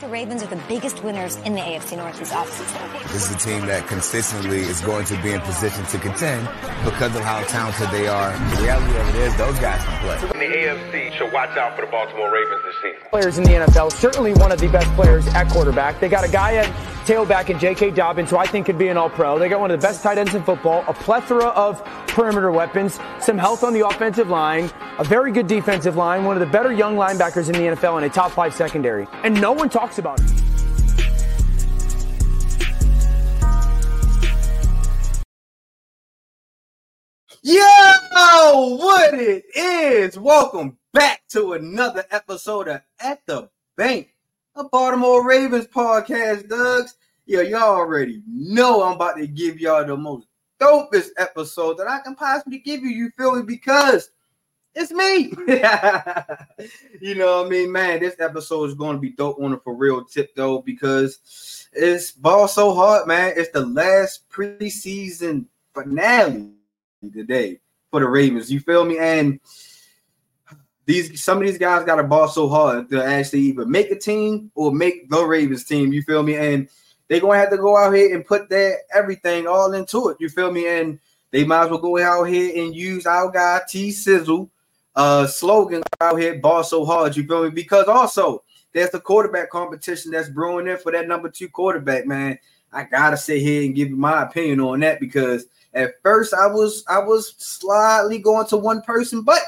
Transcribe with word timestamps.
the 0.00 0.08
Ravens 0.08 0.42
are 0.42 0.46
the 0.46 0.60
biggest 0.68 1.02
winners 1.02 1.36
in 1.36 1.54
the 1.54 1.60
AFC 1.60 1.96
North 1.96 2.18
this 2.18 2.30
offseason. 2.30 3.12
This 3.12 3.30
is 3.30 3.34
a 3.34 3.38
team 3.38 3.66
that 3.66 3.86
consistently 3.86 4.58
is 4.58 4.82
going 4.82 5.06
to 5.06 5.22
be 5.22 5.32
in 5.32 5.40
position 5.40 5.86
to 5.86 5.98
contend 5.98 6.46
because 6.84 7.16
of 7.16 7.22
how 7.22 7.42
talented 7.44 7.88
they 7.90 8.06
are. 8.06 8.32
The 8.56 8.62
reality 8.62 8.98
of 8.98 9.08
it 9.08 9.14
is 9.22 9.36
those 9.36 9.58
guys 9.58 9.82
can 9.82 10.00
play. 10.02 10.44
In 10.44 10.50
the 10.50 10.56
AFC 10.58 11.12
should 11.16 11.32
watch 11.32 11.56
out 11.56 11.76
for 11.76 11.86
the 11.86 11.90
Baltimore 11.90 12.30
Ravens 12.30 12.60
this 12.62 12.74
season. 12.82 13.08
Players 13.08 13.38
in 13.38 13.44
the 13.44 13.50
NFL, 13.52 13.90
certainly 13.92 14.34
one 14.34 14.52
of 14.52 14.60
the 14.60 14.68
best 14.68 14.88
players 14.96 15.26
at 15.28 15.48
quarterback. 15.48 15.98
They 15.98 16.10
got 16.10 16.28
a 16.28 16.30
guy 16.30 16.56
at 16.56 16.66
tailback 17.06 17.48
in 17.48 17.58
J.K. 17.58 17.92
Dobbins, 17.92 18.30
who 18.30 18.36
I 18.36 18.46
think 18.46 18.66
could 18.66 18.78
be 18.78 18.88
an 18.88 18.96
all-pro. 18.96 19.38
They 19.38 19.48
got 19.48 19.60
one 19.60 19.70
of 19.70 19.80
the 19.80 19.86
best 19.86 20.02
tight 20.02 20.18
ends 20.18 20.34
in 20.34 20.42
football, 20.42 20.84
a 20.88 20.92
plethora 20.92 21.46
of 21.46 21.82
perimeter 22.08 22.50
weapons, 22.50 22.98
some 23.20 23.38
health 23.38 23.62
on 23.62 23.72
the 23.72 23.86
offensive 23.86 24.28
line, 24.28 24.68
a 24.98 25.04
very 25.04 25.30
good 25.30 25.46
defensive 25.46 25.94
line, 25.94 26.24
one 26.24 26.34
of 26.34 26.40
the 26.40 26.50
better 26.50 26.72
young 26.72 26.96
linebackers 26.96 27.46
in 27.46 27.52
the 27.52 27.76
NFL, 27.76 27.96
and 27.96 28.06
a 28.06 28.08
top 28.08 28.32
five 28.32 28.52
secondary. 28.52 29.06
And 29.22 29.40
no 29.40 29.52
one 29.52 29.68
talks 29.68 29.85
about 29.98 30.20
it. 30.20 30.30
Yo, 37.42 38.76
what 38.76 39.14
it 39.14 39.44
is? 39.54 40.18
Welcome 40.18 40.76
back 40.92 41.22
to 41.28 41.52
another 41.52 42.04
episode 42.10 42.66
of 42.66 42.80
At 42.98 43.20
the 43.26 43.48
Bank, 43.76 44.14
a 44.56 44.64
Baltimore 44.64 45.24
Ravens 45.24 45.68
podcast, 45.68 46.48
Doug's. 46.48 46.96
Yo, 47.24 47.42
y'all 47.42 47.76
already 47.76 48.22
know 48.26 48.82
I'm 48.82 48.94
about 48.94 49.16
to 49.18 49.28
give 49.28 49.60
y'all 49.60 49.84
the 49.84 49.96
most 49.96 50.26
dopest 50.60 51.10
episode 51.18 51.78
that 51.78 51.88
I 51.88 52.00
can 52.00 52.16
possibly 52.16 52.58
give 52.58 52.82
you. 52.82 52.88
You 52.88 53.10
feel 53.10 53.36
me? 53.36 53.42
Because 53.42 54.10
it's 54.76 54.92
me. 54.92 55.32
you 57.00 57.14
know 57.14 57.38
what 57.38 57.46
I 57.46 57.48
mean, 57.48 57.72
man? 57.72 57.98
This 57.98 58.16
episode 58.20 58.64
is 58.68 58.74
going 58.74 58.96
to 58.96 59.00
be 59.00 59.10
dope 59.10 59.40
on 59.40 59.54
a 59.54 59.58
for 59.58 59.74
real 59.74 60.04
tip 60.04 60.34
though, 60.36 60.60
because 60.60 61.66
it's 61.72 62.12
ball 62.12 62.46
so 62.46 62.74
hard, 62.74 63.08
man. 63.08 63.32
It's 63.36 63.50
the 63.50 63.64
last 63.64 64.28
preseason 64.28 65.46
finale 65.72 66.52
today 67.10 67.58
for 67.90 68.00
the 68.00 68.08
Ravens. 68.08 68.52
You 68.52 68.60
feel 68.60 68.84
me? 68.84 68.98
And 68.98 69.40
these 70.84 71.22
some 71.22 71.38
of 71.38 71.44
these 71.44 71.58
guys 71.58 71.86
got 71.86 71.96
to 71.96 72.04
ball 72.04 72.28
so 72.28 72.46
hard 72.46 72.90
to 72.90 73.02
actually 73.02 73.40
either 73.40 73.64
make 73.64 73.90
a 73.90 73.98
team 73.98 74.52
or 74.54 74.72
make 74.72 75.08
the 75.08 75.24
Ravens 75.24 75.64
team. 75.64 75.90
You 75.94 76.02
feel 76.02 76.22
me? 76.22 76.36
And 76.36 76.68
they're 77.08 77.20
gonna 77.20 77.38
have 77.38 77.50
to 77.50 77.56
go 77.56 77.78
out 77.78 77.94
here 77.94 78.14
and 78.14 78.26
put 78.26 78.50
their 78.50 78.78
everything 78.94 79.46
all 79.46 79.72
into 79.72 80.10
it. 80.10 80.18
You 80.20 80.28
feel 80.28 80.52
me? 80.52 80.68
And 80.68 81.00
they 81.30 81.44
might 81.44 81.64
as 81.64 81.70
well 81.70 81.78
go 81.78 81.98
out 81.98 82.24
here 82.24 82.62
and 82.62 82.76
use 82.76 83.06
our 83.06 83.30
guy 83.30 83.62
T 83.68 83.90
Sizzle 83.90 84.50
uh 84.96 85.26
slogan 85.26 85.82
out 86.00 86.18
here, 86.18 86.38
ball 86.38 86.64
so 86.64 86.84
hard. 86.84 87.16
You 87.16 87.24
feel 87.26 87.44
me? 87.44 87.50
Because 87.50 87.86
also 87.86 88.42
there's 88.72 88.90
the 88.90 89.00
quarterback 89.00 89.50
competition 89.50 90.10
that's 90.10 90.28
brewing 90.28 90.66
in 90.66 90.78
for 90.78 90.92
that 90.92 91.08
number 91.08 91.28
two 91.28 91.48
quarterback, 91.48 92.06
man. 92.06 92.38
I 92.72 92.84
gotta 92.84 93.16
sit 93.16 93.40
here 93.40 93.64
and 93.64 93.74
give 93.74 93.90
my 93.90 94.22
opinion 94.22 94.60
on 94.60 94.80
that 94.80 95.00
because 95.00 95.46
at 95.74 95.94
first 96.02 96.34
I 96.34 96.46
was 96.46 96.84
I 96.88 96.98
was 96.98 97.34
slightly 97.38 98.18
going 98.18 98.46
to 98.48 98.56
one 98.56 98.82
person, 98.82 99.22
but 99.22 99.40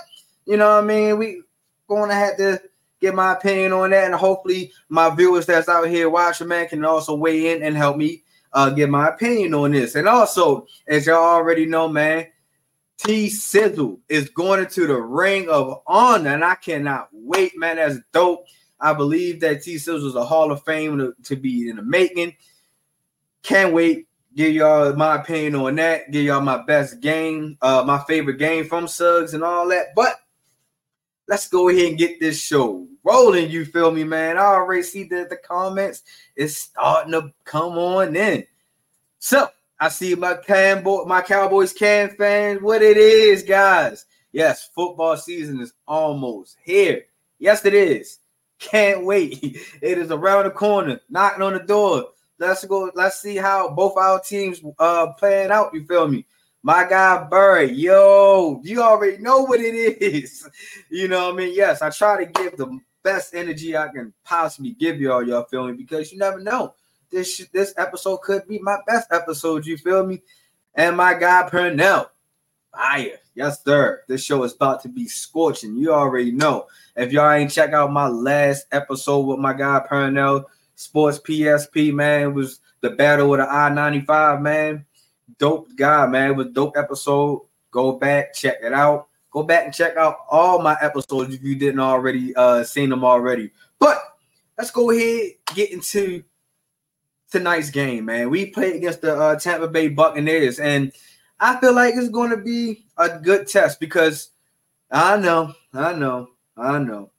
you 0.46 0.56
know 0.56 0.76
what 0.76 0.84
I 0.84 0.86
mean? 0.86 1.18
We 1.18 1.42
to 1.88 2.14
have 2.14 2.36
to 2.36 2.62
get 3.00 3.14
my 3.14 3.32
opinion 3.32 3.72
on 3.72 3.90
that, 3.90 4.04
and 4.04 4.14
hopefully 4.14 4.72
my 4.88 5.14
viewers 5.14 5.46
that's 5.46 5.68
out 5.68 5.88
here 5.88 6.10
watching, 6.10 6.48
man, 6.48 6.68
can 6.68 6.84
also 6.84 7.14
weigh 7.14 7.54
in 7.54 7.62
and 7.62 7.76
help 7.76 7.96
me 7.96 8.22
uh, 8.52 8.70
get 8.70 8.90
my 8.90 9.08
opinion 9.08 9.54
on 9.54 9.72
this. 9.72 9.94
And 9.94 10.08
also, 10.08 10.66
as 10.86 11.06
y'all 11.06 11.16
already 11.16 11.66
know, 11.66 11.88
man, 11.88 12.26
T 12.98 13.30
Sizzle 13.30 14.00
is 14.08 14.28
going 14.30 14.60
into 14.60 14.86
the 14.86 15.00
ring 15.00 15.48
of 15.48 15.82
honor, 15.86 16.30
and 16.30 16.44
I 16.44 16.56
cannot 16.56 17.08
wait, 17.12 17.52
man. 17.56 17.76
That's 17.76 17.98
dope. 18.12 18.44
I 18.80 18.92
believe 18.92 19.40
that 19.40 19.62
T 19.62 19.78
Sizzle 19.78 20.08
is 20.08 20.14
a 20.14 20.24
Hall 20.24 20.50
of 20.50 20.64
Fame 20.64 20.98
to, 20.98 21.14
to 21.24 21.36
be 21.36 21.70
in 21.70 21.76
the 21.76 21.82
making. 21.82 22.34
Can't 23.42 23.72
wait. 23.72 24.06
Give 24.34 24.52
y'all 24.52 24.92
my 24.94 25.16
opinion 25.16 25.54
on 25.56 25.76
that. 25.76 26.10
Give 26.10 26.24
y'all 26.24 26.40
my 26.40 26.62
best 26.62 27.00
game, 27.00 27.56
uh, 27.62 27.82
my 27.86 27.98
favorite 28.04 28.38
game 28.38 28.66
from 28.66 28.86
Suggs 28.86 29.34
and 29.34 29.42
all 29.42 29.68
that. 29.68 29.94
But 29.96 30.16
let's 31.28 31.48
go 31.48 31.68
ahead 31.68 31.88
and 31.88 31.98
get 31.98 32.20
this 32.20 32.40
show 32.40 32.86
rolling. 33.02 33.50
You 33.50 33.64
feel 33.64 33.90
me, 33.90 34.04
man? 34.04 34.38
I 34.38 34.42
already 34.42 34.82
see 34.82 35.04
that 35.04 35.30
the 35.30 35.36
comments 35.36 36.02
is 36.36 36.56
starting 36.56 37.12
to 37.12 37.32
come 37.44 37.78
on 37.78 38.14
in. 38.14 38.44
So 39.18 39.48
I 39.80 39.88
see 39.88 40.14
my 40.14 40.34
can 40.34 40.82
my 41.06 41.22
Cowboys 41.22 41.72
can 41.72 42.10
fans. 42.10 42.60
What 42.60 42.82
it 42.82 42.96
is, 42.96 43.42
guys? 43.42 44.06
Yes, 44.32 44.68
football 44.74 45.16
season 45.16 45.60
is 45.60 45.72
almost 45.86 46.56
here. 46.62 47.04
Yes, 47.38 47.64
it 47.64 47.74
is. 47.74 48.18
Can't 48.58 49.04
wait. 49.04 49.38
It 49.82 49.98
is 49.98 50.10
around 50.10 50.44
the 50.44 50.50
corner, 50.50 51.00
knocking 51.08 51.42
on 51.42 51.52
the 51.52 51.60
door. 51.60 52.08
Let's 52.38 52.64
go. 52.64 52.90
Let's 52.94 53.20
see 53.20 53.36
how 53.36 53.70
both 53.70 53.96
our 53.96 54.20
teams 54.20 54.60
uh 54.78 55.12
playing 55.12 55.50
out. 55.50 55.72
You 55.72 55.84
feel 55.86 56.08
me? 56.08 56.26
My 56.62 56.84
guy 56.88 57.24
Burry, 57.30 57.72
yo, 57.72 58.60
you 58.64 58.82
already 58.82 59.18
know 59.18 59.42
what 59.42 59.60
it 59.60 59.74
is. 60.02 60.48
You 60.90 61.06
know 61.06 61.26
what 61.26 61.34
I 61.34 61.36
mean? 61.36 61.54
Yes, 61.54 61.82
I 61.82 61.90
try 61.90 62.24
to 62.24 62.32
give 62.32 62.56
the 62.56 62.78
best 63.04 63.34
energy 63.34 63.76
I 63.76 63.88
can 63.88 64.12
possibly 64.24 64.72
give 64.72 65.00
y'all. 65.00 65.22
Y'all 65.22 65.44
feel 65.44 65.66
me? 65.66 65.74
Because 65.74 66.10
you 66.10 66.18
never 66.18 66.40
know. 66.40 66.74
This 67.10 67.46
this 67.52 67.72
episode 67.78 68.18
could 68.22 68.46
be 68.46 68.58
my 68.58 68.78
best 68.86 69.08
episode. 69.12 69.64
You 69.64 69.78
feel 69.78 70.06
me? 70.06 70.22
And 70.74 70.96
my 70.96 71.14
guy 71.14 71.48
Purnell, 71.48 72.10
fire. 72.72 73.18
Yes, 73.34 73.62
sir. 73.64 74.02
This 74.08 74.22
show 74.22 74.42
is 74.42 74.54
about 74.54 74.82
to 74.82 74.88
be 74.88 75.06
scorching. 75.08 75.76
You 75.76 75.92
already 75.92 76.32
know. 76.32 76.66
If 76.96 77.12
y'all 77.12 77.30
ain't 77.30 77.50
check 77.50 77.72
out 77.72 77.92
my 77.92 78.08
last 78.08 78.66
episode 78.72 79.20
with 79.20 79.38
my 79.38 79.52
guy 79.52 79.80
Purnell, 79.88 80.44
Sports 80.74 81.18
PSP, 81.20 81.94
man, 81.94 82.34
was 82.34 82.60
the 82.80 82.90
battle 82.90 83.30
with 83.30 83.40
the 83.40 83.50
I 83.50 83.68
95, 83.70 84.42
man. 84.42 84.84
Dope 85.38 85.68
guy, 85.76 86.06
man. 86.06 86.32
It 86.32 86.36
was 86.36 86.48
dope 86.48 86.76
episode. 86.76 87.42
Go 87.70 87.92
back, 87.92 88.34
check 88.34 88.56
it 88.62 88.72
out. 88.72 89.08
Go 89.30 89.42
back 89.42 89.64
and 89.64 89.74
check 89.74 89.96
out 89.96 90.18
all 90.30 90.60
my 90.60 90.76
episodes 90.80 91.34
if 91.34 91.42
you 91.42 91.54
didn't 91.54 91.80
already 91.80 92.34
uh 92.34 92.64
seen 92.64 92.90
them 92.90 93.04
already. 93.04 93.50
But 93.78 93.98
let's 94.56 94.70
go 94.70 94.90
ahead 94.90 95.32
get 95.54 95.70
into 95.70 96.22
tonight's 97.30 97.70
game, 97.70 98.06
man. 98.06 98.30
We 98.30 98.46
played 98.46 98.76
against 98.76 99.00
the 99.02 99.16
uh, 99.16 99.36
Tampa 99.38 99.68
Bay 99.68 99.88
Buccaneers, 99.88 100.58
and 100.58 100.92
I 101.40 101.58
feel 101.60 101.74
like 101.74 101.94
it's 101.94 102.08
going 102.08 102.30
to 102.30 102.36
be 102.36 102.84
a 102.96 103.18
good 103.18 103.46
test 103.46 103.80
because 103.80 104.30
I 104.90 105.16
know, 105.16 105.52
I 105.72 105.92
know, 105.94 106.30
I 106.56 106.78
know 106.78 107.10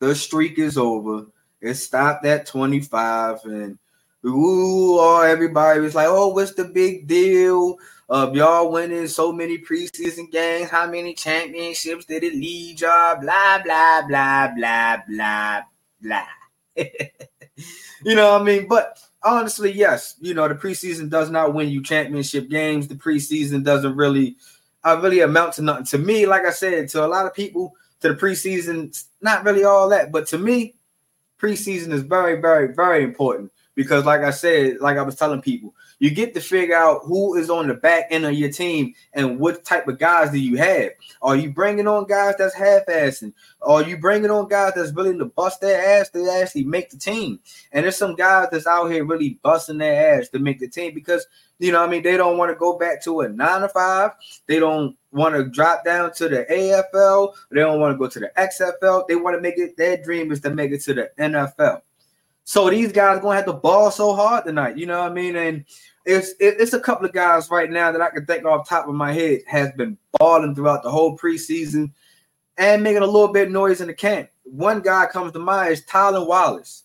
the 0.00 0.14
streak 0.14 0.58
is 0.58 0.78
over. 0.78 1.26
It 1.60 1.74
stopped 1.74 2.24
at 2.24 2.46
25, 2.46 3.44
and 3.44 3.78
ooh, 4.24 4.98
oh, 4.98 5.22
everybody 5.22 5.80
was 5.80 5.94
like, 5.94 6.06
"Oh, 6.08 6.28
what's 6.28 6.54
the 6.54 6.64
big 6.64 7.06
deal 7.06 7.76
of 8.08 8.34
y'all 8.34 8.70
winning 8.70 9.08
so 9.08 9.32
many 9.32 9.58
preseason 9.58 10.30
games? 10.30 10.70
How 10.70 10.88
many 10.88 11.14
championships 11.14 12.04
did 12.04 12.22
it 12.22 12.34
lead 12.34 12.80
y'all? 12.80 13.16
Blah 13.20 13.62
blah 13.62 14.02
blah 14.06 14.48
blah 14.56 14.98
blah 15.08 15.62
blah." 16.00 16.26
you 16.76 18.14
know 18.14 18.32
what 18.32 18.42
I 18.42 18.44
mean? 18.44 18.68
But 18.68 19.00
honestly, 19.22 19.72
yes, 19.72 20.16
you 20.20 20.34
know 20.34 20.48
the 20.48 20.54
preseason 20.54 21.08
does 21.08 21.30
not 21.30 21.54
win 21.54 21.68
you 21.68 21.82
championship 21.82 22.48
games. 22.48 22.88
The 22.88 22.94
preseason 22.94 23.64
doesn't 23.64 23.96
really, 23.96 24.36
uh, 24.84 24.98
really 25.02 25.20
amount 25.20 25.54
to 25.54 25.62
nothing. 25.62 25.84
To 25.86 25.98
me, 25.98 26.26
like 26.26 26.44
I 26.44 26.50
said, 26.50 26.88
to 26.90 27.04
a 27.04 27.08
lot 27.08 27.26
of 27.26 27.34
people, 27.34 27.74
to 28.00 28.08
the 28.08 28.14
preseason, 28.14 29.04
not 29.20 29.44
really 29.44 29.64
all 29.64 29.88
that. 29.90 30.12
But 30.12 30.26
to 30.28 30.38
me, 30.38 30.74
preseason 31.40 31.92
is 31.92 32.02
very, 32.02 32.40
very, 32.40 32.74
very 32.74 33.04
important 33.04 33.52
because, 33.74 34.04
like 34.04 34.22
I 34.22 34.30
said, 34.30 34.78
like 34.80 34.96
I 34.96 35.02
was 35.02 35.16
telling 35.16 35.40
people, 35.40 35.74
you 35.98 36.10
get 36.10 36.34
to 36.34 36.40
figure 36.40 36.76
out 36.76 37.02
who 37.04 37.36
is 37.36 37.50
on 37.50 37.68
the 37.68 37.74
back 37.74 38.06
end 38.10 38.24
of 38.24 38.34
your 38.34 38.50
team 38.50 38.94
and 39.12 39.38
what 39.38 39.64
type 39.64 39.88
of 39.88 39.98
guys 39.98 40.30
do 40.30 40.38
you 40.38 40.56
have. 40.56 40.90
Are 41.22 41.36
you 41.36 41.52
bringing 41.52 41.88
on 41.88 42.06
guys 42.06 42.36
that's 42.38 42.54
half-assing? 42.54 43.32
Are 43.62 43.82
you 43.82 43.96
bringing 43.96 44.30
on 44.30 44.48
guys 44.48 44.74
that's 44.76 44.92
willing 44.92 45.18
to 45.18 45.24
bust 45.26 45.60
their 45.60 46.00
ass 46.00 46.10
to 46.10 46.30
actually 46.30 46.64
make 46.64 46.90
the 46.90 46.98
team? 46.98 47.40
And 47.72 47.84
there's 47.84 47.96
some 47.96 48.14
guys 48.14 48.48
that's 48.50 48.66
out 48.66 48.90
here 48.90 49.04
really 49.04 49.38
busting 49.42 49.78
their 49.78 50.18
ass 50.18 50.28
to 50.30 50.38
make 50.38 50.60
the 50.60 50.68
team 50.68 50.94
because 50.94 51.26
you 51.58 51.72
know, 51.72 51.82
I 51.82 51.88
mean, 51.88 52.02
they 52.02 52.16
don't 52.16 52.38
want 52.38 52.52
to 52.52 52.56
go 52.56 52.78
back 52.78 53.02
to 53.02 53.20
a 53.20 53.28
nine 53.28 53.62
to 53.62 53.68
five. 53.68 54.12
They 54.46 54.60
don't 54.60 54.96
want 55.10 55.34
to 55.34 55.44
drop 55.44 55.84
down 55.84 56.12
to 56.14 56.28
the 56.28 56.46
AFL. 56.48 57.34
They 57.50 57.60
don't 57.60 57.80
want 57.80 57.94
to 57.94 57.98
go 57.98 58.06
to 58.08 58.20
the 58.20 58.30
XFL. 58.36 59.08
They 59.08 59.16
want 59.16 59.36
to 59.36 59.40
make 59.40 59.58
it. 59.58 59.76
Their 59.76 59.96
dream 59.96 60.30
is 60.30 60.40
to 60.42 60.54
make 60.54 60.70
it 60.70 60.82
to 60.82 60.94
the 60.94 61.10
NFL. 61.18 61.82
So 62.44 62.70
these 62.70 62.92
guys 62.92 63.20
gonna 63.20 63.36
have 63.36 63.44
to 63.44 63.52
ball 63.52 63.90
so 63.90 64.14
hard 64.14 64.46
tonight. 64.46 64.78
You 64.78 64.86
know 64.86 65.00
what 65.00 65.10
I 65.10 65.14
mean? 65.14 65.36
And 65.36 65.64
it's 66.08 66.32
it's 66.40 66.72
a 66.72 66.80
couple 66.80 67.06
of 67.06 67.12
guys 67.12 67.50
right 67.50 67.70
now 67.70 67.92
that 67.92 68.00
I 68.00 68.10
can 68.10 68.26
think 68.26 68.44
off 68.44 68.68
top 68.68 68.88
of 68.88 68.94
my 68.94 69.12
head 69.12 69.40
has 69.46 69.70
been 69.72 69.96
balling 70.18 70.54
throughout 70.54 70.82
the 70.82 70.90
whole 70.90 71.16
preseason 71.16 71.92
and 72.56 72.82
making 72.82 73.02
a 73.02 73.06
little 73.06 73.32
bit 73.32 73.50
noise 73.50 73.80
in 73.80 73.86
the 73.86 73.94
camp. 73.94 74.30
One 74.44 74.80
guy 74.80 75.06
comes 75.06 75.32
to 75.32 75.38
mind 75.38 75.72
is 75.72 75.82
Tylan 75.82 76.26
Wallace, 76.26 76.84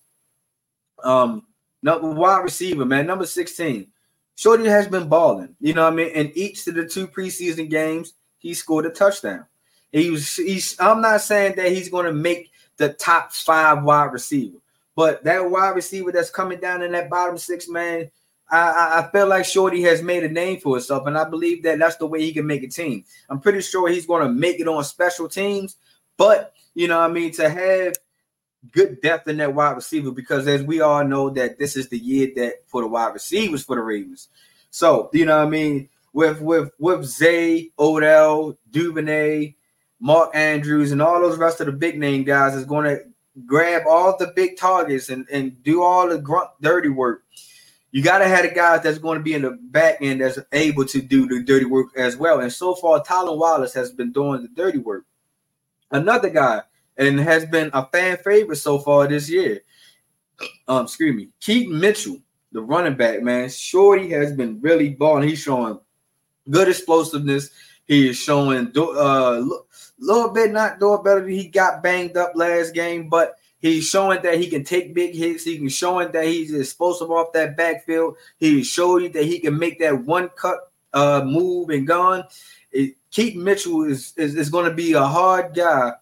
um, 1.04 1.48
number 1.82 2.12
wide 2.12 2.44
receiver, 2.44 2.86
man, 2.86 3.08
number 3.08 3.26
sixteen. 3.26 3.88
Shorty 4.36 4.66
has 4.66 4.88
been 4.88 5.08
balling. 5.08 5.56
You 5.60 5.74
know 5.74 5.84
what 5.84 5.94
I 5.94 5.96
mean? 5.96 6.10
In 6.10 6.32
each 6.36 6.68
of 6.68 6.74
the 6.74 6.88
two 6.88 7.08
preseason 7.08 7.70
games, 7.70 8.14
he 8.40 8.54
scored 8.54 8.86
a 8.88 8.90
touchdown. 8.90 9.46
He 9.92 10.10
was. 10.10 10.36
He's. 10.36 10.76
I'm 10.80 11.02
not 11.02 11.22
saying 11.22 11.56
that 11.56 11.72
he's 11.72 11.88
going 11.88 12.08
to 12.08 12.14
make 12.14 12.52
the 12.78 12.94
top 12.94 13.32
five 13.32 13.84
wide 13.84 14.12
receiver, 14.12 14.58
But 14.96 15.24
that 15.24 15.50
wide 15.50 15.76
receiver 15.76 16.12
that's 16.12 16.30
coming 16.30 16.60
down 16.60 16.84
in 16.84 16.92
that 16.92 17.10
bottom 17.10 17.38
six, 17.38 17.68
man, 17.68 18.10
I, 18.58 19.00
I, 19.00 19.10
feel 19.12 19.28
like 19.28 19.46
Shorty 19.46 19.82
has 19.84 20.02
made 20.02 20.24
a 20.24 20.30
name 20.30 20.60
for 20.60 20.76
himself, 20.76 21.08
and 21.08 21.18
I 21.18 21.28
believe 21.28 21.64
that 21.64 21.80
that's 21.80 21.98
the 21.98 22.06
way 22.06 22.22
he 22.22 22.34
can 22.34 22.46
make 22.46 22.64
a 22.64 22.68
team. 22.68 23.04
I'm 23.30 23.40
pretty 23.40 23.62
sure 23.62 23.90
he's 23.90 24.06
going 24.06 24.26
to 24.26 24.32
make 24.32 24.60
it 24.60 24.68
on 24.68 24.84
special 24.84 25.28
teams, 25.28 25.76
but 26.18 26.54
you 26.76 26.88
know, 26.88 27.00
what 27.00 27.10
I 27.10 27.14
mean, 27.14 27.32
to 27.34 27.50
have 27.50 27.96
good 28.72 29.02
depth 29.02 29.28
in 29.28 29.38
that 29.38 29.54
wide 29.54 29.76
receiver 29.76 30.12
because 30.12 30.48
as 30.48 30.64
we 30.64 30.82
all 30.82 31.04
know 31.04 31.30
that 31.30 31.60
this 31.60 31.76
is 31.76 31.90
the 31.90 31.98
year 31.98 32.32
that 32.36 32.68
for 32.68 32.82
the 32.82 32.88
wide 32.88 33.14
receivers 33.14 33.64
for 33.64 33.76
the 33.76 33.82
Ravens. 33.82 34.30
So, 34.70 35.10
you 35.14 35.26
know 35.26 35.38
what 35.38 35.48
I 35.48 35.50
mean? 35.50 35.90
With 36.14 36.42
with 36.42 36.72
with 36.80 37.06
Zay, 37.06 37.72
Odell, 37.78 38.58
Duvernay, 38.72 39.56
Mark 40.00 40.36
Andrews, 40.36 40.92
and 40.92 41.02
all 41.02 41.20
those 41.20 41.38
rest 41.38 41.60
of 41.60 41.66
the 41.66 41.72
big 41.72 41.98
name 41.98 42.24
guys 42.24 42.56
is 42.56 42.66
going 42.66 42.86
to 42.86 43.02
grab 43.46 43.84
all 43.88 44.16
the 44.18 44.32
big 44.36 44.58
targets 44.58 45.10
and, 45.10 45.28
and 45.32 45.62
do 45.64 45.82
all 45.82 46.08
the 46.08 46.20
grunt 46.20 46.50
dirty 46.62 46.90
work. 46.90 47.24
You 47.94 48.02
got 48.02 48.18
to 48.18 48.28
have 48.28 48.42
the 48.42 48.50
guys 48.50 48.82
that's 48.82 48.98
going 48.98 49.20
to 49.20 49.24
be 49.24 49.36
in 49.36 49.44
the 49.44 49.52
back 49.52 50.00
end 50.02 50.20
that's 50.20 50.40
able 50.52 50.84
to 50.86 51.00
do 51.00 51.28
the 51.28 51.44
dirty 51.44 51.66
work 51.66 51.90
as 51.96 52.18
well. 52.18 52.40
And 52.40 52.52
so 52.52 52.74
far, 52.74 53.04
Tylan 53.04 53.38
Wallace 53.38 53.76
has 53.76 53.92
been 53.92 54.12
doing 54.12 54.42
the 54.42 54.48
dirty 54.48 54.80
work. 54.80 55.06
Another 55.92 56.32
guy 56.32 56.64
and 56.98 57.20
has 57.20 57.46
been 57.46 57.70
a 57.72 57.86
fan 57.86 58.18
favorite 58.18 58.56
so 58.56 58.80
far 58.80 59.08
this 59.08 59.30
year. 59.30 59.62
Um, 60.68 60.86
excuse 60.86 61.16
me, 61.16 61.30
Keaton 61.40 61.80
Mitchell, 61.80 62.18
the 62.52 62.62
running 62.64 62.96
back, 62.96 63.22
man. 63.22 63.48
Shorty 63.48 64.10
has 64.10 64.34
been 64.34 64.60
really 64.60 64.90
balling. 64.90 65.30
He's 65.30 65.44
showing 65.44 65.80
good 66.50 66.70
explosiveness. 66.70 67.52
He 67.86 68.10
is 68.10 68.18
showing 68.18 68.72
uh 68.76 69.44
a 69.44 69.48
little 70.00 70.32
bit 70.32 70.52
not 70.52 70.80
doing 70.80 71.04
better. 71.04 71.28
He 71.28 71.48
got 71.48 71.84
banged 71.84 72.18
up 72.18 72.32
last 72.34 72.74
game, 72.74 73.08
but 73.08 73.36
he's 73.64 73.88
showing 73.88 74.22
that 74.22 74.38
he 74.38 74.48
can 74.48 74.64
take 74.64 74.94
big 74.94 75.16
hits. 75.16 75.44
He 75.44 75.58
can 75.58 75.70
showing 75.70 76.12
that 76.12 76.26
he's 76.26 76.54
explosive 76.54 77.10
off 77.10 77.34
that 77.34 77.58
backfield. 77.58 78.18
He 78.38 78.64
showed 78.64 79.02
you 79.02 79.10
that 79.10 79.24
he 79.24 79.40
can 79.40 79.58
make 79.58 79.80
that 79.80 80.04
one 80.06 80.30
cut 80.30 80.72
uh 80.94 81.24
move 81.26 81.72
and 81.72 81.88
gone. 81.88 82.26
It, 82.72 82.96
Keaton 83.10 83.44
Mitchell 83.44 83.86
is 83.86 84.14
is, 84.18 84.36
is 84.36 84.50
going 84.50 84.70
to 84.70 84.76
be 84.76 84.94
a 84.94 85.04
hard 85.04 85.56
guy 85.56 85.94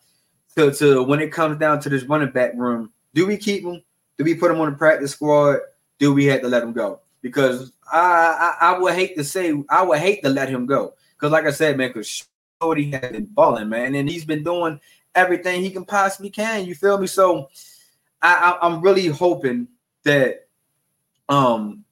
to, 0.56 0.72
to 0.72 1.04
when 1.04 1.22
it 1.22 1.32
comes 1.32 1.58
down 1.60 1.80
to 1.82 1.90
this 1.90 2.04
running 2.04 2.32
back 2.32 2.54
room, 2.56 2.92
do 3.14 3.26
we 3.26 3.38
keep 3.38 3.64
him? 3.64 3.82
Do 4.18 4.26
we 4.26 4.36
put 4.36 4.52
him 4.52 4.60
on 4.60 4.72
the 4.72 4.78
practice 4.78 5.12
squad? 5.12 5.60
Do 6.00 6.14
we 6.14 6.26
have 6.26 6.42
to 6.42 6.48
let 6.48 6.64
him 6.64 6.74
go? 6.74 7.00
Because 7.22 7.72
I, 7.92 8.58
I, 8.60 8.74
I 8.74 8.80
would 8.80 8.96
hate 8.96 9.16
to 9.18 9.24
say 9.24 9.54
I 9.70 9.84
would 9.84 10.00
hate 10.00 10.24
to 10.24 10.30
let 10.30 10.50
him 10.50 10.66
go. 10.66 10.94
Because 11.16 11.32
like 11.32 11.46
I 11.46 11.52
said, 11.52 11.78
man, 11.78 11.90
because 11.90 12.26
Shorty 12.62 12.92
has 12.92 13.12
been 13.12 13.26
balling, 13.26 13.70
man, 13.70 13.96
and 13.96 14.10
he's 14.10 14.26
been 14.26 14.44
doing 14.44 14.80
everything 15.16 15.62
he 15.62 15.72
can 15.72 15.86
possibly 15.86 16.30
can. 16.30 16.66
You 16.66 16.76
feel 16.76 16.98
me? 16.98 17.08
So 17.08 17.50
I, 18.22 18.58
I 18.62 18.68
am 18.68 18.82
really 18.82 19.08
hoping 19.08 19.68
that 20.04 20.48
um 21.30 21.84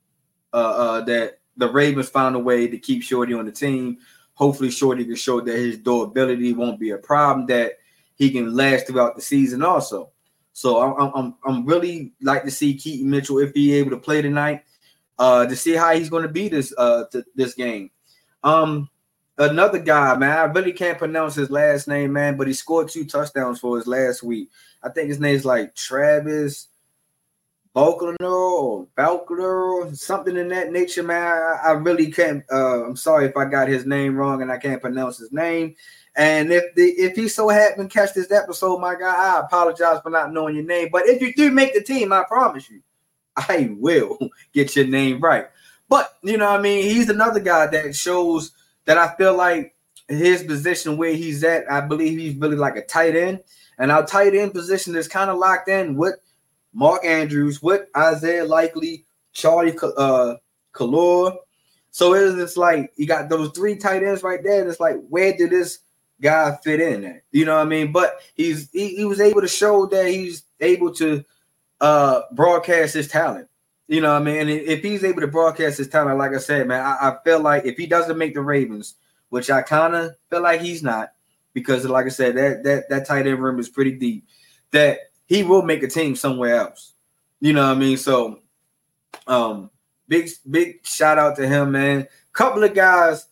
uh, 0.54 0.58
uh 0.58 1.02
that 1.02 1.40
the 1.58 1.70
Ravens 1.70 2.10
found 2.10 2.36
a 2.36 2.40
way 2.40 2.68
to 2.68 2.78
keep 2.78 3.04
Shorty 3.04 3.34
on 3.34 3.46
the 3.46 3.52
team. 3.52 3.98
Hopefully, 4.34 4.72
Shorty 4.72 5.04
can 5.04 5.16
show 5.16 5.42
that 5.42 5.56
his 5.56 5.78
durability 5.78 6.54
won't 6.54 6.80
be 6.80 6.92
a 6.92 6.98
problem. 6.98 7.46
That 7.48 7.74
he 8.16 8.32
can 8.32 8.56
last 8.56 8.88
throughout 8.88 9.16
the 9.16 9.22
season 9.22 9.64
also. 9.64 10.12
So 10.54 10.82
I'm 10.82 11.12
I'm 11.16 11.36
I'm 11.46 11.66
really 11.66 12.14
like 12.22 12.44
to 12.44 12.52
see 12.52 12.74
Keaton 12.74 13.10
Mitchell 13.10 13.40
if 13.40 13.54
he 13.54 13.74
able 13.74 13.92
to 13.92 13.98
play 13.98 14.22
tonight, 14.22 14.64
uh, 15.18 15.46
to 15.46 15.56
see 15.56 15.74
how 15.74 15.94
he's 15.94 16.10
going 16.10 16.24
to 16.24 16.30
be 16.30 16.50
this 16.50 16.74
uh 16.78 17.06
this 17.36 17.54
game. 17.54 17.92
Um, 18.44 18.90
another 19.40 19.80
guy, 19.80 20.16
man, 20.18 20.38
I 20.38 20.44
really 20.44 20.74
can't 20.74 20.98
pronounce 20.98 21.36
his 21.36 21.50
last 21.50 21.88
name, 21.88 22.14
man, 22.14 22.38
but 22.38 22.48
he 22.48 22.54
scored 22.54 22.90
two 22.90 23.06
touchdowns 23.06 23.60
for 23.60 23.78
his 23.78 23.88
last 23.88 24.22
week. 24.22 24.50
I 24.84 24.90
think 24.90 25.08
his 25.10 25.20
name's 25.20 25.46
like 25.46 25.76
Travis 25.76 26.68
Balkner 27.76 28.20
or 28.20 28.88
Balkner 28.98 29.40
or 29.40 29.94
something 29.94 30.36
in 30.36 30.50
that 30.50 30.72
nature, 30.72 31.04
man. 31.04 31.32
I, 31.32 31.70
I 31.70 31.72
really 31.72 32.12
can't. 32.12 32.44
Uh, 32.52 32.86
I'm 32.86 32.96
sorry 32.96 33.26
if 33.26 33.38
I 33.38 33.46
got 33.46 33.68
his 33.68 33.86
name 33.86 34.16
wrong 34.16 34.42
and 34.42 34.52
I 34.52 34.58
can't 34.58 34.82
pronounce 34.82 35.18
his 35.18 35.32
name. 35.32 35.76
And 36.16 36.52
if 36.52 36.76
the 36.76 36.84
if 36.84 37.16
he 37.16 37.28
so 37.28 37.48
happened 37.50 37.90
to 37.90 37.98
catch 37.98 38.14
this 38.14 38.32
episode, 38.32 38.80
my 38.80 38.96
guy, 38.96 39.14
I 39.14 39.40
apologize 39.40 40.02
for 40.02 40.10
not 40.10 40.34
knowing 40.34 40.56
your 40.56 40.66
name. 40.66 40.90
But 40.92 41.08
if 41.08 41.22
you 41.22 41.34
do 41.34 41.52
make 41.52 41.74
the 41.74 41.82
team, 41.82 42.12
I 42.12 42.24
promise 42.28 42.70
you, 42.70 42.82
I 43.38 43.76
will 43.78 44.18
get 44.54 44.76
your 44.76 44.88
name 44.88 45.22
right. 45.22 45.48
But 45.88 46.18
you 46.24 46.38
know, 46.38 46.52
what 46.52 46.60
I 46.60 46.64
mean, 46.64 46.84
he's 46.84 47.10
another 47.10 47.40
guy 47.40 47.68
that 47.68 47.96
shows 47.96 48.52
that 48.90 48.98
I 48.98 49.16
feel 49.18 49.38
like 49.38 49.76
his 50.08 50.42
position 50.42 50.98
where 50.98 51.14
he's 51.14 51.44
at, 51.44 51.72
I 51.72 51.80
believe 51.80 52.18
he's 52.18 52.36
really 52.38 52.56
like 52.56 52.76
a 52.76 52.82
tight 52.82 53.16
end. 53.16 53.40
And 53.78 53.92
our 53.92 54.04
tight 54.04 54.34
end 54.34 54.52
position 54.52 54.96
is 54.96 55.08
kind 55.08 55.30
of 55.30 55.38
locked 55.38 55.70
in 55.70 55.96
with 55.96 56.16
Mark 56.74 57.06
Andrews, 57.06 57.62
with 57.62 57.86
Isaiah 57.96 58.46
Likely, 58.46 59.06
Charlie 59.32 59.78
uh 59.96 60.38
Kolar. 60.72 61.36
So 61.92 62.16
it's 62.16 62.58
like 62.58 62.92
you 62.96 63.06
got 63.06 63.30
those 63.30 63.52
three 63.52 63.76
tight 63.76 64.02
ends 64.02 64.24
right 64.24 64.44
there. 64.44 64.62
And 64.62 64.68
it's 64.72 64.80
like, 64.80 64.96
where 65.08 65.38
did 65.38 65.52
this 65.52 65.82
guy 66.20 66.58
fit 66.64 66.82
in 66.82 67.02
there. 67.02 67.24
You 67.32 67.46
know 67.46 67.58
what 67.58 67.68
I 67.68 67.70
mean? 67.70 67.92
But 67.92 68.22
he's 68.34 68.72
he, 68.72 68.96
he 68.96 69.06
was 69.06 69.22
able 69.22 69.42
to 69.42 69.48
show 69.48 69.86
that 69.86 70.08
he's 70.08 70.46
able 70.62 70.96
to 70.96 71.24
uh 71.80 72.22
broadcast 72.34 72.96
his 72.96 73.08
talent. 73.08 73.50
You 73.90 74.02
know 74.02 74.14
I 74.14 74.20
mean? 74.20 74.38
And 74.38 74.50
if 74.52 74.84
he's 74.84 75.04
able 75.04 75.22
to 75.22 75.28
broadcast 75.28 75.80
his 75.80 75.88
talent, 75.88 76.20
like 76.20 76.32
I 76.32 76.38
said, 76.38 76.68
man, 76.68 76.86
I, 76.86 77.10
I 77.10 77.18
feel 77.24 77.40
like 77.40 77.66
if 77.66 77.76
he 77.76 77.88
doesn't 77.88 78.20
make 78.20 78.36
the 78.36 78.42
Ravens, 78.42 78.94
which 79.30 79.50
I 79.50 79.64
kind 79.64 79.96
of 79.96 80.12
feel 80.30 80.44
like 80.44 80.62
he's 80.62 80.84
not, 80.84 81.14
because 81.54 81.86
like 81.86 82.06
I 82.06 82.10
said, 82.10 82.36
that 82.38 82.64
that 82.64 82.90
that 82.90 83.08
tight 83.08 83.26
end 83.26 83.42
room 83.42 83.60
is 83.60 83.68
pretty 83.68 83.94
deep, 83.94 84.28
that 84.70 85.00
he 85.26 85.42
will 85.42 85.64
make 85.64 85.82
a 85.82 85.88
team 85.88 86.16
somewhere 86.16 86.56
else. 86.56 86.94
You 87.40 87.54
know 87.54 87.68
what 87.68 87.78
I 87.78 87.80
mean? 87.80 87.98
So 87.98 88.42
um 89.26 89.72
big 90.08 90.30
big 90.48 90.86
shout 90.86 91.18
out 91.18 91.36
to 91.38 91.48
him, 91.48 91.72
man. 91.72 92.08
Couple 92.32 92.64
of 92.64 92.76
guys 92.76 93.26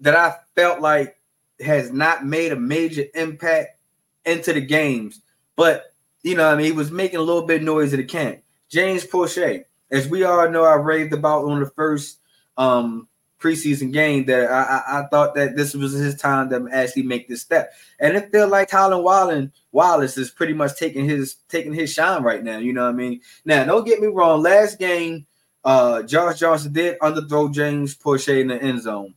that 0.00 0.14
I 0.14 0.36
felt 0.54 0.82
like 0.82 1.18
has 1.58 1.90
not 1.90 2.26
made 2.26 2.52
a 2.52 2.56
major 2.56 3.04
impact 3.14 3.80
into 4.26 4.52
the 4.52 4.60
games, 4.60 5.22
but 5.56 5.94
you 6.22 6.36
know, 6.36 6.50
I 6.50 6.54
mean, 6.54 6.66
he 6.66 6.72
was 6.72 6.90
making 6.90 7.18
a 7.18 7.22
little 7.22 7.46
bit 7.46 7.62
noise 7.62 7.94
at 7.94 7.96
the 7.96 8.04
camp. 8.04 8.42
James 8.68 9.06
Proche, 9.06 9.64
as 9.92 10.08
we 10.08 10.24
all 10.24 10.50
know, 10.50 10.64
I 10.64 10.74
raved 10.74 11.12
about 11.12 11.44
on 11.44 11.60
the 11.60 11.70
first 11.70 12.18
um 12.56 13.08
preseason 13.38 13.92
game 13.92 14.24
that 14.26 14.50
I, 14.50 14.62
I, 14.62 15.00
I, 15.00 15.06
thought 15.08 15.34
that 15.34 15.56
this 15.56 15.74
was 15.74 15.92
his 15.92 16.14
time 16.14 16.48
to 16.50 16.68
actually 16.70 17.02
make 17.02 17.26
this 17.26 17.40
step. 17.40 17.72
And 17.98 18.16
it 18.16 18.30
felt 18.30 18.50
like 18.50 18.70
Tylan 18.70 19.02
Wallen 19.02 19.52
Wallace 19.72 20.16
is 20.16 20.30
pretty 20.30 20.52
much 20.52 20.76
taking 20.76 21.04
his 21.04 21.36
taking 21.48 21.72
his 21.72 21.92
shine 21.92 22.22
right 22.22 22.44
now. 22.44 22.58
You 22.58 22.72
know 22.72 22.84
what 22.84 22.94
I 22.94 22.96
mean? 22.96 23.20
Now, 23.44 23.64
don't 23.64 23.86
get 23.86 24.00
me 24.00 24.08
wrong. 24.08 24.42
Last 24.42 24.78
game, 24.78 25.26
uh, 25.64 26.02
Josh 26.02 26.40
Johnson 26.40 26.72
did 26.72 26.98
underthrow 27.00 27.52
James 27.52 27.96
Proche 27.96 28.40
in 28.40 28.48
the 28.48 28.62
end 28.62 28.82
zone 28.82 29.14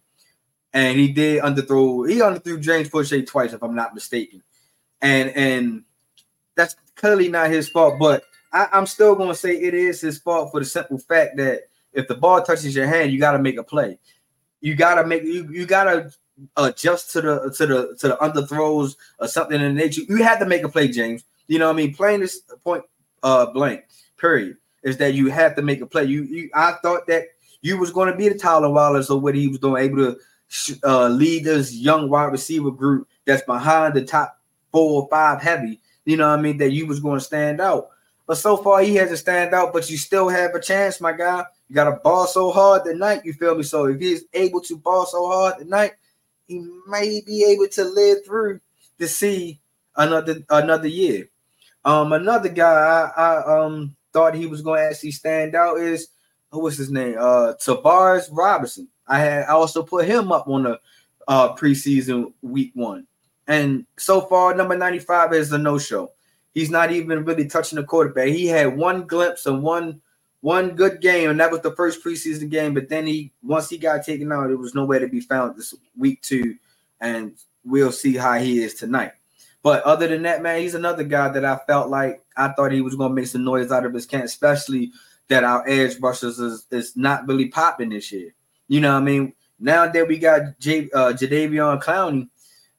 and 0.76 1.00
he 1.00 1.08
did 1.08 1.42
underthrow. 1.42 2.08
He 2.08 2.20
underthrew 2.20 2.60
James 2.60 2.90
Proche 2.90 3.26
twice, 3.26 3.54
if 3.54 3.64
I'm 3.64 3.74
not 3.74 3.96
mistaken, 3.96 4.44
and 5.02 5.30
and 5.30 5.84
that's 6.56 6.76
clearly 6.96 7.30
not 7.30 7.50
his 7.50 7.70
fault. 7.70 7.96
But 7.98 8.24
I, 8.56 8.78
am 8.78 8.86
still 8.86 9.16
going 9.16 9.30
to 9.30 9.36
say 9.36 9.52
it 9.52 9.74
is 9.74 10.00
his 10.00 10.18
fault 10.18 10.52
for 10.52 10.62
the 10.62 10.66
simple 10.66 10.98
fact 10.98 11.36
that 11.38 11.64
if 11.92 12.08
the 12.08 12.16
ball 12.16 12.42
touches 12.42 12.74
your 12.74 12.88
hand, 12.88 13.12
you 13.12 13.20
got 13.20 13.34
to 13.34 13.40
make 13.40 13.58
a 13.58 13.64
play. 13.64 14.00
You 14.62 14.76
got 14.76 14.96
to 14.96 15.06
make 15.06 15.24
you 15.24 15.48
you 15.52 15.66
got 15.66 15.84
to 15.84 16.12
adjust 16.56 17.12
to 17.12 17.22
the 17.22 17.54
to 17.58 17.66
the 17.66 17.98
to 18.00 18.08
the 18.08 18.18
underthrows 18.18 18.96
or 19.20 19.28
something 19.28 19.60
in 19.60 19.76
nature. 19.76 20.02
You 20.08 20.24
have 20.24 20.40
to 20.40 20.46
make 20.46 20.64
a 20.64 20.70
play, 20.70 20.88
James. 20.88 21.26
You 21.48 21.60
know 21.60 21.68
what 21.68 21.74
I 21.74 21.78
mean? 21.78 21.94
Playing 21.94 22.22
this 22.22 22.42
point 22.64 22.84
uh 23.24 23.48
blank. 23.48 23.84
Period. 24.18 24.58
Is 24.84 24.98
that 24.98 25.14
you 25.14 25.30
have 25.32 25.56
to 25.56 25.62
make 25.62 25.82
a 25.82 25.86
play. 25.86 26.06
You 26.06 26.24
you 26.24 26.50
I 26.54 26.74
thought 26.82 27.08
that 27.08 27.26
you 27.62 27.78
was 27.78 27.92
going 27.92 28.10
to 28.10 28.18
be 28.18 28.30
the 28.30 28.36
Tylan 28.36 28.74
Wallace 28.74 29.10
or 29.10 29.20
what 29.20 29.36
he 29.36 29.48
was 29.48 29.60
doing, 29.60 29.84
able 29.84 29.98
to 29.98 30.18
uh, 30.84 31.10
lead 31.10 31.44
this 31.44 31.74
young 31.74 32.10
wide 32.10 32.32
receiver 32.32 32.72
group 32.72 33.08
that's 33.26 33.44
behind 33.44 33.96
the 33.96 34.06
top 34.06 34.40
four 34.72 35.02
or 35.02 35.10
five 35.10 35.42
heavy. 35.42 35.82
You 36.06 36.18
know 36.18 36.30
what 36.30 36.40
I 36.40 36.42
mean? 36.42 36.58
That 36.58 36.72
you 36.72 36.86
was 36.86 37.00
going 37.00 37.20
to 37.20 37.26
stand 37.26 37.60
out. 37.60 37.90
But 38.28 38.38
so 38.38 38.58
far 38.58 38.82
he 38.82 38.96
hasn't 38.96 39.20
stand 39.20 39.54
out, 39.54 39.72
but 39.72 39.90
you 39.90 39.98
still 39.98 40.30
have 40.30 40.56
a 40.56 40.60
chance, 40.60 41.00
my 41.00 41.12
guy. 41.12 41.46
You 41.68 41.76
got 41.76 41.86
to 41.86 42.00
ball 42.04 42.28
so 42.28 42.52
hard 42.52 42.86
tonight. 42.86 43.22
You 43.24 43.34
feel 43.34 43.56
me? 43.56 43.64
So 43.64 43.86
if 43.86 44.00
he's 44.00 44.24
able 44.34 44.62
to 44.62 44.78
ball 44.78 45.06
so 45.06 45.28
hard 45.28 45.60
tonight, 45.60 45.94
he 46.48 46.66
may 46.88 47.22
be 47.26 47.44
able 47.44 47.68
to 47.70 47.84
live 47.84 48.26
through 48.26 48.60
to 49.00 49.08
see 49.08 49.60
another 49.96 50.38
another 50.50 50.88
year. 50.88 51.30
Um, 51.84 52.14
another 52.14 52.50
guy 52.50 53.12
I, 53.16 53.22
I 53.22 53.60
um 53.60 53.96
thought 54.14 54.34
he 54.34 54.46
was 54.46 54.62
going 54.62 54.80
to 54.80 54.90
actually 54.90 55.12
stand 55.12 55.56
out 55.56 55.78
is 55.78 56.08
who 56.52 56.62
was 56.62 56.78
his 56.78 56.90
name? 56.90 57.16
Uh, 57.20 57.54
Tavius 57.60 58.30
Robinson. 58.32 58.88
I 59.08 59.20
had 59.20 59.44
I 59.44 59.52
also 59.52 59.84
put 59.84 60.06
him 60.06 60.32
up 60.32 60.48
on 60.48 60.64
the 60.64 60.80
uh, 61.28 61.56
preseason 61.56 62.34
week 62.42 62.72
one, 62.74 63.06
and 63.48 63.86
so 63.98 64.22
far 64.22 64.56
number 64.56 64.76
ninety 64.78 65.00
five 65.00 65.34
is 65.34 65.52
a 65.52 65.58
no 65.58 65.78
show. 65.78 66.12
He's 66.56 66.72
not 66.72 66.92
even 66.92 67.26
really 67.26 67.46
touching 67.46 67.76
the 67.76 67.84
quarterback. 67.84 68.30
He 68.30 68.48
had 68.48 68.76
one 68.76 69.06
glimpse 69.06 69.46
of 69.46 69.62
one 69.62 70.02
one 70.42 70.76
good 70.76 71.02
game, 71.02 71.30
and 71.30 71.40
that 71.40 71.52
was 71.52 71.62
the 71.62 71.76
first 71.76 72.04
preseason 72.04 72.50
game. 72.50 72.74
But 72.74 72.90
then 72.90 73.06
he 73.06 73.32
once 73.44 73.70
he 73.70 73.78
got 73.78 74.06
taken 74.06 74.32
out, 74.32 74.50
it 74.50 74.56
was 74.56 74.74
nowhere 74.74 75.00
to 75.00 75.08
be 75.08 75.20
found 75.20 75.56
this 75.56 75.76
week 75.98 76.22
two, 76.22 76.56
and 77.02 77.34
we'll 77.64 77.92
see 77.92 78.16
how 78.16 78.40
he 78.40 78.64
is 78.64 78.74
tonight. 78.74 79.12
But 79.64 79.84
other 79.84 80.08
than 80.08 80.22
that, 80.24 80.44
man, 80.44 80.62
he's 80.62 80.76
another 80.76 81.04
guy 81.04 81.30
that 81.30 81.44
I 81.44 81.58
felt 81.68 81.90
like 81.90 82.24
I 82.38 82.50
thought 82.50 82.72
he 82.72 82.82
was 82.82 82.96
going 82.96 83.10
to 83.10 83.16
make 83.16 83.28
some 83.28 83.44
noise 83.44 83.72
out 83.72 83.86
of 83.86 83.94
his 83.94 84.06
camp, 84.06 84.24
especially 84.24 84.92
that 85.28 85.44
our 85.44 85.68
edge 85.68 86.00
rushers 86.00 86.40
is, 86.40 86.68
is 86.70 86.96
not 86.96 87.28
really 87.28 87.48
popping 87.48 87.90
this 87.90 88.12
year. 88.12 88.34
You 88.68 88.80
know 88.80 88.94
what 88.94 89.02
I 89.02 89.06
mean? 89.06 89.34
Now 89.60 89.88
that 89.88 90.08
we 90.08 90.20
got 90.20 90.60
J, 90.60 90.90
uh, 90.94 91.14
Jadeveon 91.14 91.82
Clowney, 91.82 92.30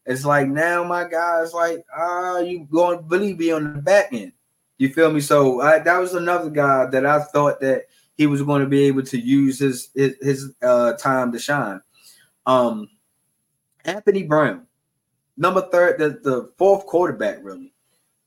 it's 0.06 0.24
like 0.24 0.46
now 0.46 0.84
my 0.84 1.02
guy, 1.02 1.40
guys 1.40 1.52
like, 1.52 1.84
ah, 1.96 2.36
uh, 2.36 2.38
you 2.38 2.66
going 2.70 2.98
to 2.98 3.04
really 3.04 3.34
be 3.34 3.52
on 3.52 3.74
the 3.74 3.82
back 3.82 4.12
end. 4.12 4.32
You 4.78 4.88
feel 4.92 5.10
me? 5.10 5.20
So 5.20 5.60
I, 5.60 5.80
that 5.80 5.98
was 5.98 6.14
another 6.14 6.50
guy 6.50 6.86
that 6.86 7.04
I 7.04 7.22
thought 7.22 7.60
that 7.60 7.86
he 8.16 8.26
was 8.26 8.42
going 8.42 8.62
to 8.62 8.68
be 8.68 8.84
able 8.84 9.02
to 9.02 9.18
use 9.18 9.58
his 9.58 9.90
his, 9.94 10.16
his 10.20 10.52
uh, 10.62 10.92
time 10.94 11.32
to 11.32 11.38
shine. 11.38 11.80
Um, 12.46 12.88
Anthony 13.84 14.22
Brown, 14.22 14.66
number 15.36 15.62
third, 15.72 15.98
the, 15.98 16.10
the 16.22 16.52
fourth 16.56 16.86
quarterback, 16.86 17.38
really. 17.42 17.72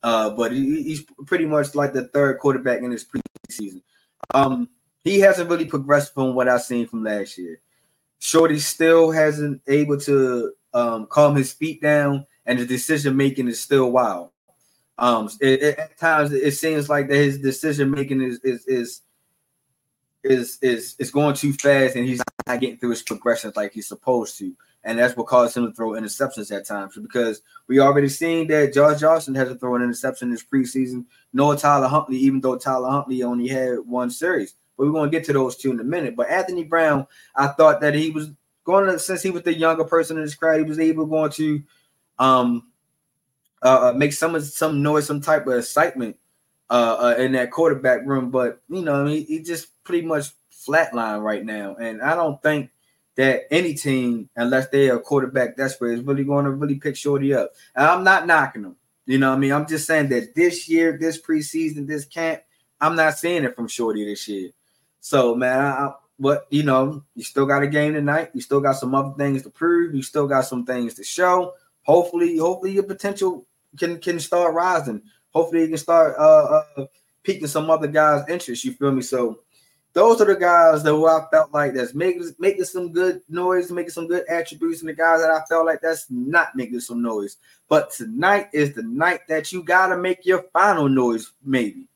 Uh, 0.03 0.29
but 0.31 0.51
he, 0.51 0.83
he's 0.83 1.05
pretty 1.25 1.45
much 1.45 1.75
like 1.75 1.93
the 1.93 2.07
third 2.09 2.39
quarterback 2.39 2.81
in 2.81 2.91
his 2.91 3.05
preseason. 3.05 3.81
Um, 4.33 4.69
he 5.03 5.19
hasn't 5.19 5.49
really 5.49 5.65
progressed 5.65 6.13
from 6.13 6.35
what 6.35 6.49
I've 6.49 6.61
seen 6.61 6.87
from 6.87 7.03
last 7.03 7.37
year. 7.37 7.61
Shorty 8.19 8.59
still 8.59 9.11
hasn't 9.11 9.61
able 9.67 9.97
to 10.01 10.53
um, 10.73 11.07
calm 11.07 11.35
his 11.35 11.53
feet 11.53 11.81
down, 11.81 12.25
and 12.45 12.59
the 12.59 12.65
decision 12.65 13.15
making 13.15 13.47
is 13.47 13.59
still 13.59 13.91
wild. 13.91 14.31
Um, 14.97 15.29
it, 15.39 15.63
it, 15.63 15.79
at 15.79 15.97
times 15.97 16.31
it 16.33 16.53
seems 16.55 16.89
like 16.89 17.07
that 17.07 17.15
his 17.15 17.39
decision 17.39 17.91
making 17.91 18.21
is 18.21 18.39
is 18.43 18.65
is 18.67 19.01
is 20.23 20.57
is 20.61 20.95
is 20.99 21.11
going 21.11 21.35
too 21.35 21.53
fast, 21.53 21.95
and 21.95 22.07
he's 22.07 22.21
not 22.47 22.59
getting 22.59 22.77
through 22.77 22.91
his 22.91 23.03
progressions 23.03 23.55
like 23.55 23.73
he's 23.73 23.87
supposed 23.87 24.37
to 24.39 24.55
and 24.83 24.97
that's 24.97 25.15
what 25.15 25.27
caused 25.27 25.57
him 25.57 25.67
to 25.67 25.73
throw 25.73 25.91
interceptions 25.91 26.55
at 26.55 26.65
times. 26.65 26.97
Because 26.97 27.41
we 27.67 27.79
already 27.79 28.09
seen 28.09 28.47
that 28.47 28.73
Josh 28.73 28.99
Johnson 28.99 29.35
has 29.35 29.49
to 29.49 29.55
throw 29.55 29.75
an 29.75 29.81
interception 29.81 30.29
this 30.29 30.43
preseason. 30.43 31.05
No 31.33 31.55
Tyler 31.55 31.87
Huntley, 31.87 32.17
even 32.17 32.41
though 32.41 32.57
Tyler 32.57 32.89
Huntley 32.89 33.23
only 33.23 33.47
had 33.47 33.79
one 33.79 34.09
series. 34.09 34.55
But 34.77 34.85
we're 34.85 34.93
going 34.93 35.11
to 35.11 35.17
get 35.17 35.25
to 35.25 35.33
those 35.33 35.57
two 35.57 35.71
in 35.71 35.79
a 35.79 35.83
minute. 35.83 36.15
But 36.15 36.29
Anthony 36.29 36.63
Brown, 36.63 37.05
I 37.35 37.47
thought 37.47 37.81
that 37.81 37.93
he 37.93 38.11
was 38.11 38.31
going 38.69 38.85
to, 38.85 38.99
since 38.99 39.23
he 39.23 39.31
was 39.31 39.43
the 39.43 39.57
younger 39.57 39.83
person 39.83 40.17
in 40.17 40.23
this 40.23 40.35
crowd, 40.35 40.59
he 40.59 40.63
was 40.63 40.79
able 40.79 41.05
going 41.05 41.31
to 41.31 41.63
um 42.19 42.71
uh, 43.61 43.89
uh, 43.89 43.93
make 43.93 44.13
some 44.13 44.39
some 44.41 44.81
noise, 44.81 45.05
some 45.05 45.21
type 45.21 45.47
of 45.47 45.53
excitement 45.53 46.15
uh, 46.69 46.97
uh 47.01 47.21
in 47.21 47.33
that 47.33 47.51
quarterback 47.51 48.05
room. 48.05 48.29
But 48.31 48.61
you 48.69 48.81
know, 48.81 49.05
he, 49.05 49.23
he 49.23 49.39
just 49.41 49.67
pretty 49.83 50.05
much 50.05 50.27
flatline 50.67 51.21
right 51.21 51.43
now, 51.43 51.75
and 51.75 52.01
I 52.01 52.15
don't 52.15 52.41
think 52.41 52.69
that 53.15 53.51
any 53.51 53.73
team, 53.73 54.29
unless 54.37 54.69
they 54.69 54.89
are 54.89 54.99
quarterback 54.99 55.57
desperate, 55.57 55.99
is 55.99 56.05
really 56.05 56.23
going 56.23 56.45
to 56.45 56.51
really 56.51 56.75
pick 56.75 56.95
Shorty 56.95 57.33
up. 57.33 57.51
And 57.75 57.85
I'm 57.85 58.03
not 58.05 58.25
knocking 58.25 58.61
them. 58.61 58.77
You 59.05 59.17
know 59.17 59.33
I 59.33 59.37
mean? 59.37 59.51
I'm 59.51 59.67
just 59.67 59.87
saying 59.87 60.07
that 60.09 60.35
this 60.35 60.69
year, 60.69 60.97
this 60.97 61.21
preseason, 61.21 61.85
this 61.85 62.05
camp, 62.05 62.43
I'm 62.79 62.95
not 62.95 63.17
seeing 63.17 63.43
it 63.43 63.55
from 63.55 63.67
Shorty 63.67 64.05
this 64.05 64.25
year. 64.27 64.51
So, 65.01 65.35
man, 65.35 65.59
I, 65.59 65.91
but 66.19 66.47
you 66.49 66.63
know, 66.63 67.03
you 67.15 67.23
still 67.23 67.45
got 67.45 67.63
a 67.63 67.67
game 67.67 67.93
tonight. 67.93 68.31
You 68.33 68.41
still 68.41 68.59
got 68.59 68.75
some 68.75 68.93
other 68.93 69.13
things 69.17 69.43
to 69.43 69.49
prove. 69.49 69.95
You 69.95 70.03
still 70.03 70.27
got 70.27 70.45
some 70.45 70.65
things 70.65 70.95
to 70.95 71.03
show. 71.03 71.53
Hopefully, 71.83 72.37
hopefully 72.37 72.73
your 72.73 72.83
potential 72.83 73.47
can 73.77 73.99
can 73.99 74.19
start 74.19 74.53
rising. 74.53 75.01
Hopefully, 75.31 75.61
you 75.61 75.67
can 75.69 75.77
start 75.77 76.15
uh, 76.19 76.61
uh 76.77 76.85
piquing 77.23 77.47
some 77.47 77.69
other 77.69 77.87
guys' 77.87 78.25
interest. 78.27 78.65
You 78.65 78.73
feel 78.73 78.91
me? 78.91 79.01
So 79.01 79.39
those 79.93 80.21
are 80.21 80.25
the 80.25 80.35
guys 80.35 80.83
that 80.83 80.93
I 80.93 81.25
felt 81.31 81.53
like 81.53 81.73
that's 81.73 81.93
making 81.93 82.35
making 82.37 82.65
some 82.65 82.91
good 82.91 83.21
noise, 83.29 83.71
making 83.71 83.91
some 83.91 84.07
good 84.07 84.25
attributes, 84.27 84.81
and 84.81 84.89
the 84.89 84.93
guys 84.93 85.21
that 85.21 85.31
I 85.31 85.41
felt 85.49 85.65
like 85.65 85.81
that's 85.81 86.05
not 86.09 86.55
making 86.55 86.81
some 86.81 87.01
noise. 87.01 87.37
But 87.67 87.91
tonight 87.91 88.49
is 88.53 88.73
the 88.73 88.83
night 88.83 89.21
that 89.29 89.51
you 89.51 89.63
gotta 89.63 89.97
make 89.97 90.25
your 90.25 90.43
final 90.53 90.89
noise, 90.89 91.31
maybe. 91.43 91.87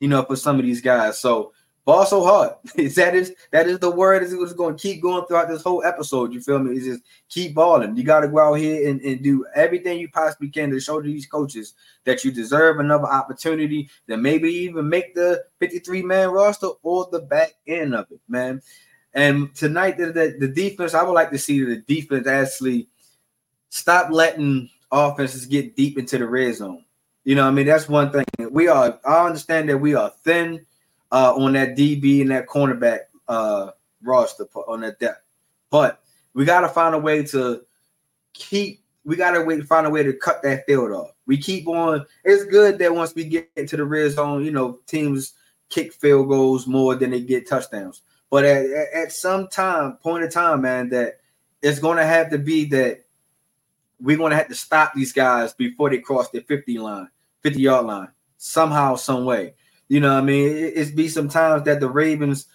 You 0.00 0.08
know, 0.08 0.22
for 0.22 0.36
some 0.36 0.58
of 0.58 0.64
these 0.64 0.82
guys. 0.82 1.18
So 1.18 1.52
ball 1.84 2.06
so 2.06 2.24
hard. 2.24 2.52
that 2.76 3.14
is 3.14 3.34
that 3.50 3.66
is 3.66 3.78
the 3.78 3.90
word 3.90 4.22
is 4.22 4.34
was 4.34 4.52
going 4.52 4.76
to 4.76 4.82
keep 4.82 5.02
going 5.02 5.26
throughout 5.26 5.48
this 5.48 5.62
whole 5.62 5.84
episode. 5.84 6.32
You 6.32 6.40
feel 6.40 6.58
me? 6.58 6.76
It's 6.76 6.86
just 6.86 7.02
keep 7.28 7.54
balling. 7.54 7.96
You 7.96 8.04
got 8.04 8.20
to 8.20 8.28
go 8.28 8.38
out 8.38 8.54
here 8.54 8.88
and, 8.88 9.00
and 9.00 9.22
do 9.22 9.46
everything 9.54 9.98
you 9.98 10.08
possibly 10.08 10.48
can 10.48 10.70
to 10.70 10.80
show 10.80 11.00
these 11.00 11.26
coaches 11.26 11.74
that 12.04 12.24
you 12.24 12.32
deserve 12.32 12.78
another 12.78 13.06
opportunity, 13.06 13.88
that 14.06 14.18
maybe 14.18 14.48
even 14.48 14.88
make 14.88 15.14
the 15.14 15.44
53 15.60 16.02
man 16.02 16.30
roster 16.30 16.68
or 16.82 17.08
the 17.10 17.20
back 17.20 17.54
end 17.66 17.94
of 17.94 18.10
it, 18.10 18.20
man. 18.28 18.62
And 19.12 19.54
tonight, 19.54 19.96
the, 19.96 20.06
the, 20.06 20.36
the 20.40 20.48
defense, 20.48 20.92
I 20.92 21.04
would 21.04 21.12
like 21.12 21.30
to 21.30 21.38
see 21.38 21.62
the 21.62 21.76
defense 21.76 22.26
actually 22.26 22.88
stop 23.68 24.10
letting 24.10 24.70
offenses 24.90 25.46
get 25.46 25.76
deep 25.76 25.98
into 25.98 26.18
the 26.18 26.26
red 26.26 26.54
zone. 26.54 26.84
You 27.22 27.36
know, 27.36 27.46
I 27.46 27.50
mean, 27.50 27.66
that's 27.66 27.88
one 27.88 28.10
thing. 28.10 28.24
We 28.50 28.68
are, 28.68 28.98
I 29.04 29.26
understand 29.26 29.68
that 29.68 29.78
we 29.78 29.94
are 29.94 30.12
thin 30.24 30.66
uh, 31.14 31.32
on 31.36 31.52
that 31.52 31.76
DB 31.76 32.20
and 32.20 32.32
that 32.32 32.48
cornerback 32.48 33.02
uh, 33.28 33.70
roster 34.02 34.46
on 34.66 34.80
that 34.80 34.98
depth. 34.98 35.22
But 35.70 36.02
we 36.34 36.44
got 36.44 36.62
to 36.62 36.68
find 36.68 36.94
a 36.94 36.98
way 36.98 37.22
to 37.26 37.62
keep. 38.32 38.82
We 39.04 39.16
got 39.16 39.32
to 39.32 39.64
find 39.64 39.86
a 39.86 39.90
way 39.90 40.02
to 40.02 40.12
cut 40.14 40.42
that 40.42 40.66
field 40.66 40.90
off. 40.90 41.10
We 41.26 41.36
keep 41.36 41.68
on. 41.68 42.04
It's 42.24 42.44
good 42.46 42.78
that 42.78 42.94
once 42.94 43.14
we 43.14 43.24
get 43.24 43.48
into 43.54 43.76
the 43.76 43.84
red 43.84 44.10
zone, 44.10 44.44
you 44.44 44.50
know, 44.50 44.80
teams 44.86 45.34
kick 45.68 45.92
field 45.92 46.28
goals 46.28 46.66
more 46.66 46.96
than 46.96 47.10
they 47.10 47.20
get 47.20 47.48
touchdowns. 47.48 48.02
But 48.28 48.44
at, 48.44 48.66
at 48.92 49.12
some 49.12 49.46
time, 49.48 49.98
point 49.98 50.24
of 50.24 50.32
time, 50.32 50.62
man, 50.62 50.88
that 50.88 51.20
it's 51.62 51.78
going 51.78 51.98
to 51.98 52.06
have 52.06 52.30
to 52.30 52.38
be 52.38 52.64
that 52.66 53.04
we're 54.00 54.16
going 54.16 54.30
to 54.30 54.36
have 54.36 54.48
to 54.48 54.54
stop 54.54 54.94
these 54.94 55.12
guys 55.12 55.52
before 55.52 55.90
they 55.90 55.98
cross 55.98 56.30
the 56.30 56.40
50 56.40 56.78
line, 56.78 57.08
50 57.42 57.60
yard 57.60 57.86
line, 57.86 58.08
somehow, 58.36 58.96
some 58.96 59.24
way. 59.24 59.54
You 59.88 60.00
know, 60.00 60.16
I 60.16 60.20
mean, 60.20 60.48
it, 60.48 60.72
it's 60.76 60.90
be 60.90 61.08
sometimes 61.08 61.64
that 61.64 61.80
the 61.80 61.88
Ravens 61.88 62.46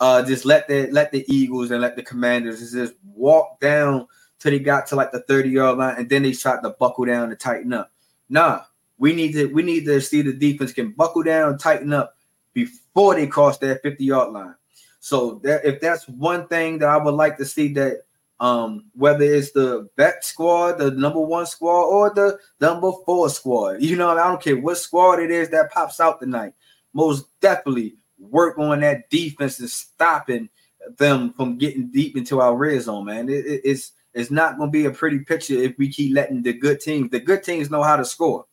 uh 0.00 0.24
just 0.24 0.44
let 0.44 0.66
the 0.68 0.88
let 0.90 1.12
the 1.12 1.24
Eagles 1.32 1.70
and 1.70 1.80
let 1.80 1.96
the 1.96 2.02
Commanders 2.02 2.72
just 2.72 2.94
walk 3.04 3.60
down 3.60 4.06
till 4.40 4.50
they 4.50 4.58
got 4.58 4.86
to 4.88 4.96
like 4.96 5.12
the 5.12 5.20
30 5.20 5.50
yard 5.50 5.78
line, 5.78 5.96
and 5.96 6.08
then 6.08 6.22
they 6.22 6.32
tried 6.32 6.62
to 6.62 6.70
buckle 6.70 7.04
down 7.04 7.30
and 7.30 7.38
tighten 7.38 7.72
up. 7.72 7.92
Nah, 8.28 8.62
we 8.98 9.14
need 9.14 9.32
to 9.32 9.46
we 9.46 9.62
need 9.62 9.84
to 9.86 10.00
see 10.00 10.22
the 10.22 10.32
defense 10.32 10.72
can 10.72 10.90
buckle 10.92 11.22
down, 11.22 11.58
tighten 11.58 11.92
up 11.92 12.16
before 12.52 13.14
they 13.14 13.26
cross 13.26 13.58
that 13.58 13.82
50 13.82 14.04
yard 14.04 14.32
line. 14.32 14.54
So 15.00 15.40
that 15.44 15.64
if 15.64 15.80
that's 15.80 16.08
one 16.08 16.48
thing 16.48 16.78
that 16.78 16.88
I 16.88 16.96
would 16.96 17.14
like 17.14 17.36
to 17.38 17.44
see 17.44 17.72
that 17.74 18.02
um, 18.40 18.86
whether 18.94 19.22
it's 19.22 19.52
the 19.52 19.88
bet 19.96 20.24
squad, 20.24 20.72
the 20.78 20.90
number 20.90 21.20
one 21.20 21.46
squad, 21.46 21.84
or 21.84 22.10
the 22.12 22.38
number 22.60 22.90
four 23.06 23.28
squad. 23.30 23.80
You 23.80 23.96
know, 23.96 24.10
I 24.10 24.28
don't 24.28 24.42
care 24.42 24.56
what 24.56 24.78
squad 24.78 25.20
it 25.20 25.30
is 25.30 25.48
that 25.50 25.70
pops 25.70 26.00
out 26.00 26.18
tonight 26.18 26.54
most 26.92 27.26
definitely 27.40 27.96
work 28.18 28.58
on 28.58 28.80
that 28.80 29.10
defense 29.10 29.58
and 29.60 29.70
stopping 29.70 30.48
them 30.98 31.32
from 31.32 31.58
getting 31.58 31.88
deep 31.88 32.16
into 32.16 32.40
our 32.40 32.56
red 32.56 32.82
zone, 32.82 33.04
man. 33.04 33.28
It, 33.28 33.46
it, 33.46 33.60
it's 33.64 33.92
it's 34.14 34.30
not 34.30 34.58
going 34.58 34.68
to 34.68 34.72
be 34.72 34.84
a 34.84 34.90
pretty 34.90 35.20
picture 35.20 35.54
if 35.54 35.76
we 35.78 35.88
keep 35.88 36.14
letting 36.14 36.42
the 36.42 36.52
good 36.52 36.80
teams. 36.80 37.10
The 37.10 37.20
good 37.20 37.42
teams 37.42 37.70
know 37.70 37.82
how 37.82 37.96
to 37.96 38.04
score. 38.04 38.44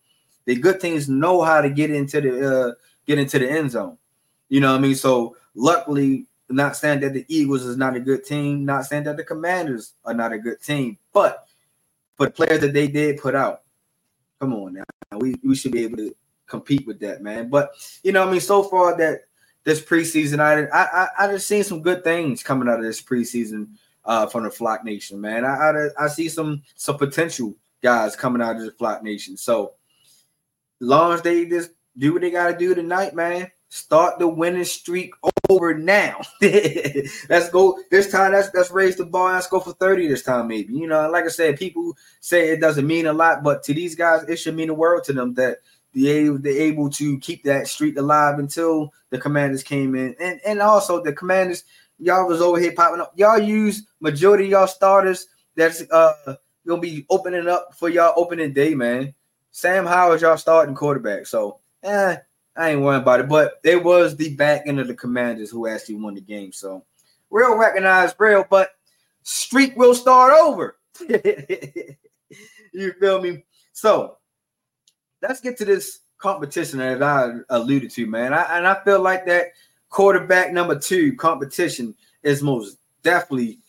The 0.45 0.55
good 0.55 0.79
teams 0.79 1.09
know 1.09 1.41
how 1.41 1.61
to 1.61 1.69
get 1.69 1.91
into 1.91 2.21
the 2.21 2.69
uh, 2.69 2.71
get 3.05 3.19
into 3.19 3.39
the 3.39 3.49
end 3.49 3.71
zone. 3.71 3.97
You 4.47 4.61
know 4.61 4.71
what 4.71 4.79
I 4.79 4.81
mean? 4.81 4.95
So 4.95 5.35
luckily, 5.53 6.27
not 6.49 6.75
saying 6.75 7.01
that 7.01 7.13
the 7.13 7.25
Eagles 7.27 7.63
is 7.63 7.77
not 7.77 7.95
a 7.95 7.99
good 7.99 8.25
team, 8.25 8.65
not 8.65 8.85
saying 8.85 9.03
that 9.03 9.17
the 9.17 9.23
Commanders 9.23 9.93
are 10.05 10.13
not 10.13 10.33
a 10.33 10.39
good 10.39 10.61
team, 10.61 10.97
but 11.13 11.45
for 12.15 12.25
the 12.25 12.31
players 12.31 12.61
that 12.61 12.73
they 12.73 12.87
did 12.87 13.19
put 13.19 13.35
out, 13.35 13.61
come 14.39 14.53
on 14.53 14.73
now, 14.73 15.17
we, 15.17 15.35
we 15.43 15.55
should 15.55 15.71
be 15.71 15.83
able 15.83 15.97
to 15.97 16.15
compete 16.49 16.85
with 16.85 16.99
that, 16.99 17.21
man. 17.21 17.49
But 17.49 17.71
you 18.03 18.11
know, 18.11 18.27
I 18.27 18.31
mean, 18.31 18.41
so 18.41 18.63
far 18.63 18.97
that 18.97 19.21
this 19.63 19.81
preseason, 19.81 20.39
I 20.39 20.67
I 20.73 21.07
I 21.17 21.27
just 21.31 21.47
seen 21.47 21.63
some 21.63 21.81
good 21.81 22.03
things 22.03 22.43
coming 22.43 22.67
out 22.67 22.79
of 22.79 22.85
this 22.85 23.01
preseason 23.01 23.69
uh, 24.05 24.25
from 24.25 24.43
the 24.43 24.51
Flock 24.51 24.83
Nation, 24.83 25.21
man. 25.21 25.45
I, 25.45 25.49
I 25.49 26.05
I 26.05 26.07
see 26.07 26.29
some 26.29 26.63
some 26.75 26.97
potential 26.97 27.55
guys 27.81 28.15
coming 28.15 28.41
out 28.41 28.57
of 28.57 28.63
the 28.63 28.71
Flock 28.71 29.03
Nation. 29.03 29.37
So, 29.37 29.73
long 30.79 31.13
as 31.13 31.21
they 31.21 31.45
just 31.45 31.71
do 31.97 32.13
what 32.13 32.21
they 32.21 32.31
got 32.31 32.51
to 32.51 32.57
do 32.57 32.73
tonight, 32.73 33.13
man. 33.13 33.51
Start 33.71 34.17
the 34.17 34.27
winning 34.27 34.65
streak 34.65 35.13
over 35.47 35.75
now. 35.75 36.21
let's 36.41 37.49
go 37.51 37.79
this 37.91 38.11
time. 38.11 38.31
Let's 38.31 38.49
let's 38.53 38.71
raise 38.71 38.95
the 38.95 39.05
bar. 39.05 39.33
Let's 39.33 39.45
go 39.45 39.59
for 39.59 39.73
30 39.73 40.07
this 40.07 40.23
time, 40.23 40.47
maybe. 40.47 40.73
You 40.73 40.87
know, 40.87 41.07
like 41.11 41.25
I 41.25 41.29
said, 41.29 41.59
people 41.59 41.95
say 42.19 42.49
it 42.49 42.61
doesn't 42.61 42.87
mean 42.87 43.05
a 43.05 43.13
lot, 43.13 43.43
but 43.43 43.61
to 43.63 43.73
these 43.75 43.93
guys, 43.93 44.23
it 44.23 44.37
should 44.37 44.55
mean 44.55 44.69
the 44.69 44.73
world 44.73 45.03
to 45.03 45.13
them 45.13 45.35
that 45.35 45.57
they 45.93 46.27
they 46.27 46.57
able 46.59 46.89
to 46.91 47.17
keep 47.19 47.43
that 47.43 47.67
streak 47.67 47.97
alive 47.97 48.39
until 48.39 48.93
the 49.09 49.17
commanders 49.17 49.63
came 49.63 49.95
in. 49.95 50.15
And 50.19 50.39
and 50.45 50.61
also 50.61 51.03
the 51.03 51.13
commanders, 51.13 51.63
y'all 51.97 52.27
was 52.27 52.41
over 52.41 52.59
here 52.59 52.73
popping 52.73 53.01
up. 53.01 53.13
Y'all 53.15 53.39
use 53.39 53.87
majority 53.99 54.47
y'all 54.47 54.67
starters 54.67 55.27
that's 55.55 55.83
uh 55.91 56.35
gonna 56.67 56.81
be 56.81 57.05
opening 57.09 57.47
up 57.47 57.73
for 57.75 57.89
y'all 57.89 58.13
opening 58.15 58.53
day, 58.53 58.75
man. 58.75 59.13
Sam 59.51 59.85
Howell, 59.85 60.19
y'all 60.19 60.37
starting 60.37 60.75
quarterback. 60.75 61.25
So 61.25 61.59
eh, 61.83 62.17
I 62.55 62.69
ain't 62.69 62.81
worrying 62.81 63.01
about 63.01 63.21
it. 63.21 63.27
But 63.27 63.59
it 63.63 63.83
was 63.83 64.15
the 64.15 64.35
back 64.35 64.63
end 64.67 64.79
of 64.79 64.87
the 64.87 64.93
commanders 64.93 65.49
who 65.49 65.67
actually 65.67 65.95
won 65.95 66.13
the 66.13 66.21
game. 66.21 66.51
So 66.51 66.85
real 67.31 67.57
recognized 67.57 68.15
real, 68.19 68.45
but 68.49 68.71
streak 69.23 69.75
will 69.75 69.95
start 69.95 70.33
over. 70.33 70.77
you 72.73 72.93
feel 72.99 73.21
me? 73.21 73.43
So 73.73 74.18
let's 75.21 75.41
get 75.41 75.57
to 75.57 75.65
this 75.65 75.99
competition 76.17 76.79
as 76.79 77.01
I 77.01 77.31
alluded 77.49 77.91
to, 77.91 78.05
man. 78.07 78.33
I, 78.33 78.57
and 78.57 78.67
I 78.67 78.83
feel 78.83 79.01
like 79.01 79.25
that 79.25 79.47
quarterback 79.89 80.51
number 80.51 80.77
two 80.77 81.15
competition 81.15 81.95
is 82.23 82.43
most 82.43 82.77
definitely 83.03 83.59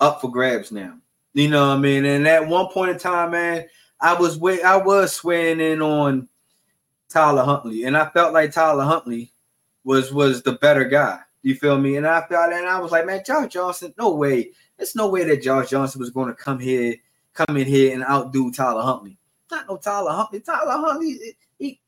up 0.00 0.20
for 0.20 0.30
grabs 0.30 0.72
now. 0.72 0.98
You 1.32 1.48
know 1.48 1.68
what 1.68 1.78
I 1.78 1.80
mean? 1.80 2.04
And 2.04 2.26
at 2.28 2.46
one 2.46 2.68
point 2.68 2.92
in 2.92 2.98
time, 2.98 3.32
man, 3.32 3.66
I 4.00 4.14
was 4.14 4.38
way 4.38 4.62
I 4.62 4.76
was 4.76 5.12
swaying 5.12 5.60
in 5.60 5.82
on 5.82 6.28
Tyler 7.08 7.42
Huntley, 7.42 7.84
and 7.84 7.96
I 7.96 8.08
felt 8.10 8.32
like 8.32 8.52
Tyler 8.52 8.84
Huntley 8.84 9.32
was 9.84 10.12
was 10.12 10.42
the 10.42 10.52
better 10.52 10.84
guy. 10.84 11.20
You 11.42 11.54
feel 11.54 11.78
me? 11.78 11.96
And 11.96 12.06
I 12.06 12.26
felt 12.26 12.52
and 12.52 12.66
I 12.66 12.80
was 12.80 12.92
like, 12.92 13.06
man, 13.06 13.22
Josh 13.24 13.52
Johnson, 13.52 13.94
no 13.98 14.14
way. 14.14 14.50
There's 14.76 14.96
no 14.96 15.08
way 15.08 15.24
that 15.24 15.42
Josh 15.42 15.70
Johnson 15.70 16.00
was 16.00 16.10
going 16.10 16.28
to 16.28 16.34
come 16.34 16.58
here, 16.58 16.96
come 17.34 17.56
in 17.56 17.66
here 17.66 17.94
and 17.94 18.04
outdo 18.04 18.50
Tyler 18.50 18.82
Huntley. 18.82 19.18
Not 19.54 19.68
no 19.68 19.76
Tyler 19.76 20.12
Huntley. 20.12 20.40
Tyler 20.40 20.72
Huntley, 20.72 21.36
he, 21.58 21.80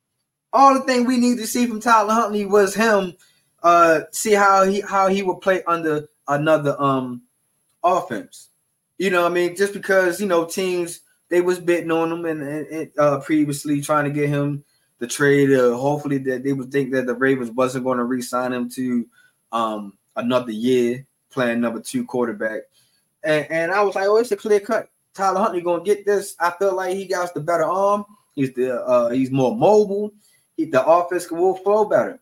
all 0.53 0.75
the 0.75 0.81
thing 0.81 1.05
we 1.05 1.19
need 1.19 1.39
to 1.39 1.47
see 1.47 1.67
from 1.67 1.81
Tyler 1.81 2.15
Huntley 2.15 2.47
was 2.47 2.75
him 2.75 3.15
uh 3.63 4.01
see 4.13 4.33
how 4.33 4.65
he 4.65 4.81
how 4.81 5.09
he 5.09 5.23
would 5.23 5.41
play 5.41 5.63
under 5.65 6.09
another 6.29 6.81
um 6.81 7.23
offense. 7.83 8.51
You 8.99 9.11
know, 9.11 9.27
I 9.27 9.29
mean, 9.29 9.57
just 9.57 9.73
because 9.73 10.21
you 10.21 10.27
know 10.27 10.45
teams 10.45 11.01
they 11.29 11.41
was 11.41 11.59
betting 11.59 11.91
on 11.91 12.13
him 12.13 12.25
and, 12.25 12.41
and, 12.43 12.67
and 12.69 12.91
uh, 12.99 13.19
previously 13.19 13.81
trying 13.81 14.05
to 14.05 14.11
get 14.11 14.29
him 14.29 14.63
the 14.99 15.07
trade. 15.07 15.51
Uh, 15.53 15.77
hopefully 15.77 16.19
that 16.19 16.45
they 16.45 16.53
would 16.53 16.71
think 16.71 16.93
that 16.93 17.07
the 17.07 17.15
Ravens 17.15 17.51
wasn't 17.51 17.85
going 17.85 17.99
to 17.99 18.05
re-sign 18.05 18.53
him 18.53 18.71
to 18.71 19.07
um 19.53 19.99
another 20.15 20.53
year 20.53 21.05
playing 21.31 21.61
number 21.61 21.81
two 21.81 22.05
quarterback. 22.05 22.63
And, 23.23 23.47
and 23.51 23.73
I 23.73 23.83
was 23.83 23.95
like, 23.95 24.07
oh, 24.07 24.17
it's 24.17 24.33
a 24.33 24.37
clear 24.37 24.61
cut. 24.61 24.89
Tyler 25.17 25.41
Huntley 25.41 25.63
gonna 25.63 25.83
get 25.83 26.05
this. 26.05 26.37
I 26.39 26.51
feel 26.59 26.77
like 26.77 26.95
he 26.95 27.07
got 27.07 27.33
the 27.33 27.41
better 27.41 27.65
arm. 27.65 28.05
He's 28.35 28.53
the 28.53 28.83
uh, 28.83 29.11
he's 29.11 29.31
more 29.31 29.57
mobile. 29.57 30.13
He, 30.57 30.67
the 30.67 30.87
offense 30.87 31.31
will 31.31 31.57
flow 31.57 31.87
better. 31.87 32.21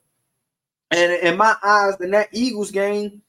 And 0.90 1.12
in 1.12 1.36
my 1.36 1.56
eyes, 1.62 1.94
in 2.00 2.12
that 2.12 2.28
Eagles 2.32 2.70
game, 2.70 3.22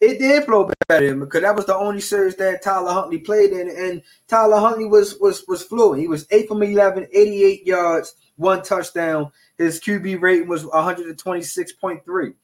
it 0.00 0.18
did 0.18 0.44
flow 0.44 0.70
better 0.88 1.14
because 1.14 1.42
that 1.42 1.54
was 1.54 1.66
the 1.66 1.76
only 1.76 2.00
series 2.00 2.36
that 2.36 2.62
Tyler 2.62 2.90
Huntley 2.90 3.18
played 3.18 3.52
in, 3.52 3.68
and 3.68 4.02
Tyler 4.26 4.58
Huntley 4.58 4.86
was 4.86 5.18
was 5.20 5.44
was 5.46 5.62
fluent. 5.62 6.00
He 6.00 6.08
was 6.08 6.26
eight 6.30 6.48
from 6.48 6.62
11, 6.62 7.06
88 7.12 7.66
yards, 7.66 8.14
one 8.36 8.62
touchdown. 8.62 9.30
His 9.58 9.78
QB 9.78 10.20
rating 10.22 10.48
was 10.48 10.64
126.3, 10.64 12.34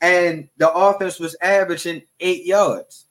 and 0.00 0.48
the 0.56 0.70
offense 0.72 1.20
was 1.20 1.36
averaging 1.40 2.02
eight 2.20 2.44
yards. 2.44 3.06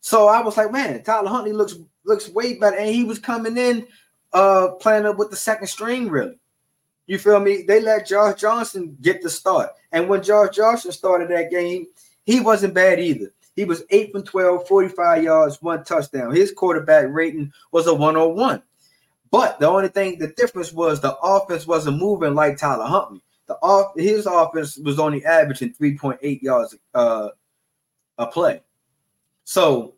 So 0.00 0.28
I 0.28 0.42
was 0.42 0.56
like, 0.56 0.72
man, 0.72 1.02
Tyler 1.02 1.28
Huntley 1.28 1.52
looks 1.52 1.76
looks 2.08 2.28
way 2.28 2.54
better, 2.54 2.76
and 2.76 2.88
he 2.88 3.04
was 3.04 3.18
coming 3.18 3.56
in 3.56 3.86
uh 4.32 4.72
playing 4.80 5.06
up 5.06 5.18
with 5.18 5.30
the 5.30 5.36
second 5.36 5.68
string, 5.68 6.08
really. 6.08 6.38
You 7.06 7.18
feel 7.18 7.40
me? 7.40 7.62
They 7.62 7.80
let 7.80 8.06
Josh 8.06 8.40
Johnson 8.40 8.96
get 9.00 9.22
the 9.22 9.30
start. 9.30 9.70
And 9.92 10.08
when 10.08 10.22
Josh 10.22 10.54
Johnson 10.54 10.92
started 10.92 11.30
that 11.30 11.50
game, 11.50 11.86
he 12.24 12.40
wasn't 12.40 12.74
bad 12.74 13.00
either. 13.00 13.32
He 13.56 13.64
was 13.64 13.82
8 13.90 14.12
from 14.12 14.22
12, 14.22 14.68
45 14.68 15.22
yards, 15.24 15.62
one 15.62 15.82
touchdown. 15.82 16.34
His 16.34 16.52
quarterback 16.52 17.06
rating 17.08 17.50
was 17.72 17.86
a 17.86 17.94
101. 17.94 18.62
But 19.30 19.58
the 19.58 19.66
only 19.66 19.88
thing, 19.88 20.18
the 20.18 20.28
difference 20.28 20.72
was 20.72 21.00
the 21.00 21.16
offense 21.16 21.66
wasn't 21.66 21.98
moving 21.98 22.34
like 22.34 22.58
Tyler 22.58 22.84
Huntley. 22.84 23.22
The 23.46 23.54
off 23.54 23.98
his 23.98 24.26
offense 24.26 24.76
was 24.76 24.98
only 24.98 25.24
averaging 25.24 25.72
3.8 25.72 26.42
yards 26.42 26.76
uh, 26.94 27.30
a 28.18 28.26
play. 28.26 28.60
So 29.44 29.94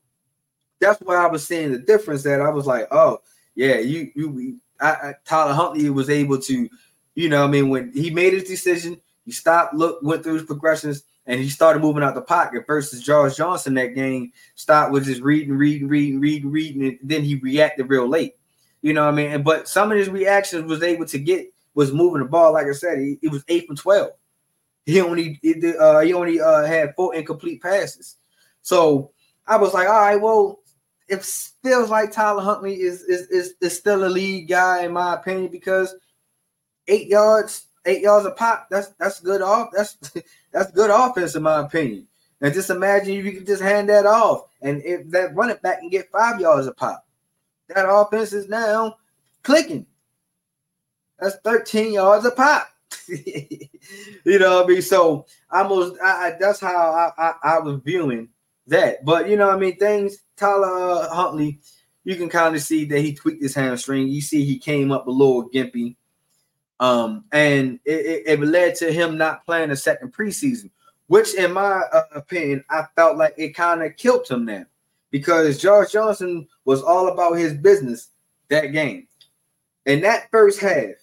that's 0.81 1.01
why 1.03 1.17
I 1.17 1.27
was 1.27 1.47
seeing 1.47 1.73
the 1.73 1.79
difference. 1.79 2.23
That 2.23 2.41
I 2.41 2.51
was 2.51 2.67
like, 2.67 2.89
oh 2.91 3.21
yeah, 3.55 3.79
you 3.79 4.11
you 4.15 4.61
I, 4.81 4.91
I, 4.91 5.15
Tyler 5.25 5.53
Huntley 5.53 5.91
was 5.91 6.11
able 6.11 6.39
to 6.43 6.69
you 7.15 7.29
know, 7.29 7.45
I 7.45 7.49
mean, 7.49 7.69
when 7.69 7.93
he 7.93 8.11
made 8.11 8.33
his 8.33 8.45
decision, 8.45 9.01
he 9.25 9.33
stopped, 9.33 9.75
looked, 9.75 10.03
went 10.03 10.23
through 10.23 10.35
his 10.35 10.45
progressions, 10.45 11.03
and 11.27 11.41
he 11.41 11.49
started 11.49 11.83
moving 11.83 12.03
out 12.03 12.15
the 12.15 12.23
pocket 12.23 12.67
versus 12.67 13.03
Josh 13.03 13.37
Johnson 13.37 13.75
that 13.75 13.95
game. 13.95 14.33
Stopped 14.55 14.93
with 14.93 15.05
just 15.05 15.21
reading, 15.21 15.53
reading, 15.57 15.89
reading, 15.89 16.21
reading, 16.21 16.51
reading, 16.51 16.83
and 16.83 16.99
then 17.03 17.23
he 17.23 17.37
reacted 17.37 17.89
real 17.89 18.09
late. 18.09 18.37
You 18.83 18.95
know 18.95 19.05
what 19.05 19.13
I 19.13 19.17
mean? 19.17 19.31
And 19.33 19.45
but 19.45 19.69
some 19.69 19.93
of 19.93 19.99
his 19.99 20.09
reactions 20.09 20.65
was 20.65 20.83
able 20.83 21.05
to 21.07 21.19
get 21.19 21.53
was 21.75 21.93
moving 21.93 22.23
the 22.23 22.29
ball. 22.29 22.55
Like 22.55 22.67
I 22.67 22.73
said, 22.73 22.99
he, 22.99 23.19
it 23.23 23.31
was 23.31 23.45
eight 23.49 23.67
from 23.67 23.77
twelve. 23.77 24.13
He 24.87 25.01
only 25.01 25.39
uh, 25.79 26.01
he 26.01 26.15
only 26.15 26.41
uh, 26.41 26.65
had 26.65 26.95
four 26.97 27.15
incomplete 27.15 27.61
passes. 27.61 28.17
So 28.63 29.13
I 29.47 29.57
was 29.57 29.75
like, 29.75 29.89
all 29.89 30.01
right, 30.01 30.17
well, 30.17 30.61
it 31.11 31.25
feels 31.63 31.91
like 31.91 32.13
Tyler 32.13 32.43
Huntley 32.43 32.81
is 32.81 33.03
is 33.03 33.27
is, 33.29 33.55
is 33.61 33.77
still 33.77 34.07
a 34.07 34.09
lead 34.09 34.49
guy 34.49 34.85
in 34.85 34.93
my 34.93 35.15
opinion 35.15 35.51
because– 35.51 35.95
eight 36.91 37.09
yards, 37.09 37.67
eight 37.87 38.03
yards 38.03 38.27
a 38.27 38.33
pop. 38.33 38.69
That's 38.71 38.89
that's 38.99 39.21
good 39.21 39.41
off. 39.41 39.71
That's 39.75 39.97
that's 40.53 40.73
good 40.73 40.91
offense 40.91 41.35
in 41.35 41.43
my 41.43 41.61
opinion. 41.61 42.07
And 42.43 42.55
just 42.55 42.71
imagine 42.71 43.15
if 43.15 43.25
you 43.25 43.33
could 43.33 43.47
just 43.47 43.63
hand 43.63 43.89
that 43.89 44.07
off, 44.07 44.47
and 44.63 44.83
if 44.83 45.09
that 45.11 45.35
running 45.35 45.59
back 45.63 45.81
can 45.81 45.91
get 45.91 46.11
five 46.11 46.41
yards 46.41 46.67
a 46.67 46.73
pop, 46.73 47.07
that 47.69 47.89
offense 47.89 48.33
is 48.33 48.49
now 48.49 48.97
clicking. 49.43 49.87
That's 51.19 51.37
13 51.45 51.93
yards 51.93 52.25
a 52.25 52.31
pop. 52.31 52.69
you 53.09 54.39
know 54.39 54.57
what 54.57 54.65
I 54.65 54.69
mean? 54.69 54.83
So 54.83 55.27
almost 55.51 56.01
I, 56.03 56.29
I, 56.29 56.37
that's 56.41 56.61
how 56.61 57.13
I, 57.19 57.23
I, 57.23 57.35
I, 57.43 57.59
was 57.59 57.81
viewing 57.85 58.31
that. 58.69 59.05
But 59.05 59.29
you 59.29 59.37
know 59.37 59.49
what 59.49 59.57
I 59.57 59.59
mean? 59.59 59.77
Things 59.77 60.17
Tyler 60.41 61.07
Huntley, 61.13 61.61
you 62.05 62.17
can 62.17 62.31
kind 62.31 62.57
of 62.57 62.63
see 62.63 62.87
that 62.87 63.01
he 63.01 63.15
tweaked 63.15 63.43
his 63.43 63.55
hamstring. 63.55 64.09
You 64.09 64.23
see 64.23 64.45
he 64.45 64.59
came 64.59 64.91
up 64.91 65.07
a 65.07 65.11
little 65.11 65.51
gimpy. 65.51 65.97
Um, 66.81 67.25
and 67.31 67.79
it, 67.85 68.07
it, 68.07 68.23
it, 68.27 68.41
led 68.41 68.75
to 68.77 68.91
him 68.91 69.19
not 69.19 69.45
playing 69.45 69.71
a 69.71 69.77
second 69.77 70.15
preseason, 70.15 70.71
which, 71.09 71.35
in 71.35 71.53
my 71.53 71.83
uh, 71.93 72.05
opinion, 72.15 72.65
I 72.71 72.87
felt 72.97 73.19
like 73.19 73.35
it 73.37 73.55
kind 73.55 73.83
of 73.83 73.97
killed 73.97 74.27
him 74.27 74.47
then 74.47 74.65
because 75.11 75.61
Josh 75.61 75.93
Johnson 75.93 76.49
was 76.65 76.83
all 76.83 77.09
about 77.09 77.35
his 77.35 77.53
business 77.53 78.09
that 78.49 78.73
game. 78.73 79.07
In 79.85 80.01
that 80.01 80.31
first 80.31 80.59
half, 80.59 80.95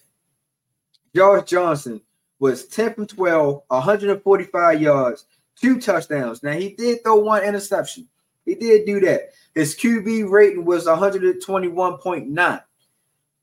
Josh 1.14 1.48
Johnson 1.48 2.00
was 2.40 2.66
10 2.66 2.94
from 2.94 3.06
12, 3.06 3.62
145 3.68 4.82
yards, 4.82 5.26
two 5.60 5.80
touchdowns. 5.80 6.42
Now, 6.42 6.52
he 6.52 6.70
did 6.70 7.04
throw 7.04 7.16
one 7.16 7.44
interception. 7.44 8.08
He 8.48 8.54
did 8.54 8.86
do 8.86 9.00
that. 9.00 9.30
His 9.54 9.76
QB 9.76 10.30
rating 10.30 10.64
was 10.64 10.86
121.9 10.86 12.62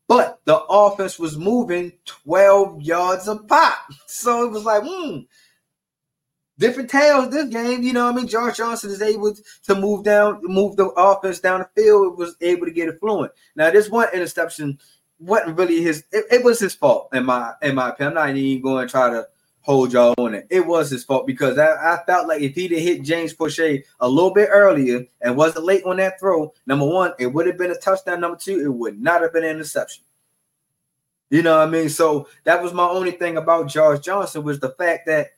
but 0.08 0.40
the 0.46 0.60
offense 0.70 1.18
was 1.18 1.38
moving 1.38 1.94
12 2.06 2.82
yards 2.82 3.28
a 3.28 3.36
pop. 3.38 3.78
So 4.08 4.46
it 4.46 4.52
was 4.52 4.64
like, 4.64 4.84
hmm, 4.86 5.20
different 6.58 6.90
tales 6.90 7.30
this 7.30 7.50
game. 7.50 7.84
You 7.84 7.94
know, 7.94 8.08
I 8.08 8.12
mean, 8.12 8.28
Josh 8.28 8.58
Johnson 8.58 8.92
is 8.92 9.02
able 9.02 9.36
to 9.64 9.76
move 9.76 10.04
down, 10.04 10.40
move 10.44 10.78
the 10.78 10.88
offense 10.90 11.40
down 11.40 11.60
the 11.60 11.82
field, 11.82 12.18
was 12.18 12.36
able 12.42 12.66
to 12.66 12.72
get 12.72 12.88
it 12.88 13.00
fluent. 13.00 13.34
Now, 13.56 13.72
this 13.72 13.90
one 13.90 14.08
interception 14.14 14.80
wasn't 15.20 15.58
really 15.58 15.82
his, 15.82 16.06
it, 16.12 16.26
it 16.32 16.44
was 16.44 16.60
his 16.60 16.76
fault, 16.76 17.10
in 17.14 17.26
my 17.26 17.54
in 17.62 17.76
my 17.76 17.90
opinion. 17.90 18.18
I'm 18.18 18.28
not 18.28 18.38
even 18.38 18.64
going 18.64 18.88
to 18.88 18.92
try 18.92 19.10
to 19.10 19.28
hold 19.66 19.94
y'all 19.94 20.14
on 20.20 20.36
it. 20.36 20.46
It 20.52 20.66
was 20.66 20.92
his 20.92 21.04
fault 21.04 21.26
because 21.26 21.58
I, 21.58 21.66
I 21.74 22.04
felt 22.06 22.28
like 22.28 22.42
if 22.42 22.54
he'd 22.54 22.70
hit 22.70 23.02
James 23.02 23.34
Proche 23.34 23.84
a 24.00 24.08
little 24.08 24.32
bit 24.32 24.50
earlier 24.52 25.06
and 25.22 25.36
wasn't 25.36 25.66
late 25.66 25.84
on 25.86 25.98
that 25.98 26.20
throw, 26.20 26.54
number 26.68 26.86
one, 26.86 27.14
it 27.18 27.26
would 27.26 27.48
have 27.48 27.58
been 27.58 27.72
a 27.72 27.76
touchdown. 27.76 28.22
Number 28.22 28.38
two, 28.38 28.60
it 28.60 28.72
would 28.72 29.02
not 29.02 29.24
have 29.24 29.34
been 29.34 29.44
an 29.44 29.50
interception. 29.50 30.04
You 31.32 31.42
know 31.42 31.58
what 31.58 31.68
I 31.68 31.72
mean? 31.72 31.90
So 31.90 32.28
that 32.44 32.62
was 32.62 32.74
my 32.74 32.88
only 32.88 33.10
thing 33.10 33.38
about 33.38 33.68
Josh 33.68 34.02
Johnson 34.02 34.44
was 34.44 34.60
the 34.60 34.70
fact 34.70 35.08
that 35.08 35.32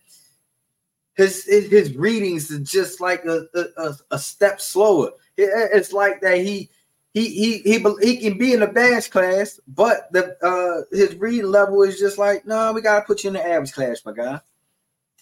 his 1.16 1.46
his 1.46 1.96
readings 1.96 2.52
are 2.52 2.60
just 2.60 3.00
like 3.00 3.24
a, 3.24 3.46
a, 3.78 3.96
a 4.12 4.20
step 4.20 4.60
slower. 4.60 5.12
It's 5.38 5.94
like 5.94 6.20
that 6.20 6.40
he 6.40 6.70
he 7.18 7.30
he 7.30 7.80
he 7.80 7.86
he 8.02 8.18
can 8.18 8.38
be 8.38 8.54
in 8.54 8.60
the 8.60 8.68
advanced 8.68 9.12
class, 9.12 9.60
but 9.68 10.12
the 10.12 10.38
uh 10.46 10.84
his 10.96 11.16
reading 11.16 11.50
level 11.50 11.82
is 11.84 12.00
just 12.00 12.18
like, 12.18 12.46
no, 12.46 12.74
we 12.74 12.82
gotta 12.82 13.06
put 13.06 13.24
you 13.24 13.30
in 13.30 13.34
the 13.34 13.46
average 13.46 13.74
class, 13.74 14.06
my 14.06 14.14
guy. 14.14 14.40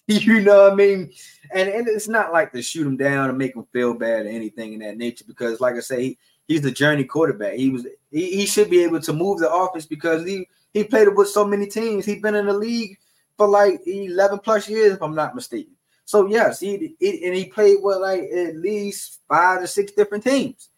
You 0.07 0.41
know 0.41 0.65
what 0.65 0.73
I 0.73 0.75
mean? 0.75 1.11
And, 1.51 1.67
and 1.67 1.87
it's 1.87 2.07
not 2.07 2.31
like 2.31 2.51
to 2.51 2.61
shoot 2.61 2.85
him 2.85 2.95
down 2.95 3.27
and 3.27 3.39
make 3.39 3.55
him 3.55 3.65
feel 3.73 3.95
bad 3.95 4.27
or 4.27 4.29
anything 4.29 4.73
in 4.73 4.79
that 4.81 4.97
nature, 4.97 5.25
because 5.27 5.59
like 5.59 5.73
I 5.77 5.79
say, 5.79 6.03
he, 6.03 6.17
he's 6.47 6.61
the 6.61 6.69
journey 6.69 7.05
quarterback. 7.05 7.55
He 7.55 7.71
was 7.71 7.87
he, 8.11 8.35
he 8.35 8.45
should 8.45 8.69
be 8.69 8.83
able 8.83 8.99
to 8.99 9.13
move 9.13 9.39
the 9.39 9.51
offense 9.51 9.87
because 9.87 10.23
he 10.23 10.47
he 10.73 10.83
played 10.83 11.07
with 11.15 11.29
so 11.29 11.43
many 11.43 11.65
teams. 11.65 12.05
He's 12.05 12.21
been 12.21 12.35
in 12.35 12.45
the 12.45 12.53
league 12.53 12.99
for 13.35 13.47
like 13.47 13.81
11 13.87 14.39
plus 14.39 14.69
years, 14.69 14.93
if 14.93 15.01
I'm 15.01 15.15
not 15.15 15.33
mistaken. 15.33 15.73
So 16.05 16.27
yes, 16.27 16.59
he, 16.59 16.95
he 16.99 17.25
and 17.25 17.35
he 17.35 17.45
played 17.45 17.77
with 17.81 17.97
like 17.97 18.23
at 18.23 18.57
least 18.57 19.21
five 19.27 19.61
to 19.61 19.67
six 19.67 19.91
different 19.93 20.23
teams. 20.23 20.69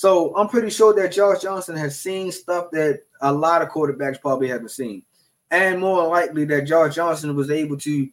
So 0.00 0.34
I'm 0.34 0.48
pretty 0.48 0.70
sure 0.70 0.94
that 0.94 1.12
Josh 1.12 1.42
Johnson 1.42 1.76
has 1.76 2.00
seen 2.00 2.32
stuff 2.32 2.70
that 2.70 3.02
a 3.20 3.30
lot 3.30 3.60
of 3.60 3.68
quarterbacks 3.68 4.18
probably 4.18 4.48
haven't 4.48 4.70
seen. 4.70 5.02
And 5.50 5.78
more 5.78 6.08
likely 6.08 6.46
that 6.46 6.62
Josh 6.62 6.94
Johnson 6.94 7.36
was 7.36 7.50
able 7.50 7.76
to, 7.80 8.08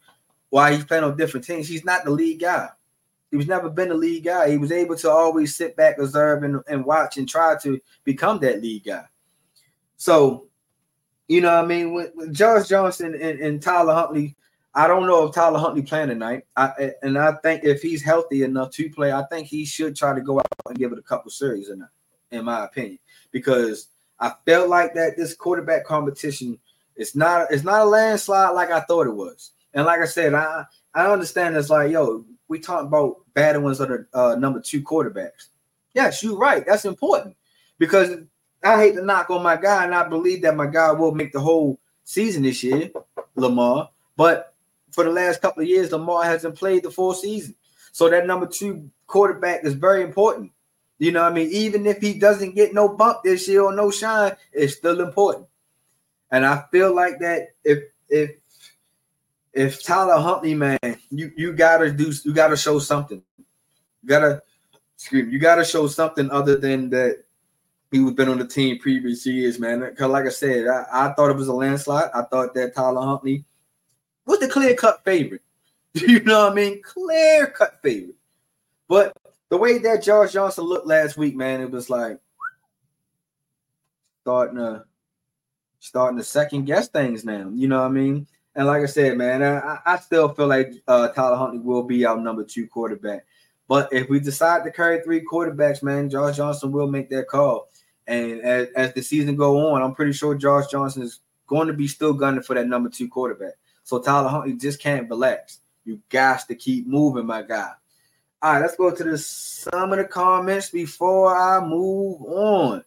while 0.50 0.70
he's 0.70 0.84
playing 0.84 1.04
on 1.04 1.16
different 1.16 1.46
teams, 1.46 1.66
he's 1.66 1.86
not 1.86 2.04
the 2.04 2.10
lead 2.10 2.40
guy. 2.40 2.68
He 3.30 3.38
was 3.38 3.46
never 3.46 3.70
been 3.70 3.88
the 3.88 3.94
lead 3.94 4.22
guy. 4.22 4.50
He 4.50 4.58
was 4.58 4.70
able 4.70 4.96
to 4.96 5.10
always 5.10 5.56
sit 5.56 5.76
back, 5.76 5.96
observe, 5.96 6.42
and, 6.42 6.60
and 6.68 6.84
watch 6.84 7.16
and 7.16 7.26
try 7.26 7.56
to 7.62 7.80
become 8.04 8.38
that 8.40 8.60
lead 8.60 8.84
guy. 8.84 9.06
So 9.96 10.48
You 11.28 11.42
know 11.42 11.54
what 11.54 11.64
I 11.64 11.68
mean? 11.68 11.94
With, 11.94 12.14
with 12.14 12.34
Josh 12.34 12.68
Johnson 12.68 13.14
and, 13.14 13.40
and 13.40 13.62
Tyler 13.62 13.94
Huntley, 13.94 14.34
I 14.78 14.86
don't 14.86 15.08
know 15.08 15.26
if 15.26 15.34
Tyler 15.34 15.58
Huntley 15.58 15.82
playing 15.82 16.08
tonight. 16.08 16.44
I 16.56 16.92
and 17.02 17.18
I 17.18 17.32
think 17.42 17.64
if 17.64 17.82
he's 17.82 18.00
healthy 18.00 18.44
enough 18.44 18.70
to 18.74 18.88
play, 18.88 19.10
I 19.10 19.24
think 19.24 19.48
he 19.48 19.64
should 19.64 19.96
try 19.96 20.14
to 20.14 20.20
go 20.20 20.38
out 20.38 20.46
and 20.68 20.78
give 20.78 20.92
it 20.92 21.00
a 21.00 21.02
couple 21.02 21.32
series 21.32 21.68
in, 21.68 21.84
in 22.30 22.44
my 22.44 22.64
opinion. 22.64 23.00
Because 23.32 23.88
I 24.20 24.34
felt 24.46 24.68
like 24.68 24.94
that 24.94 25.16
this 25.16 25.34
quarterback 25.34 25.84
competition 25.84 26.60
it's 26.94 27.16
not 27.16 27.50
it's 27.50 27.64
not 27.64 27.80
a 27.80 27.84
landslide 27.86 28.54
like 28.54 28.70
I 28.70 28.78
thought 28.82 29.08
it 29.08 29.16
was. 29.16 29.50
And 29.74 29.84
like 29.84 30.00
I 30.00 30.04
said, 30.04 30.34
I 30.34 30.64
I 30.94 31.06
understand 31.06 31.56
it's 31.56 31.70
like, 31.70 31.90
yo, 31.90 32.24
we 32.46 32.60
talk 32.60 32.84
about 32.84 33.16
bad 33.34 33.60
ones 33.60 33.80
of 33.80 33.88
the 33.88 34.06
uh, 34.14 34.36
number 34.36 34.60
two 34.60 34.82
quarterbacks. 34.82 35.48
Yes, 35.92 36.22
you're 36.22 36.38
right. 36.38 36.64
That's 36.64 36.84
important 36.84 37.36
because 37.78 38.16
I 38.62 38.80
hate 38.80 38.94
to 38.94 39.04
knock 39.04 39.28
on 39.30 39.42
my 39.42 39.56
guy, 39.56 39.84
and 39.84 39.94
I 39.94 40.08
believe 40.08 40.42
that 40.42 40.54
my 40.54 40.66
guy 40.66 40.92
will 40.92 41.16
make 41.16 41.32
the 41.32 41.40
whole 41.40 41.80
season 42.04 42.44
this 42.44 42.62
year, 42.62 42.92
Lamar. 43.34 43.90
But 44.16 44.47
for 44.98 45.04
the 45.04 45.10
last 45.12 45.40
couple 45.40 45.62
of 45.62 45.68
years, 45.68 45.92
Lamar 45.92 46.24
hasn't 46.24 46.56
played 46.56 46.82
the 46.82 46.90
full 46.90 47.14
season. 47.14 47.54
So 47.92 48.10
that 48.10 48.26
number 48.26 48.48
two 48.48 48.90
quarterback 49.06 49.64
is 49.64 49.74
very 49.74 50.02
important. 50.02 50.50
You 50.98 51.12
know, 51.12 51.22
I 51.22 51.32
mean, 51.32 51.48
even 51.52 51.86
if 51.86 51.98
he 51.98 52.18
doesn't 52.18 52.56
get 52.56 52.74
no 52.74 52.88
bump 52.88 53.18
this 53.22 53.46
year 53.46 53.62
or 53.62 53.72
no 53.72 53.92
shine, 53.92 54.32
it's 54.52 54.74
still 54.74 55.00
important. 55.00 55.46
And 56.32 56.44
I 56.44 56.64
feel 56.72 56.92
like 56.92 57.20
that 57.20 57.50
if 57.62 57.84
if 58.08 58.32
if 59.52 59.84
Tyler 59.84 60.20
Huntley, 60.20 60.56
man, 60.56 60.80
you 61.10 61.30
you 61.36 61.52
gotta 61.52 61.92
do 61.92 62.12
you 62.24 62.34
gotta 62.34 62.56
show 62.56 62.80
something. 62.80 63.22
You 64.02 64.08
gotta 64.08 64.42
excuse 64.96 65.26
me, 65.26 65.32
you 65.32 65.38
gotta 65.38 65.64
show 65.64 65.86
something 65.86 66.28
other 66.32 66.56
than 66.56 66.90
that 66.90 67.22
he 67.92 68.00
was 68.00 68.14
been 68.14 68.30
on 68.30 68.40
the 68.40 68.48
team 68.48 68.80
previous 68.80 69.24
years, 69.24 69.60
man. 69.60 69.78
Because 69.78 70.10
like 70.10 70.26
I 70.26 70.30
said, 70.30 70.66
I, 70.66 70.86
I 70.92 71.12
thought 71.12 71.30
it 71.30 71.36
was 71.36 71.46
a 71.46 71.52
landslide. 71.52 72.10
I 72.12 72.22
thought 72.22 72.52
that 72.54 72.74
Tyler 72.74 73.02
Huntley 73.02 73.44
was 74.28 74.38
the 74.40 74.48
clear 74.48 74.74
cut 74.74 75.04
favorite. 75.04 75.42
you 75.94 76.20
know 76.20 76.44
what 76.44 76.52
I 76.52 76.54
mean? 76.54 76.82
Clear 76.82 77.48
cut 77.48 77.80
favorite. 77.82 78.16
But 78.86 79.16
the 79.48 79.56
way 79.56 79.78
that 79.78 80.02
Josh 80.02 80.32
Johnson 80.32 80.64
looked 80.64 80.86
last 80.86 81.16
week, 81.16 81.34
man, 81.34 81.60
it 81.60 81.70
was 81.70 81.90
like 81.90 82.18
starting 84.22 84.58
to 84.58 84.84
starting 85.80 86.18
to 86.18 86.24
second 86.24 86.66
guess 86.66 86.88
things 86.88 87.24
now. 87.24 87.50
You 87.54 87.68
know 87.68 87.80
what 87.80 87.86
I 87.86 87.90
mean? 87.90 88.26
And 88.54 88.66
like 88.66 88.82
I 88.82 88.86
said, 88.86 89.16
man, 89.16 89.42
I, 89.42 89.78
I 89.86 89.98
still 89.98 90.28
feel 90.30 90.48
like 90.48 90.72
uh, 90.86 91.08
Tyler 91.08 91.36
Huntley 91.36 91.60
will 91.60 91.84
be 91.84 92.04
our 92.04 92.16
number 92.18 92.44
two 92.44 92.66
quarterback. 92.66 93.24
But 93.68 93.92
if 93.92 94.08
we 94.08 94.18
decide 94.18 94.64
to 94.64 94.72
carry 94.72 95.00
three 95.00 95.24
quarterbacks, 95.24 95.82
man, 95.82 96.10
Josh 96.10 96.36
Johnson 96.36 96.72
will 96.72 96.90
make 96.90 97.08
that 97.10 97.28
call. 97.28 97.68
And 98.06 98.40
as, 98.40 98.68
as 98.74 98.94
the 98.94 99.02
season 99.02 99.36
go 99.36 99.68
on, 99.68 99.82
I'm 99.82 99.94
pretty 99.94 100.12
sure 100.12 100.34
Josh 100.34 100.66
Johnson 100.68 101.02
is 101.02 101.20
going 101.46 101.68
to 101.68 101.74
be 101.74 101.86
still 101.86 102.14
gunning 102.14 102.42
for 102.42 102.54
that 102.54 102.66
number 102.66 102.88
two 102.88 103.08
quarterback. 103.08 103.54
So 103.88 103.98
Tyler 103.98 104.28
Huntley 104.28 104.52
just 104.52 104.82
can't 104.82 105.08
relax. 105.08 105.60
You 105.82 105.98
got 106.10 106.46
to 106.48 106.54
keep 106.54 106.86
moving, 106.86 107.24
my 107.24 107.40
guy. 107.40 107.70
All 108.42 108.52
right, 108.52 108.60
let's 108.60 108.76
go 108.76 108.94
to 108.94 109.02
the 109.02 109.16
some 109.16 109.92
of 109.92 109.96
the 109.96 110.04
comments 110.04 110.68
before 110.68 111.34
I 111.34 111.64
move 111.64 112.20
on. 112.20 112.84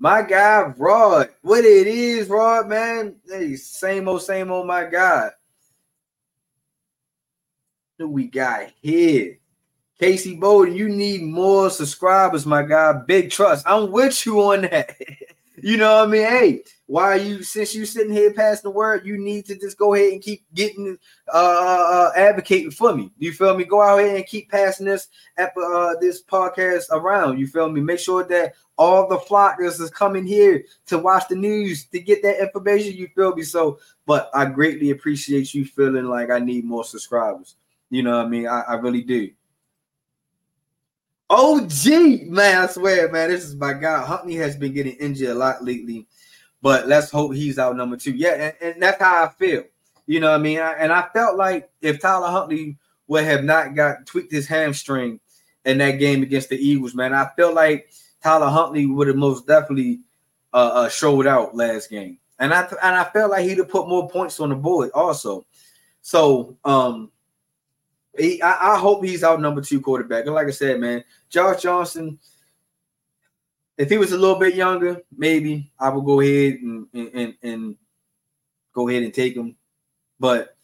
My 0.00 0.22
guy 0.22 0.62
Rod, 0.76 1.28
what 1.42 1.64
it 1.64 1.86
is, 1.86 2.28
Rod, 2.28 2.68
man. 2.68 3.14
Hey, 3.28 3.54
same 3.54 4.08
old, 4.08 4.22
same 4.22 4.50
old, 4.50 4.66
my 4.66 4.86
guy. 4.86 5.30
Who 7.98 8.08
we 8.08 8.26
got 8.26 8.72
here? 8.80 9.38
Casey 10.00 10.34
Bowden, 10.34 10.74
you 10.74 10.88
need 10.88 11.22
more 11.22 11.70
subscribers, 11.70 12.44
my 12.44 12.64
guy. 12.64 12.92
Big 13.06 13.30
trust. 13.30 13.64
I'm 13.68 13.92
with 13.92 14.26
you 14.26 14.40
on 14.40 14.62
that. 14.62 14.96
you 15.56 15.76
know 15.76 15.96
what 15.96 16.08
I 16.08 16.10
mean? 16.10 16.22
Hey, 16.22 16.64
why 16.86 17.04
are 17.04 17.16
you 17.16 17.42
since 17.42 17.74
you 17.74 17.84
sitting 17.84 18.12
here 18.12 18.32
passing 18.32 18.62
the 18.64 18.70
word, 18.70 19.06
you 19.06 19.18
need 19.18 19.46
to 19.46 19.58
just 19.58 19.78
go 19.78 19.94
ahead 19.94 20.12
and 20.12 20.22
keep 20.22 20.44
getting 20.54 20.98
uh, 21.32 21.36
uh, 21.36 21.90
uh 21.92 22.12
advocating 22.16 22.70
for 22.70 22.94
me. 22.94 23.12
You 23.18 23.32
feel 23.32 23.56
me? 23.56 23.64
Go 23.64 23.82
out 23.82 23.98
here 23.98 24.16
and 24.16 24.26
keep 24.26 24.50
passing 24.50 24.86
this 24.86 25.08
uh 25.38 25.94
this 26.00 26.22
podcast 26.22 26.84
around. 26.90 27.38
You 27.38 27.46
feel 27.46 27.70
me? 27.70 27.80
Make 27.80 27.98
sure 27.98 28.24
that 28.24 28.54
all 28.78 29.08
the 29.08 29.18
flockers 29.18 29.80
is 29.80 29.90
coming 29.90 30.26
here 30.26 30.64
to 30.86 30.98
watch 30.98 31.28
the 31.28 31.36
news 31.36 31.84
to 31.86 32.00
get 32.00 32.22
that 32.22 32.40
information. 32.40 32.96
You 32.96 33.08
feel 33.14 33.34
me? 33.34 33.42
So, 33.42 33.78
but 34.06 34.30
I 34.34 34.46
greatly 34.46 34.90
appreciate 34.90 35.54
you 35.54 35.64
feeling 35.64 36.06
like 36.06 36.30
I 36.30 36.38
need 36.38 36.64
more 36.64 36.84
subscribers. 36.84 37.56
You 37.90 38.02
know 38.02 38.16
what 38.16 38.26
I 38.26 38.28
mean? 38.28 38.46
I, 38.46 38.62
I 38.62 38.74
really 38.74 39.02
do. 39.02 39.30
OG, 41.32 42.26
man, 42.26 42.58
I 42.60 42.66
swear, 42.66 43.10
man, 43.10 43.30
this 43.30 43.44
is 43.44 43.56
my 43.56 43.72
guy. 43.72 44.04
Huntley 44.04 44.34
has 44.34 44.54
been 44.54 44.74
getting 44.74 44.96
injured 44.96 45.30
a 45.30 45.34
lot 45.34 45.64
lately, 45.64 46.06
but 46.60 46.86
let's 46.86 47.10
hope 47.10 47.32
he's 47.32 47.58
out 47.58 47.74
number 47.74 47.96
two. 47.96 48.12
Yeah, 48.12 48.34
and, 48.34 48.54
and 48.60 48.82
that's 48.82 49.02
how 49.02 49.24
I 49.24 49.28
feel. 49.30 49.64
You 50.06 50.20
know 50.20 50.30
what 50.30 50.40
I 50.40 50.42
mean? 50.42 50.58
I, 50.58 50.72
and 50.72 50.92
I 50.92 51.08
felt 51.14 51.38
like 51.38 51.70
if 51.80 52.00
Tyler 52.00 52.28
Huntley 52.28 52.76
would 53.06 53.24
have 53.24 53.44
not 53.44 53.74
got 53.74 54.04
tweaked 54.04 54.30
his 54.30 54.46
hamstring 54.46 55.20
in 55.64 55.78
that 55.78 55.92
game 55.92 56.22
against 56.22 56.50
the 56.50 56.58
Eagles, 56.58 56.94
man, 56.94 57.14
I 57.14 57.30
felt 57.34 57.54
like 57.54 57.88
Tyler 58.22 58.50
Huntley 58.50 58.84
would 58.84 59.08
have 59.08 59.16
most 59.16 59.46
definitely 59.46 60.00
uh, 60.52 60.70
uh, 60.74 60.88
showed 60.90 61.26
out 61.26 61.56
last 61.56 61.88
game. 61.88 62.18
And 62.40 62.52
I 62.52 62.60
and 62.82 62.94
I 62.94 63.04
felt 63.04 63.30
like 63.30 63.46
he'd 63.46 63.56
have 63.56 63.70
put 63.70 63.88
more 63.88 64.10
points 64.10 64.38
on 64.38 64.50
the 64.50 64.54
board 64.54 64.90
also. 64.92 65.46
So 66.02 66.58
um 66.62 67.10
he, 68.18 68.42
I, 68.42 68.74
I, 68.74 68.78
hope 68.78 69.04
he's 69.04 69.24
out 69.24 69.40
number 69.40 69.62
two 69.62 69.80
quarterback. 69.80 70.26
And 70.26 70.34
like 70.34 70.46
I 70.46 70.50
said, 70.50 70.80
man, 70.80 71.02
Josh 71.32 71.62
Johnson, 71.62 72.18
if 73.78 73.88
he 73.88 73.96
was 73.96 74.12
a 74.12 74.18
little 74.18 74.38
bit 74.38 74.54
younger, 74.54 75.00
maybe 75.16 75.72
I 75.80 75.88
would 75.88 76.04
go 76.04 76.20
ahead 76.20 76.58
and, 76.60 76.86
and, 76.92 77.34
and 77.42 77.76
go 78.74 78.88
ahead 78.88 79.02
and 79.02 79.14
take 79.14 79.34
him. 79.34 79.56
But 80.20 80.54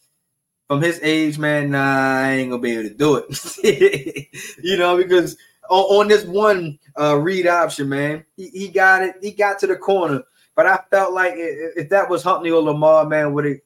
from 0.67 0.81
his 0.81 0.99
age, 1.01 1.39
man, 1.39 1.71
nah, 1.71 2.19
I 2.21 2.31
ain't 2.33 2.51
gonna 2.51 2.61
be 2.61 2.73
able 2.73 2.89
to 2.89 2.95
do 2.95 3.15
it. 3.15 4.27
you 4.63 4.77
know, 4.77 4.95
because 4.95 5.35
on, 5.71 6.01
on 6.01 6.07
this 6.07 6.23
one 6.23 6.77
uh, 6.99 7.17
read 7.17 7.47
option, 7.47 7.89
man, 7.89 8.23
he, 8.37 8.49
he, 8.49 8.67
got 8.67 9.01
it. 9.01 9.15
He 9.23 9.31
got 9.31 9.57
to 9.59 9.67
the 9.67 9.75
corner, 9.75 10.21
but 10.55 10.67
I 10.67 10.79
felt 10.91 11.13
like 11.13 11.33
if, 11.35 11.89
that 11.89 12.07
was 12.07 12.21
Huntley 12.21 12.51
or 12.51 12.61
Lamar, 12.61 13.07
man, 13.07 13.33
would 13.33 13.47
it 13.47 13.61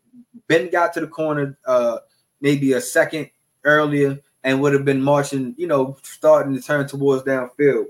been 0.48 0.70
got 0.70 0.94
to 0.94 1.02
the 1.02 1.08
corner 1.08 1.58
uh, 1.66 1.98
maybe 2.39 2.74
a 2.74 2.82
second 2.82 3.30
earlier 3.66 4.20
and 4.44 4.62
would 4.62 4.74
have 4.74 4.86
been 4.86 5.02
marching, 5.02 5.56
you 5.58 5.68
know, 5.68 5.98
starting 6.04 6.54
to 6.54 6.62
turn 6.62 6.88
towards 6.88 7.24
downfield. 7.24 7.86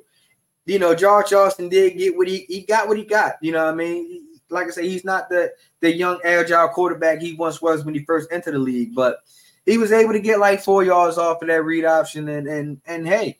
You 0.65 0.79
know, 0.79 0.95
George 0.95 1.33
Austin 1.33 1.69
did 1.69 1.97
get 1.97 2.15
what 2.15 2.27
he 2.27 2.45
he 2.47 2.61
got 2.61 2.87
what 2.87 2.97
he 2.97 3.03
got. 3.03 3.33
You 3.41 3.51
know 3.51 3.65
what 3.65 3.73
I 3.73 3.75
mean? 3.75 4.27
Like 4.49 4.67
I 4.67 4.69
say, 4.69 4.87
he's 4.87 5.03
not 5.03 5.29
the 5.29 5.51
the 5.81 5.93
young 5.93 6.19
agile 6.23 6.69
quarterback 6.69 7.19
he 7.19 7.33
once 7.33 7.61
was 7.61 7.83
when 7.83 7.95
he 7.95 8.05
first 8.05 8.31
entered 8.31 8.53
the 8.53 8.59
league, 8.59 8.95
but 8.95 9.17
he 9.65 9.77
was 9.77 9.91
able 9.91 10.13
to 10.13 10.19
get 10.19 10.39
like 10.39 10.61
four 10.61 10.83
yards 10.83 11.17
off 11.17 11.41
of 11.41 11.47
that 11.47 11.63
read 11.63 11.85
option 11.85 12.29
and 12.29 12.47
and 12.47 12.81
and 12.85 13.07
hey, 13.07 13.37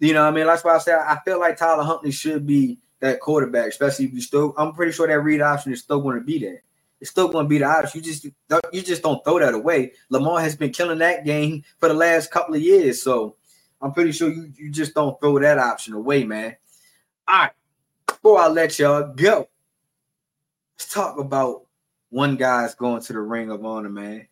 you 0.00 0.12
know, 0.12 0.22
what 0.22 0.32
I 0.32 0.36
mean, 0.36 0.46
that's 0.46 0.64
why 0.64 0.74
I 0.74 0.78
say 0.78 0.92
I 0.92 1.18
feel 1.24 1.40
like 1.40 1.56
Tyler 1.56 1.84
Huntley 1.84 2.10
should 2.10 2.46
be 2.46 2.78
that 3.00 3.20
quarterback, 3.20 3.68
especially 3.68 4.06
if 4.06 4.12
you 4.12 4.20
still. 4.20 4.52
I'm 4.58 4.72
pretty 4.72 4.92
sure 4.92 5.06
that 5.06 5.20
read 5.20 5.40
option 5.40 5.72
is 5.72 5.80
still 5.80 6.00
going 6.00 6.18
to 6.18 6.24
be 6.24 6.38
there 6.38 6.62
it's 7.00 7.10
still 7.10 7.28
going 7.28 7.46
to 7.46 7.48
be 7.48 7.58
the 7.58 7.64
option. 7.64 8.00
You 8.00 8.04
just 8.04 8.24
you 8.24 8.82
just 8.82 9.02
don't 9.02 9.24
throw 9.24 9.38
that 9.38 9.54
away. 9.54 9.92
Lamar 10.10 10.40
has 10.40 10.54
been 10.54 10.70
killing 10.70 10.98
that 10.98 11.24
game 11.24 11.64
for 11.78 11.88
the 11.88 11.94
last 11.94 12.30
couple 12.30 12.54
of 12.54 12.60
years, 12.60 13.02
so 13.02 13.36
I'm 13.80 13.92
pretty 13.92 14.12
sure 14.12 14.28
you 14.30 14.52
you 14.56 14.70
just 14.70 14.94
don't 14.94 15.18
throw 15.20 15.38
that 15.38 15.58
option 15.58 15.94
away, 15.94 16.24
man. 16.24 16.56
All 17.26 17.38
right, 17.38 17.52
before 18.06 18.40
I 18.40 18.48
let 18.48 18.78
y'all 18.78 19.12
go, 19.14 19.48
let's 20.78 20.92
talk 20.92 21.18
about 21.18 21.62
one 22.10 22.36
guy's 22.36 22.74
going 22.74 23.02
to 23.02 23.12
the 23.12 23.20
Ring 23.20 23.50
of 23.50 23.64
Honor, 23.64 23.88
man. 23.88 24.26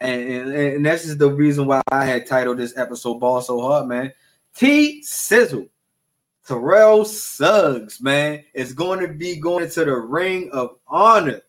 And, 0.00 0.22
and, 0.22 0.52
and 0.52 0.86
this 0.86 1.06
is 1.06 1.16
the 1.16 1.30
reason 1.30 1.66
why 1.66 1.82
I 1.90 2.04
had 2.04 2.26
titled 2.26 2.58
this 2.58 2.76
episode 2.76 3.18
Ball 3.18 3.40
So 3.40 3.60
Hard, 3.60 3.88
man. 3.88 4.12
T 4.54 5.02
Sizzle, 5.02 5.66
Terrell 6.46 7.04
Suggs, 7.04 8.00
man, 8.00 8.44
is 8.54 8.72
going 8.72 9.00
to 9.00 9.08
be 9.08 9.36
going 9.36 9.68
to 9.70 9.84
the 9.84 9.96
Ring 9.96 10.50
of 10.52 10.76
Honor. 10.86 11.42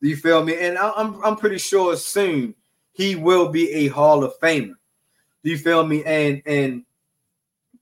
You 0.00 0.16
feel 0.16 0.44
me? 0.44 0.56
And 0.58 0.78
I'm 0.78 1.22
I'm 1.24 1.36
pretty 1.36 1.58
sure 1.58 1.96
soon 1.96 2.54
he 2.92 3.16
will 3.16 3.48
be 3.48 3.70
a 3.72 3.88
Hall 3.88 4.24
of 4.24 4.38
Famer. 4.40 4.74
You 5.42 5.58
feel 5.58 5.86
me? 5.86 6.04
And 6.04 6.42
and 6.46 6.84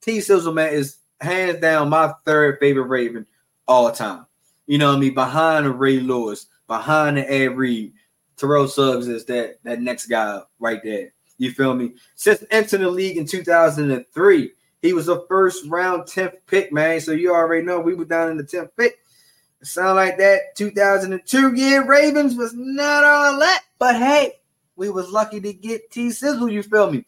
T 0.01 0.21
Sizzle 0.21 0.53
man 0.53 0.73
is 0.73 0.99
hands 1.21 1.61
down 1.61 1.89
my 1.89 2.13
third 2.25 2.59
favorite 2.61 2.85
Raven 2.85 3.27
all 3.67 3.91
time. 3.93 4.27
You 4.67 4.79
know 4.79 4.91
what 4.91 4.97
I 4.97 5.01
mean? 5.01 5.15
Behind 5.15 5.79
Ray 5.81 6.01
Lewis, 6.01 6.47
behind 6.67 7.17
the 7.17 7.31
Ed 7.31 7.57
Reed, 7.57 7.93
Terrell 8.37 8.69
Suggs 8.69 9.09
is 9.09 9.25
that 9.27 9.59
that 9.65 9.81
next 9.81 10.07
guy 10.07 10.41
right 10.59 10.81
there. 10.83 11.13
You 11.39 11.53
feel 11.53 11.75
me? 11.75 11.95
Since 12.17 12.45
entering 12.51 12.83
the 12.83 12.91
league 12.91 13.17
in 13.17 13.25
2003, 13.25 14.51
he 14.83 14.93
was 14.93 15.09
a 15.09 15.25
first 15.27 15.67
round 15.67 16.03
10th 16.03 16.35
pick, 16.47 16.73
man. 16.73 17.01
So 17.01 17.13
you 17.13 17.33
already 17.33 17.65
know 17.65 17.81
we 17.81 17.95
were 17.95 18.05
down 18.05 18.31
in 18.31 18.37
the 18.37 18.45
10th 18.45 18.71
pick. 18.77 18.99
Sound 19.63 19.97
like 19.97 20.19
that 20.19 20.55
2002 20.57 21.55
year 21.55 21.85
Ravens 21.85 22.37
was 22.37 22.55
not 22.55 23.03
all 23.03 23.39
that, 23.41 23.65
but 23.79 23.97
hey, 23.97 24.35
we 24.77 24.89
was 24.89 25.11
lucky 25.11 25.41
to 25.41 25.53
get 25.53 25.91
T 25.91 26.11
Sizzle. 26.11 26.49
You 26.49 26.63
feel 26.63 26.91
me? 26.91 27.05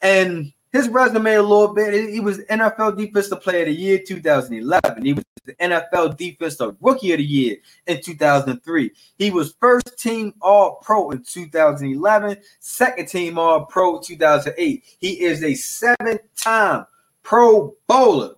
And 0.00 0.52
his 0.74 0.88
resume 0.88 1.34
a 1.34 1.42
little 1.42 1.72
bit. 1.72 2.10
He 2.10 2.18
was 2.18 2.38
NFL 2.50 2.96
Defensive 2.96 3.40
Player 3.40 3.60
of 3.60 3.66
the 3.66 3.74
Year 3.74 4.00
2011. 4.04 5.04
He 5.04 5.12
was 5.12 5.24
the 5.44 5.54
NFL 5.54 6.16
Defensive 6.16 6.76
Rookie 6.80 7.12
of 7.12 7.18
the 7.18 7.24
Year 7.24 7.56
in 7.86 8.02
2003. 8.02 8.90
He 9.16 9.30
was 9.30 9.54
first 9.60 9.96
team 9.98 10.34
All 10.40 10.76
Pro 10.82 11.10
in 11.10 11.22
2011, 11.22 12.38
second 12.58 13.06
team 13.06 13.38
All 13.38 13.66
Pro 13.66 14.00
2008. 14.00 14.82
He 14.98 15.22
is 15.22 15.44
a 15.44 15.54
seven 15.54 16.18
time 16.36 16.86
Pro 17.22 17.76
Bowler. 17.86 18.34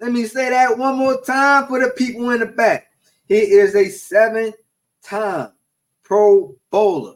Let 0.00 0.12
me 0.12 0.26
say 0.26 0.50
that 0.50 0.76
one 0.76 0.98
more 0.98 1.22
time 1.22 1.66
for 1.66 1.80
the 1.80 1.88
people 1.90 2.28
in 2.30 2.40
the 2.40 2.46
back. 2.46 2.88
He 3.26 3.36
is 3.36 3.74
a 3.74 3.88
seven 3.88 4.52
time 5.02 5.52
Pro 6.02 6.54
Bowler. 6.70 7.14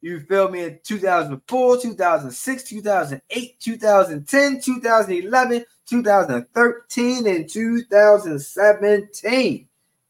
You 0.00 0.20
feel 0.20 0.48
me? 0.50 0.64
In 0.64 0.80
2004, 0.84 1.80
2006, 1.80 2.62
2008, 2.64 3.60
2010, 3.60 4.60
2011, 4.60 5.64
2013, 5.86 7.26
and 7.26 7.48
2017. 7.48 9.68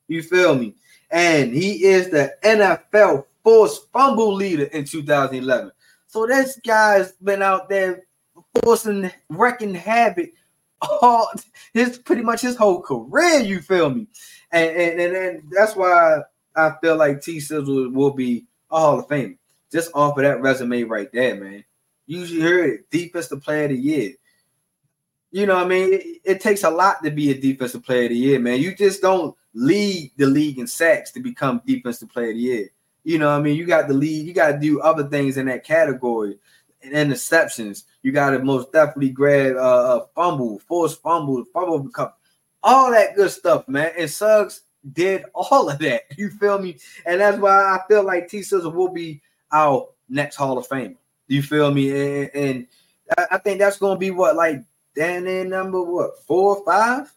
You 0.09 0.23
feel 0.23 0.57
me? 0.57 0.75
And 1.11 1.55
he 1.55 1.85
is 1.85 2.11
the 2.11 2.35
NFL 2.45 3.25
forced 3.43 3.91
fumble 3.93 4.35
leader 4.35 4.65
in 4.65 4.85
2011. 4.85 5.71
So 6.09 6.27
this 6.27 6.61
guy's 6.67 7.13
been 7.13 7.43
out 7.43 7.69
there 7.69 8.03
forcing, 8.63 9.13
wrecking 9.29 9.75
havoc 9.75 10.31
all 10.83 11.31
his 11.73 11.99
pretty 11.99 12.23
much 12.23 12.41
his 12.41 12.57
whole 12.57 12.81
career. 12.81 13.41
You 13.41 13.61
feel 13.61 13.91
me? 13.91 14.07
And 14.51 14.77
and, 14.77 15.01
and, 15.01 15.17
and 15.17 15.43
that's 15.51 15.77
why 15.77 16.23
I 16.57 16.73
feel 16.81 16.97
like 16.97 17.23
T 17.23 17.41
Sizzle 17.41 17.91
will 17.91 18.13
be 18.13 18.47
a 18.71 18.79
Hall 18.79 18.99
of 19.01 19.09
Famer 19.09 19.37
just 19.75 19.91
off 19.93 20.17
of 20.17 20.23
that 20.23 20.41
resume 20.41 20.85
right 20.85 21.11
there, 21.13 21.35
man. 21.35 21.65
Usually 22.07 22.41
hear 22.41 22.65
it, 22.65 22.91
defensive 22.91 23.43
player 23.43 23.65
of 23.65 23.71
the 23.71 23.77
year. 23.77 24.13
You 25.33 25.47
know 25.47 25.57
what 25.57 25.67
I 25.67 25.69
mean? 25.69 25.95
It, 25.95 26.21
it, 26.23 26.41
takes 26.41 26.63
a 26.63 26.71
lot 26.71 27.03
to 27.03 27.11
be 27.11 27.33
a 27.33 27.41
defensive 27.41 27.83
player 27.83 28.05
of 28.05 28.11
the 28.11 28.17
year, 28.17 28.39
man. 28.39 28.61
You 28.61 28.73
just 28.77 29.03
don't 29.03 29.35
lead 29.53 30.13
the 30.17 30.27
league 30.27 30.61
in 30.61 30.69
sacks 30.69 31.11
to 31.11 31.21
become 31.21 31.61
defensive 31.67 32.09
player 32.09 32.29
of 32.29 32.37
the 32.37 32.41
year. 32.41 32.69
You 33.03 33.19
know 33.19 33.29
I 33.29 33.41
mean? 33.41 33.57
You 33.57 33.67
got 33.67 33.89
the 33.89 33.95
lead, 33.95 34.27
you 34.27 34.33
got 34.33 34.53
to 34.53 34.59
do 34.61 34.81
other 34.81 35.09
things 35.09 35.37
in 35.39 35.47
that 35.47 35.65
category. 35.65 36.39
And 36.85 36.93
interceptions, 37.11 37.85
you 38.03 38.13
got 38.13 38.31
to 38.31 38.39
most 38.41 38.73
definitely 38.73 39.11
grab 39.11 39.57
uh, 39.57 40.01
a 40.03 40.07
fumble, 40.15 40.59
force 40.59 40.95
fumble, 40.95 41.45
fumble 41.53 41.79
become 41.79 42.11
all 42.63 42.91
that 42.91 43.17
good 43.17 43.31
stuff, 43.31 43.67
man. 43.69 43.93
And 43.97 44.11
Suggs 44.11 44.63
did 44.93 45.25
all 45.35 45.71
of 45.71 45.79
that. 45.79 46.03
You 46.17 46.31
feel 46.31 46.59
me? 46.59 46.79
And 47.07 47.21
that's 47.21 47.39
why 47.39 47.51
I 47.51 47.81
feel 47.89 48.05
like 48.05 48.29
T 48.29 48.43
Sizzle 48.43 48.73
will 48.73 48.89
be 48.89 49.21
our 49.53 49.89
next 50.09 50.37
Hall 50.37 50.59
of 50.59 50.69
Famer. 50.69 50.97
You 51.29 51.43
feel 51.43 51.73
me? 51.73 51.91
And, 51.91 52.31
and 52.35 52.67
I 53.31 53.39
think 53.39 53.59
that's 53.59 53.79
gonna 53.79 53.99
be 53.99 54.11
what 54.11 54.37
like 54.37 54.63
Dan 54.95 55.27
in 55.27 55.49
number 55.51 55.83
what 55.83 56.23
four 56.27 56.57
or 56.57 56.65
five? 56.65 57.13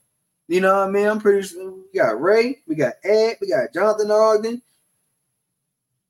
You 0.48 0.62
know 0.62 0.74
what 0.74 0.90
I 0.90 0.92
mean? 0.92 1.08
I'm 1.08 1.20
pretty 1.20 1.48
sure 1.48 1.72
we 1.72 2.00
got 2.00 2.22
Ray, 2.22 2.60
we 2.68 2.76
got 2.76 2.94
Ed, 3.04 3.38
we 3.42 3.50
got 3.50 3.74
Jonathan 3.74 4.12
Ogden. 4.12 4.62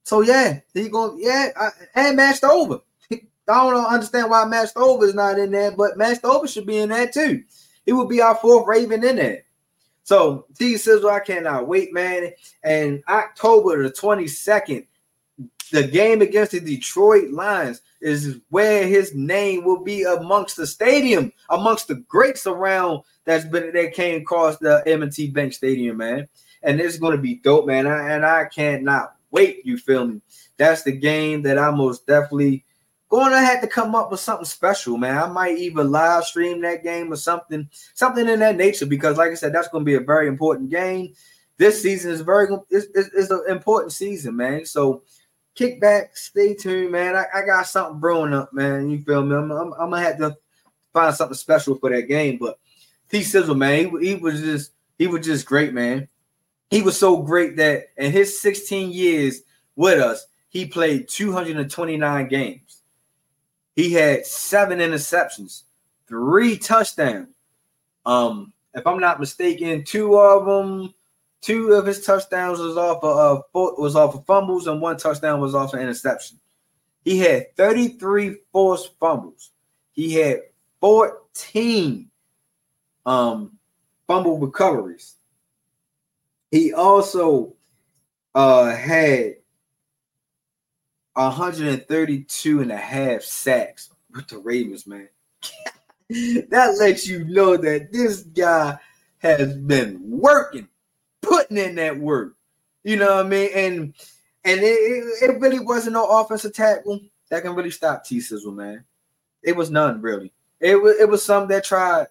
So 0.04 0.22
yeah, 0.22 0.60
he 0.74 0.90
going 0.90 1.20
yeah, 1.22 1.50
I, 1.60 1.70
and 1.96 2.16
Matt 2.16 2.38
Stover. 2.38 2.80
I 3.48 3.70
don't 3.70 3.86
understand 3.86 4.30
why 4.30 4.46
Matt 4.46 4.70
Stover 4.70 5.06
is 5.06 5.16
not 5.16 5.40
in 5.40 5.52
there, 5.52 5.72
but 5.72 5.98
Matt 5.98 6.18
Stover 6.18 6.48
should 6.48 6.66
be 6.66 6.78
in 6.78 6.90
there 6.90 7.08
too. 7.08 7.44
It 7.86 7.94
would 7.94 8.10
be 8.10 8.22
our 8.22 8.36
fourth 8.36 8.68
Raven 8.68 9.04
in 9.04 9.16
there. 9.16 9.44
So 10.04 10.46
T 10.58 10.78
Sizzle, 10.78 11.10
I 11.10 11.20
cannot 11.20 11.68
wait, 11.68 11.94
man. 11.94 12.32
And 12.64 13.04
October 13.08 13.84
the 13.84 13.92
22nd, 13.92 14.86
the 15.72 15.84
game 15.84 16.22
against 16.22 16.54
the 16.54 16.60
Detroit 16.60 17.32
Lions 17.32 17.82
is 18.02 18.40
where 18.50 18.88
his 18.88 19.14
name 19.16 19.66
will 19.66 19.84
be 19.84 20.04
amongst 20.04 20.56
the 20.56 20.68
stadium, 20.68 21.32
amongst 21.50 21.88
the 21.88 21.96
greats 21.96 22.48
around 22.48 23.02
that's 23.26 23.46
been 23.46 23.74
that 23.74 23.94
came 23.94 24.22
across 24.22 24.58
the 24.58 24.82
M&T 24.86 25.32
Bank 25.32 25.54
Stadium, 25.54 25.98
man. 25.98 26.28
And 26.64 26.80
it's 26.80 26.98
going 26.98 27.16
to 27.16 27.22
be 27.22 27.36
dope, 27.36 27.68
man. 27.68 27.86
I, 27.86 28.14
and 28.14 28.26
I 28.26 28.46
cannot 28.46 29.16
wait. 29.32 29.66
You 29.66 29.78
feel 29.78 30.08
me? 30.08 30.22
That's 30.56 30.84
the 30.84 30.94
game 30.94 31.42
that 31.44 31.58
I 31.58 31.70
most 31.72 32.08
definitely 32.08 32.64
going 33.10 33.32
to 33.32 33.40
have 33.40 33.62
to 33.62 33.68
come 33.68 33.96
up 33.96 34.12
with 34.12 34.20
something 34.20 34.46
special, 34.46 34.98
man. 34.98 35.18
I 35.18 35.28
might 35.28 35.58
even 35.58 35.92
live 35.92 36.26
stream 36.26 36.62
that 36.62 36.84
game 36.84 37.12
or 37.12 37.16
something, 37.16 37.70
something 37.94 38.28
in 38.28 38.40
that 38.40 38.58
nature, 38.58 38.86
because 38.86 39.18
like 39.18 39.32
I 39.32 39.36
said, 39.36 39.54
that's 39.54 39.70
going 39.70 39.84
to 39.84 39.86
be 39.86 39.96
a 39.96 40.02
very 40.02 40.28
important 40.28 40.70
game. 40.70 41.14
This 41.58 41.82
season 41.82 42.12
is 42.12 42.22
very 42.22 42.48
it's, 42.70 42.88
it's 42.94 43.32
an 43.32 43.44
important 43.50 43.94
season, 43.94 44.36
man. 44.36 44.66
So 44.66 45.04
kick 45.56 45.82
back, 45.82 46.16
stay 46.16 46.54
tuned, 46.54 46.92
man. 46.92 47.16
I, 47.16 47.26
I 47.34 47.42
got 47.46 47.68
something 47.68 48.00
brewing 48.00 48.34
up, 48.34 48.54
man. 48.54 48.90
You 48.90 49.04
feel 49.04 49.24
me? 49.24 49.36
I'm, 49.36 49.52
I'm, 49.52 49.74
I'm, 49.74 49.90
gonna 49.90 50.02
have 50.02 50.18
to 50.20 50.38
find 50.94 51.16
something 51.16 51.36
special 51.36 51.76
for 51.76 51.90
that 51.90 52.04
game. 52.04 52.38
But 52.38 52.60
T 53.10 53.24
Sizzle, 53.24 53.56
man, 53.56 53.90
he, 54.00 54.10
he, 54.10 54.16
was 54.16 54.40
just 54.40 54.72
he 55.00 55.08
was 55.08 55.26
just 55.26 55.46
great, 55.48 55.74
man. 55.74 56.08
He 56.70 56.82
was 56.82 56.98
so 56.98 57.24
great 57.24 57.58
that 57.58 57.88
in 57.98 58.12
his 58.12 58.40
16 58.40 58.92
years 58.92 59.42
with 59.76 60.00
us, 60.00 60.28
he 60.50 60.66
played 60.66 61.08
229 61.10 62.28
games. 62.28 62.67
He 63.78 63.94
had 63.94 64.26
seven 64.26 64.80
interceptions, 64.80 65.64
three 66.10 66.58
touchdowns. 66.58 67.34
Um, 68.06 68.52
if 68.74 68.86
I'm 68.86 69.00
not 69.00 69.22
mistaken, 69.22 69.86
two 69.86 70.18
of 70.18 70.46
them 70.46 70.94
Two 71.42 71.74
of 71.74 71.86
his 71.86 72.06
touchdowns 72.06 72.60
was 72.60 72.78
off 72.78 73.04
of 73.04 73.40
uh, 73.40 73.42
was 73.54 73.96
off 73.96 74.16
of 74.16 74.26
fumbles, 74.26 74.68
and 74.68 74.82
one 74.82 74.98
touchdown 74.98 75.40
was 75.40 75.54
off 75.54 75.74
an 75.74 75.80
interception. 75.80 76.40
He 77.04 77.20
had 77.20 77.56
33 77.56 78.38
forced 78.52 78.98
fumbles. 79.00 79.52
He 79.94 80.14
had 80.16 80.42
14 80.82 82.10
um, 83.06 83.58
fumble 84.08 84.40
recoveries. 84.40 85.16
He 86.52 86.74
also 86.74 87.54
uh, 88.36 88.76
had 88.76 89.36
132 91.18 92.62
and 92.62 92.72
a 92.72 92.78
half 92.78 93.22
sacks 93.24 93.90
with 94.14 94.28
the 94.28 94.38
Ravens, 94.38 94.86
man. 94.86 95.10
that 96.10 96.78
lets 96.80 97.08
you 97.08 97.26
know 97.26 97.58
that 97.58 97.92
this 97.92 98.22
guy 98.22 98.78
has 99.20 99.56
been 99.56 100.00
working 100.04 100.68
putting 101.22 101.58
in 101.58 101.76
that 101.76 101.98
work. 101.98 102.36
You 102.84 102.98
know 102.98 103.18
what 103.18 103.26
I 103.26 103.30
mean? 103.30 103.50
And 103.54 103.94
and 104.46 104.62
it, 104.62 105.30
it, 105.30 105.40
really 105.42 105.60
wasn't 105.60 105.94
no 105.94 106.06
offensive 106.06 106.54
tackle 106.54 107.02
that 107.30 107.44
can 107.44 107.56
really 107.56 107.72
stop 107.72 108.06
T 108.06 108.22
Sizzle, 108.22 108.54
man. 108.54 108.86
It 109.44 109.56
was 109.56 109.70
none 109.70 110.02
really. 110.02 110.32
It 110.60 110.82
was 110.82 110.96
it 111.00 111.10
was 111.10 111.26
some 111.26 111.48
that 111.50 111.66
tried. 111.66 112.08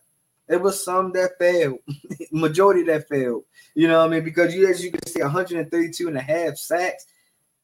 It 0.48 0.60
was 0.60 0.84
some 0.84 1.12
that 1.12 1.38
failed. 1.38 1.78
Majority 2.30 2.82
that 2.84 3.08
failed. 3.08 3.44
You 3.74 3.88
know 3.88 3.98
what 3.98 4.06
I 4.06 4.08
mean? 4.08 4.24
Because 4.24 4.54
you 4.54 4.68
as 4.68 4.84
you 4.84 4.90
can 4.90 5.06
see 5.06 5.22
132 5.22 6.08
and 6.08 6.16
a 6.16 6.20
half 6.20 6.56
sacks 6.56 7.06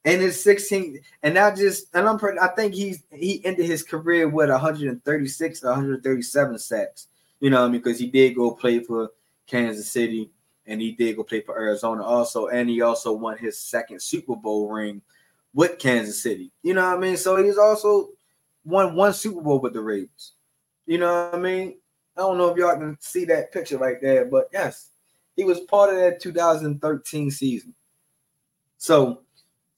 and 0.05 0.21
his 0.21 0.43
16 0.43 1.01
and 1.23 1.35
not 1.35 1.57
just 1.57 1.87
and 1.95 2.09
I'm 2.09 2.19
pretty 2.19 2.39
I 2.39 2.49
think 2.49 2.75
he's 2.75 3.03
he 3.13 3.45
ended 3.45 3.67
his 3.67 3.83
career 3.83 4.29
with 4.29 4.51
136 4.51 5.63
137 5.63 6.59
sacks. 6.59 7.09
You 7.41 7.51
know 7.51 7.65
I 7.65 7.69
mean? 7.69 7.81
Because 7.81 7.99
he 7.99 8.07
did 8.07 8.35
go 8.35 8.53
play 8.53 8.81
for 8.81 9.11
Kansas 9.47 9.91
City 9.91 10.31
and 10.67 10.81
he 10.81 10.93
did 10.93 11.17
go 11.17 11.25
play 11.25 11.41
for 11.41 11.59
Arizona 11.59 12.03
also, 12.03 12.47
and 12.47 12.69
he 12.69 12.81
also 12.83 13.13
won 13.13 13.37
his 13.37 13.59
second 13.59 14.01
Super 14.01 14.37
Bowl 14.37 14.69
ring 14.69 15.03
with 15.55 15.79
Kansas 15.79 16.23
City. 16.23 16.53
You 16.63 16.75
know 16.75 16.89
what 16.89 16.99
I 16.99 17.01
mean? 17.01 17.17
So 17.17 17.43
he's 17.43 17.59
also 17.59 18.11
won 18.65 18.95
one 18.95 19.13
Super 19.13 19.41
Bowl 19.41 19.61
with 19.61 19.73
the 19.73 19.81
Ravens. 19.81 20.33
You 20.87 20.99
know 20.99 21.31
what 21.31 21.35
I 21.35 21.39
mean? 21.39 21.77
I 22.17 22.21
don't 22.21 22.39
know 22.39 22.51
if 22.51 22.57
y'all 22.57 22.77
can 22.77 22.97
see 23.01 23.25
that 23.27 23.53
picture 23.53 23.79
right 23.79 24.01
there, 24.01 24.25
but 24.27 24.49
yes, 24.53 24.91
he 25.37 25.45
was 25.45 25.61
part 25.61 25.91
of 25.91 25.97
that 25.97 26.21
2013 26.21 27.31
season. 27.31 27.75
So 28.79 29.22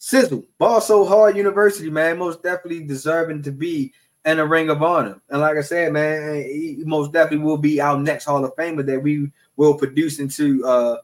Sizzle, 0.04 0.44
ball 0.58 0.82
so 0.82 1.02
hard 1.06 1.34
university, 1.34 1.88
man, 1.88 2.18
most 2.18 2.42
definitely 2.42 2.84
deserving 2.84 3.40
to 3.40 3.50
be 3.50 3.90
in 4.26 4.38
a 4.38 4.44
ring 4.44 4.68
of 4.68 4.82
honor. 4.82 5.18
And 5.30 5.40
like 5.40 5.56
I 5.56 5.62
said, 5.62 5.94
man, 5.94 6.42
he 6.42 6.82
most 6.84 7.10
definitely 7.10 7.46
will 7.46 7.56
be 7.56 7.80
our 7.80 7.96
next 7.96 8.26
Hall 8.26 8.44
of 8.44 8.54
Famer 8.54 8.84
that 8.84 9.02
we 9.02 9.32
will 9.56 9.78
produce 9.78 10.18
into 10.18 10.62
uh, 10.66 10.98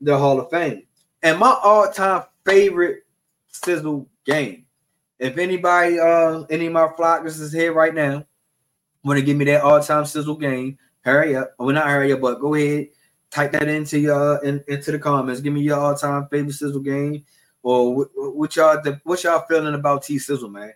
the 0.00 0.16
Hall 0.16 0.40
of 0.40 0.48
Fame. 0.48 0.84
And 1.22 1.38
my 1.38 1.54
all-time 1.62 2.22
favorite 2.46 3.04
sizzle 3.48 4.08
game. 4.24 4.64
If 5.18 5.36
anybody, 5.36 6.00
uh, 6.00 6.44
any 6.48 6.68
of 6.68 6.72
my 6.72 6.86
flockers 6.98 7.38
is 7.38 7.52
here 7.52 7.74
right 7.74 7.94
now, 7.94 8.24
want 9.04 9.18
to 9.18 9.24
give 9.26 9.36
me 9.36 9.44
that 9.44 9.60
all-time 9.60 10.06
sizzle 10.06 10.36
game, 10.36 10.78
hurry 11.02 11.36
up. 11.36 11.52
Well, 11.58 11.74
not 11.74 11.88
hurry 11.88 12.14
up, 12.14 12.22
but 12.22 12.40
go 12.40 12.54
ahead, 12.54 12.88
type 13.30 13.52
that 13.52 13.68
into 13.68 13.98
your 13.98 14.42
in, 14.42 14.64
into 14.66 14.92
the 14.92 14.98
comments. 14.98 15.42
Give 15.42 15.52
me 15.52 15.60
your 15.60 15.78
all-time 15.78 16.26
favorite 16.30 16.54
sizzle 16.54 16.80
game, 16.80 17.22
or 17.64 18.06
what, 18.14 18.54
y'all 18.54 18.80
what 19.02 19.24
y'all 19.24 19.44
feeling 19.48 19.74
about 19.74 20.04
T 20.04 20.18
Sizzle, 20.20 20.48
man. 20.48 20.74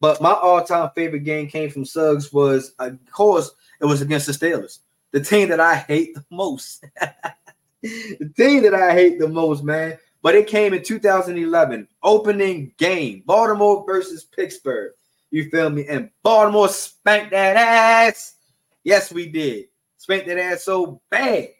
But 0.00 0.22
my 0.22 0.32
all-time 0.32 0.90
favorite 0.94 1.24
game 1.24 1.48
came 1.48 1.70
from 1.70 1.84
Suggs 1.84 2.32
was, 2.32 2.70
of 2.78 2.96
course, 3.10 3.50
it 3.80 3.86
was 3.86 4.00
against 4.00 4.26
the 4.26 4.32
Steelers 4.32 4.78
the 5.12 5.20
team 5.20 5.48
that 5.48 5.60
I 5.60 5.76
hate 5.76 6.14
the 6.14 6.24
most. 6.30 6.84
the 7.82 8.32
team 8.36 8.62
that 8.62 8.74
I 8.74 8.92
hate 8.92 9.18
the 9.18 9.28
most, 9.28 9.64
man. 9.64 9.98
But 10.22 10.34
it 10.34 10.48
came 10.48 10.74
in 10.74 10.82
2011, 10.82 11.88
opening 12.02 12.72
game, 12.76 13.22
Baltimore 13.24 13.84
versus 13.86 14.24
Pittsburgh. 14.24 14.92
You 15.30 15.48
feel 15.50 15.70
me? 15.70 15.86
And 15.86 16.10
Baltimore 16.22 16.68
spanked 16.68 17.30
that 17.30 17.56
ass. 17.56 18.34
Yes, 18.82 19.12
we 19.12 19.28
did. 19.28 19.66
Spanked 19.96 20.26
that 20.26 20.38
ass 20.38 20.64
so 20.64 21.00
bad. 21.10 21.50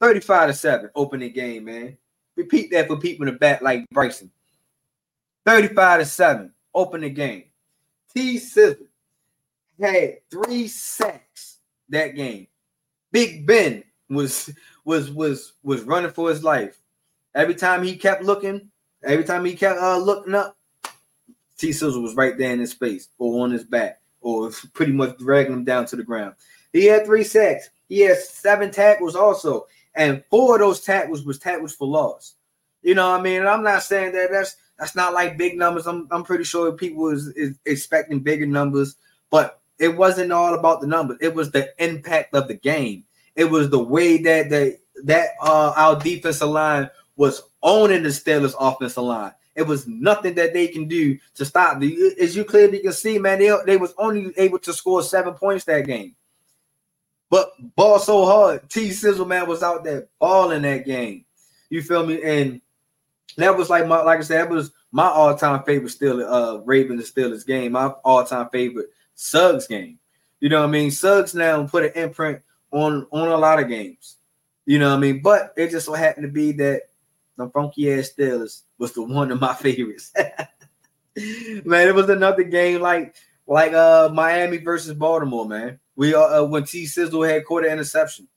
35 0.00 0.48
to 0.48 0.54
7, 0.54 0.90
opening 0.96 1.32
game, 1.32 1.64
man. 1.64 1.96
Repeat 2.36 2.70
that 2.70 2.88
for 2.88 2.96
people 2.96 3.26
in 3.26 3.34
the 3.34 3.38
back 3.38 3.62
like 3.62 3.88
Bryson. 3.90 4.30
35 5.44 6.00
to 6.00 6.06
7, 6.06 6.52
open 6.74 7.00
the 7.00 7.10
game. 7.10 7.44
T 8.14 8.38
Sizzle 8.38 8.86
had 9.80 10.18
three 10.30 10.68
sacks 10.68 11.58
that 11.88 12.14
game. 12.14 12.46
Big 13.10 13.46
Ben 13.46 13.84
was 14.08 14.50
was 14.84 15.10
was 15.10 15.52
was 15.62 15.82
running 15.82 16.10
for 16.10 16.28
his 16.28 16.44
life. 16.44 16.78
Every 17.34 17.54
time 17.54 17.82
he 17.82 17.96
kept 17.96 18.22
looking, 18.22 18.70
every 19.02 19.24
time 19.24 19.44
he 19.44 19.54
kept 19.54 19.80
uh, 19.80 19.98
looking 19.98 20.34
up, 20.34 20.56
T 21.58 21.72
Sizzle 21.72 22.02
was 22.02 22.14
right 22.14 22.36
there 22.36 22.52
in 22.52 22.60
his 22.60 22.72
face 22.72 23.08
or 23.18 23.42
on 23.42 23.50
his 23.50 23.64
back 23.64 24.00
or 24.20 24.50
pretty 24.72 24.92
much 24.92 25.18
dragging 25.18 25.52
him 25.52 25.64
down 25.64 25.86
to 25.86 25.96
the 25.96 26.02
ground. 26.02 26.34
He 26.72 26.86
had 26.86 27.04
three 27.04 27.24
sacks. 27.24 27.70
He 27.88 28.00
had 28.00 28.18
seven 28.18 28.70
tackles 28.70 29.14
also, 29.14 29.66
and 29.94 30.22
four 30.30 30.54
of 30.54 30.60
those 30.60 30.80
tackles 30.80 31.24
was 31.24 31.38
tackles 31.38 31.74
for 31.74 31.86
loss. 31.86 32.34
You 32.82 32.94
know 32.94 33.10
what 33.10 33.20
I 33.20 33.22
mean? 33.22 33.40
And 33.40 33.48
I'm 33.48 33.62
not 33.62 33.82
saying 33.82 34.12
that 34.12 34.30
that's 34.30 34.56
that's 34.78 34.96
not 34.96 35.12
like 35.14 35.38
big 35.38 35.56
numbers. 35.56 35.86
I'm 35.86 36.08
I'm 36.10 36.24
pretty 36.24 36.44
sure 36.44 36.72
people 36.72 37.08
is, 37.10 37.28
is 37.28 37.58
expecting 37.64 38.20
bigger 38.20 38.46
numbers, 38.46 38.96
but 39.30 39.60
it 39.78 39.96
wasn't 39.96 40.32
all 40.32 40.54
about 40.54 40.80
the 40.80 40.86
numbers. 40.86 41.18
It 41.20 41.34
was 41.34 41.50
the 41.50 41.72
impact 41.82 42.34
of 42.34 42.48
the 42.48 42.54
game. 42.54 43.04
It 43.36 43.46
was 43.46 43.70
the 43.70 43.82
way 43.82 44.18
that 44.22 44.50
the 44.50 44.78
that 45.04 45.30
uh 45.42 45.72
our 45.76 45.98
defensive 45.98 46.48
line 46.48 46.90
was 47.16 47.42
owning 47.62 48.02
the 48.02 48.08
Steelers 48.08 48.54
offensive 48.58 49.02
line. 49.02 49.32
It 49.54 49.62
was 49.62 49.86
nothing 49.86 50.34
that 50.34 50.54
they 50.54 50.68
can 50.68 50.88
do 50.88 51.18
to 51.34 51.44
stop. 51.44 51.78
The, 51.78 52.14
as 52.20 52.34
you 52.34 52.44
clearly 52.44 52.78
can 52.78 52.92
see, 52.92 53.18
man, 53.18 53.38
they, 53.38 53.54
they 53.66 53.76
was 53.76 53.92
only 53.98 54.32
able 54.38 54.58
to 54.60 54.72
score 54.72 55.02
seven 55.02 55.34
points 55.34 55.64
that 55.66 55.86
game. 55.86 56.14
But 57.32 57.54
ball 57.76 57.98
so 57.98 58.26
hard, 58.26 58.68
T 58.68 58.92
Sizzle 58.92 59.24
man 59.24 59.48
was 59.48 59.62
out 59.62 59.84
there 59.84 60.06
balling 60.18 60.60
that 60.62 60.84
game. 60.84 61.24
You 61.70 61.80
feel 61.80 62.04
me? 62.04 62.22
And 62.22 62.60
that 63.38 63.56
was 63.56 63.70
like 63.70 63.86
my 63.86 64.02
like 64.02 64.18
I 64.18 64.22
said, 64.22 64.42
that 64.42 64.50
was 64.50 64.70
my 64.92 65.06
all-time 65.06 65.62
favorite 65.64 65.88
still 65.88 66.22
uh 66.22 66.58
Ravens 66.58 67.02
and 67.16 67.32
Steelers 67.32 67.46
game, 67.46 67.72
my 67.72 67.86
all-time 68.04 68.50
favorite 68.50 68.90
Suggs 69.14 69.66
game. 69.66 69.98
You 70.40 70.50
know 70.50 70.60
what 70.60 70.68
I 70.68 70.72
mean? 70.72 70.90
Suggs 70.90 71.34
now 71.34 71.66
put 71.66 71.86
an 71.86 71.92
imprint 71.94 72.42
on 72.70 73.06
on 73.10 73.28
a 73.28 73.38
lot 73.38 73.62
of 73.62 73.68
games. 73.70 74.16
You 74.66 74.78
know 74.78 74.90
what 74.90 74.96
I 74.96 75.00
mean? 75.00 75.22
But 75.22 75.54
it 75.56 75.70
just 75.70 75.86
so 75.86 75.94
happened 75.94 76.26
to 76.26 76.30
be 76.30 76.52
that 76.52 76.82
the 77.38 77.48
funky 77.48 77.90
ass 77.94 78.10
Steelers 78.14 78.64
was 78.76 78.92
the 78.92 79.04
one 79.04 79.32
of 79.32 79.40
my 79.40 79.54
favorites. 79.58 80.12
man, 81.64 81.88
it 81.88 81.94
was 81.94 82.10
another 82.10 82.42
game 82.42 82.82
like 82.82 83.14
like 83.46 83.72
uh 83.72 84.10
Miami 84.12 84.58
versus 84.58 84.92
Baltimore, 84.92 85.48
man. 85.48 85.78
We 85.96 86.14
uh, 86.14 86.42
uh 86.42 86.44
when 86.46 86.64
T 86.64 86.86
Sizzle 86.86 87.22
had 87.22 87.44
quarter 87.44 87.68
interception. 87.68 88.28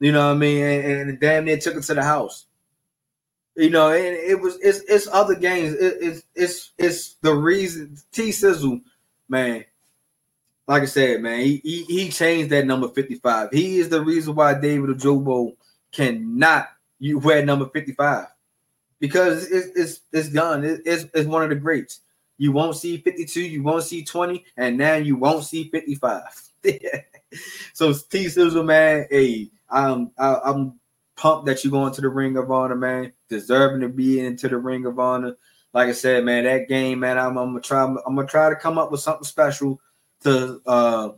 You 0.00 0.12
know 0.12 0.26
what 0.26 0.36
I 0.36 0.38
mean? 0.38 0.62
And, 0.62 1.10
and 1.10 1.20
damn 1.20 1.44
near 1.44 1.58
took 1.58 1.76
it 1.76 1.82
to 1.84 1.94
the 1.94 2.02
house. 2.02 2.46
You 3.56 3.70
know, 3.70 3.90
and 3.90 4.16
it 4.16 4.40
was 4.40 4.58
it's 4.62 4.80
it's 4.88 5.06
other 5.12 5.34
games. 5.34 5.74
It, 5.74 5.98
it's 6.00 6.22
it's 6.34 6.70
it's 6.78 7.14
the 7.22 7.34
reason 7.34 7.96
T 8.12 8.32
Sizzle, 8.32 8.80
man. 9.28 9.64
Like 10.66 10.82
I 10.82 10.86
said, 10.86 11.20
man, 11.20 11.40
he, 11.40 11.60
he 11.62 11.84
he 11.84 12.08
changed 12.08 12.50
that 12.50 12.66
number 12.66 12.88
55. 12.88 13.50
He 13.52 13.78
is 13.78 13.88
the 13.88 14.02
reason 14.02 14.34
why 14.34 14.54
David 14.54 14.90
Ojabo 14.90 15.56
cannot 15.92 16.68
you 16.98 17.18
wear 17.18 17.44
number 17.44 17.66
55 17.66 18.28
because 19.00 19.44
it's 19.50 19.66
it's, 19.76 20.00
it's 20.12 20.28
done. 20.28 20.64
It, 20.64 20.80
it's, 20.86 21.04
it's 21.12 21.26
one 21.28 21.42
of 21.42 21.48
the 21.50 21.56
greats. 21.56 22.00
You 22.38 22.52
won't 22.52 22.76
see 22.76 22.96
52, 22.96 23.40
you 23.40 23.62
won't 23.62 23.82
see 23.82 24.04
20, 24.04 24.44
and 24.56 24.78
now 24.78 24.94
you 24.94 25.16
won't 25.16 25.44
see 25.44 25.68
55. 25.68 26.22
so 27.72 27.92
T 27.92 28.28
Sizzle, 28.28 28.62
man, 28.62 29.06
hey, 29.10 29.50
I'm 29.70 30.10
I, 30.18 30.38
I'm 30.44 30.78
pumped 31.16 31.46
that 31.46 31.64
you're 31.64 31.70
going 31.70 31.92
to 31.94 32.00
the 32.00 32.08
Ring 32.08 32.36
of 32.36 32.50
Honor, 32.50 32.76
man. 32.76 33.12
Deserving 33.28 33.80
to 33.80 33.88
be 33.88 34.20
into 34.20 34.48
the 34.48 34.58
Ring 34.58 34.86
of 34.86 34.98
Honor. 34.98 35.36
Like 35.72 35.88
I 35.88 35.92
said, 35.92 36.24
man, 36.24 36.44
that 36.44 36.68
game, 36.68 37.00
man, 37.00 37.18
I'm, 37.18 37.38
I'm 37.38 37.50
gonna 37.50 37.60
try. 37.60 37.84
I'm 37.84 38.14
gonna 38.14 38.26
try 38.26 38.50
to 38.50 38.56
come 38.56 38.78
up 38.78 38.90
with 38.90 39.00
something 39.00 39.24
special 39.24 39.80
to 40.22 40.60
uh 40.66 41.10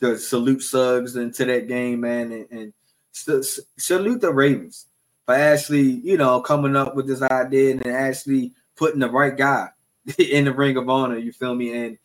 to 0.00 0.18
salute 0.18 0.62
Suggs 0.62 1.16
into 1.16 1.44
that 1.44 1.68
game, 1.68 2.00
man, 2.00 2.32
and, 2.32 2.46
and 2.50 2.72
salute 3.12 4.20
the 4.20 4.32
Ravens 4.32 4.86
for 5.26 5.34
actually, 5.34 5.82
you 5.82 6.16
know, 6.16 6.40
coming 6.40 6.76
up 6.76 6.96
with 6.96 7.06
this 7.06 7.22
idea 7.22 7.72
and 7.72 7.86
actually 7.86 8.52
putting 8.76 9.00
the 9.00 9.10
right 9.10 9.36
guy 9.36 9.68
in 10.18 10.44
the 10.46 10.52
Ring 10.52 10.76
of 10.76 10.88
Honor. 10.88 11.18
You 11.18 11.32
feel 11.32 11.54
me? 11.54 11.72
And 11.76 11.98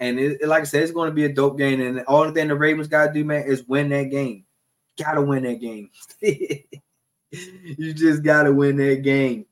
and 0.00 0.18
it, 0.18 0.46
like 0.46 0.62
I 0.62 0.64
said, 0.64 0.82
it's 0.82 0.92
going 0.92 1.10
to 1.10 1.14
be 1.14 1.24
a 1.24 1.32
dope 1.32 1.58
game. 1.58 1.80
And 1.80 2.00
all 2.06 2.24
the 2.24 2.32
thing 2.32 2.48
the 2.48 2.54
Ravens 2.54 2.88
got 2.88 3.06
to 3.08 3.12
do, 3.12 3.24
man, 3.24 3.44
is 3.44 3.66
win 3.66 3.88
that 3.90 4.10
game. 4.10 4.44
Got 4.96 5.14
to 5.14 5.22
win 5.22 5.42
that 5.44 5.60
game. 5.60 5.90
you 6.20 7.94
just 7.94 8.22
got 8.22 8.44
to 8.44 8.52
win 8.52 8.76
that 8.76 9.02
game. 9.02 9.46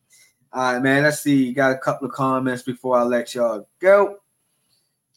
All 0.52 0.74
right, 0.74 0.82
man. 0.82 1.02
Let's 1.02 1.20
see. 1.20 1.52
Got 1.52 1.72
a 1.72 1.78
couple 1.78 2.08
of 2.08 2.14
comments 2.14 2.62
before 2.62 2.96
I 2.96 3.02
let 3.02 3.34
y'all 3.34 3.68
go. 3.80 4.18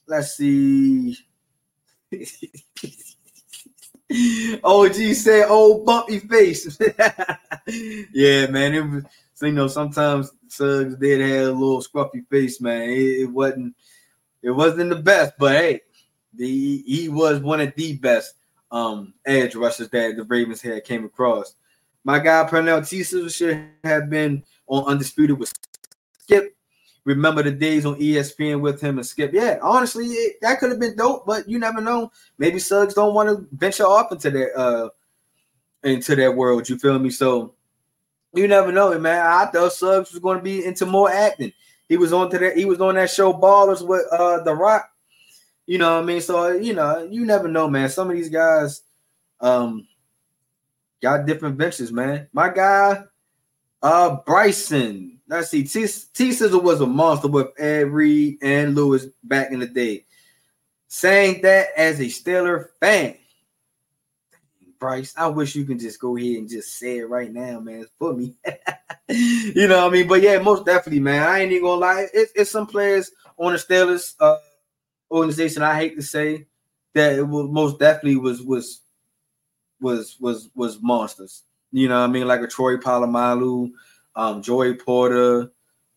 Let's 0.07 0.35
see. 0.35 1.17
OG 4.63 4.95
said, 5.13 5.47
"Old 5.47 5.85
bumpy 5.85 6.19
face." 6.19 6.77
yeah, 8.13 8.47
man. 8.47 8.73
It 8.73 8.81
was. 8.81 9.03
You 9.41 9.53
know, 9.53 9.67
sometimes 9.67 10.31
Suggs 10.49 10.95
did 10.95 11.21
have 11.21 11.47
a 11.47 11.51
little 11.51 11.81
scruffy 11.81 12.27
face, 12.29 12.59
man. 12.59 12.89
It, 12.89 13.21
it 13.21 13.31
wasn't. 13.31 13.75
It 14.41 14.52
wasn't 14.52 14.89
the 14.89 14.95
best, 14.97 15.34
but 15.38 15.52
hey, 15.52 15.82
the, 16.34 16.84
he 16.86 17.10
was 17.10 17.39
one 17.39 17.62
of 17.62 17.73
the 17.75 17.97
best 17.97 18.36
um 18.71 19.13
edge 19.25 19.56
rushers 19.56 19.89
that 19.89 20.15
the 20.15 20.23
Ravens 20.23 20.62
had 20.62 20.84
came 20.84 21.04
across. 21.06 21.56
My 22.04 22.19
guy 22.19 22.47
Pernell 22.49 22.88
T. 22.88 23.04
should 23.30 23.67
have 23.84 24.10
been 24.10 24.43
on 24.67 24.86
Undisputed 24.86 25.38
with 25.38 25.54
Skip. 26.19 26.56
Remember 27.06 27.41
the 27.41 27.52
days 27.52 27.86
on 27.86 27.99
ESPN 27.99 28.62
with 28.62 28.80
him 28.80 28.99
and 28.99 29.08
Skip. 29.08 29.34
Yeah, 29.34 29.58
honestly, 29.62 30.06
it, 30.06 30.38
that 30.41 30.60
could 30.60 30.69
have 30.69 30.80
been 30.80 30.95
dope, 30.95 31.25
but 31.25 31.49
you 31.49 31.58
never 31.58 31.82
know. 31.82 32.12
Maybe 32.38 32.60
Suggs 32.60 32.93
don't 32.93 33.15
want 33.15 33.30
to 33.30 33.47
venture 33.52 33.86
off 33.86 34.12
into 34.12 34.30
that 34.30 34.56
uh 34.56 34.89
into 35.84 36.15
that 36.15 36.36
world. 36.36 36.69
You 36.69 36.78
feel 36.78 36.99
me? 36.99 37.10
So 37.10 37.56
you 38.34 38.47
never 38.47 38.71
know, 38.71 38.97
man. 38.99 39.25
I 39.25 39.45
thought 39.45 39.73
Suggs 39.73 40.12
was 40.12 40.19
going 40.19 40.38
to 40.38 40.43
be 40.43 40.63
into 40.63 40.86
more 40.86 41.10
acting. 41.10 41.52
He 41.89 41.97
was 41.97 42.13
on 42.13 42.30
to 42.30 42.38
that. 42.38 42.56
He 42.56 42.65
was 42.65 42.80
on 42.80 42.95
that 42.95 43.10
show 43.10 43.34
Ballers 43.34 43.86
with 43.86 44.06
uh 44.12 44.43
The 44.43 44.56
Rock. 44.56 44.89
You 45.65 45.80
know 45.80 45.95
what 45.95 46.04
I 46.04 46.06
mean? 46.06 46.21
So 46.21 46.52
you 46.52 46.73
know, 46.73 47.08
you 47.10 47.25
never 47.25 47.47
know, 47.47 47.67
man. 47.67 47.89
Some 47.89 48.10
of 48.10 48.15
these 48.15 48.30
guys 48.30 48.84
um 49.41 49.88
got 51.02 51.25
different 51.25 51.58
ventures, 51.58 51.91
man. 51.91 52.28
My 52.32 52.49
guy, 52.49 53.04
uh 53.82 54.17
Bryson. 54.25 55.19
Let's 55.28 55.49
see. 55.49 55.63
T, 55.63 55.86
Sizzle 55.86 56.62
was 56.62 56.82
a 56.82 56.88
monster 56.88 57.28
with 57.28 57.47
Ed 57.60 57.89
Reed 57.89 58.38
and 58.41 58.73
Lewis 58.73 59.08
back 59.23 59.52
in 59.52 59.60
the 59.60 59.67
day. 59.67 60.06
Saying 60.88 61.41
that 61.43 61.67
as 61.78 61.99
a 61.99 62.06
Steeler 62.06 62.69
fan. 62.80 63.15
Bryce, 64.79 65.13
I 65.17 65.27
wish 65.27 65.55
you 65.55 65.65
can 65.65 65.77
just 65.77 65.99
go 65.99 66.17
ahead 66.17 66.37
and 66.37 66.49
just 66.49 66.77
say 66.77 66.99
it 66.99 67.09
right 67.09 67.31
now, 67.31 67.59
man, 67.59 67.85
for 67.97 68.13
me. 68.13 68.35
you 69.09 69.67
know 69.67 69.83
what 69.83 69.87
I 69.87 69.89
mean? 69.89 70.07
But 70.07 70.21
yeah, 70.21 70.39
most 70.39 70.65
definitely, 70.65 71.01
man. 71.01 71.27
I 71.27 71.39
ain't 71.39 71.51
even 71.51 71.65
gonna 71.65 71.81
lie. 71.81 72.07
It, 72.13 72.29
it's 72.35 72.51
some 72.51 72.67
players 72.67 73.11
on 73.37 73.53
the 73.53 73.59
Steelers 73.59 74.15
uh, 74.19 74.37
organization. 75.11 75.63
I 75.63 75.75
hate 75.75 75.95
to 75.97 76.01
say 76.01 76.47
that 76.93 77.13
it 77.19 77.27
was 77.27 77.49
most 77.49 77.79
definitely 77.79 78.17
was 78.17 78.41
was 78.41 78.81
was 79.81 80.17
was 80.19 80.49
was 80.55 80.81
monsters. 80.81 81.43
You 81.71 81.87
know 81.87 81.99
what 81.99 82.09
I 82.09 82.11
mean? 82.11 82.27
Like 82.27 82.41
a 82.41 82.47
Troy 82.47 82.77
Polamalu, 82.77 83.71
um, 84.15 84.41
Joey 84.41 84.73
Porter, 84.75 85.51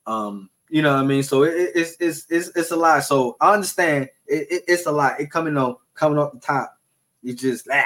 um, 0.07 0.51
you 0.69 0.83
know 0.83 0.95
what 0.95 1.05
I 1.05 1.07
mean? 1.07 1.23
So 1.23 1.45
it, 1.45 1.71
it's, 1.75 1.97
it's 2.01 2.27
it's 2.31 2.49
it's 2.57 2.71
a 2.71 2.77
lot. 2.77 3.05
So 3.05 3.37
I 3.41 3.53
understand 3.53 4.09
it, 4.27 4.47
it, 4.51 4.65
it's 4.67 4.87
a 4.87 4.93
lot. 4.93 5.21
It 5.21 5.31
coming 5.31 5.57
on 5.57 5.77
coming 5.95 6.19
off 6.19 6.33
the 6.33 6.41
top. 6.41 6.79
You 7.23 7.35
just 7.35 7.69
ah, 7.71 7.85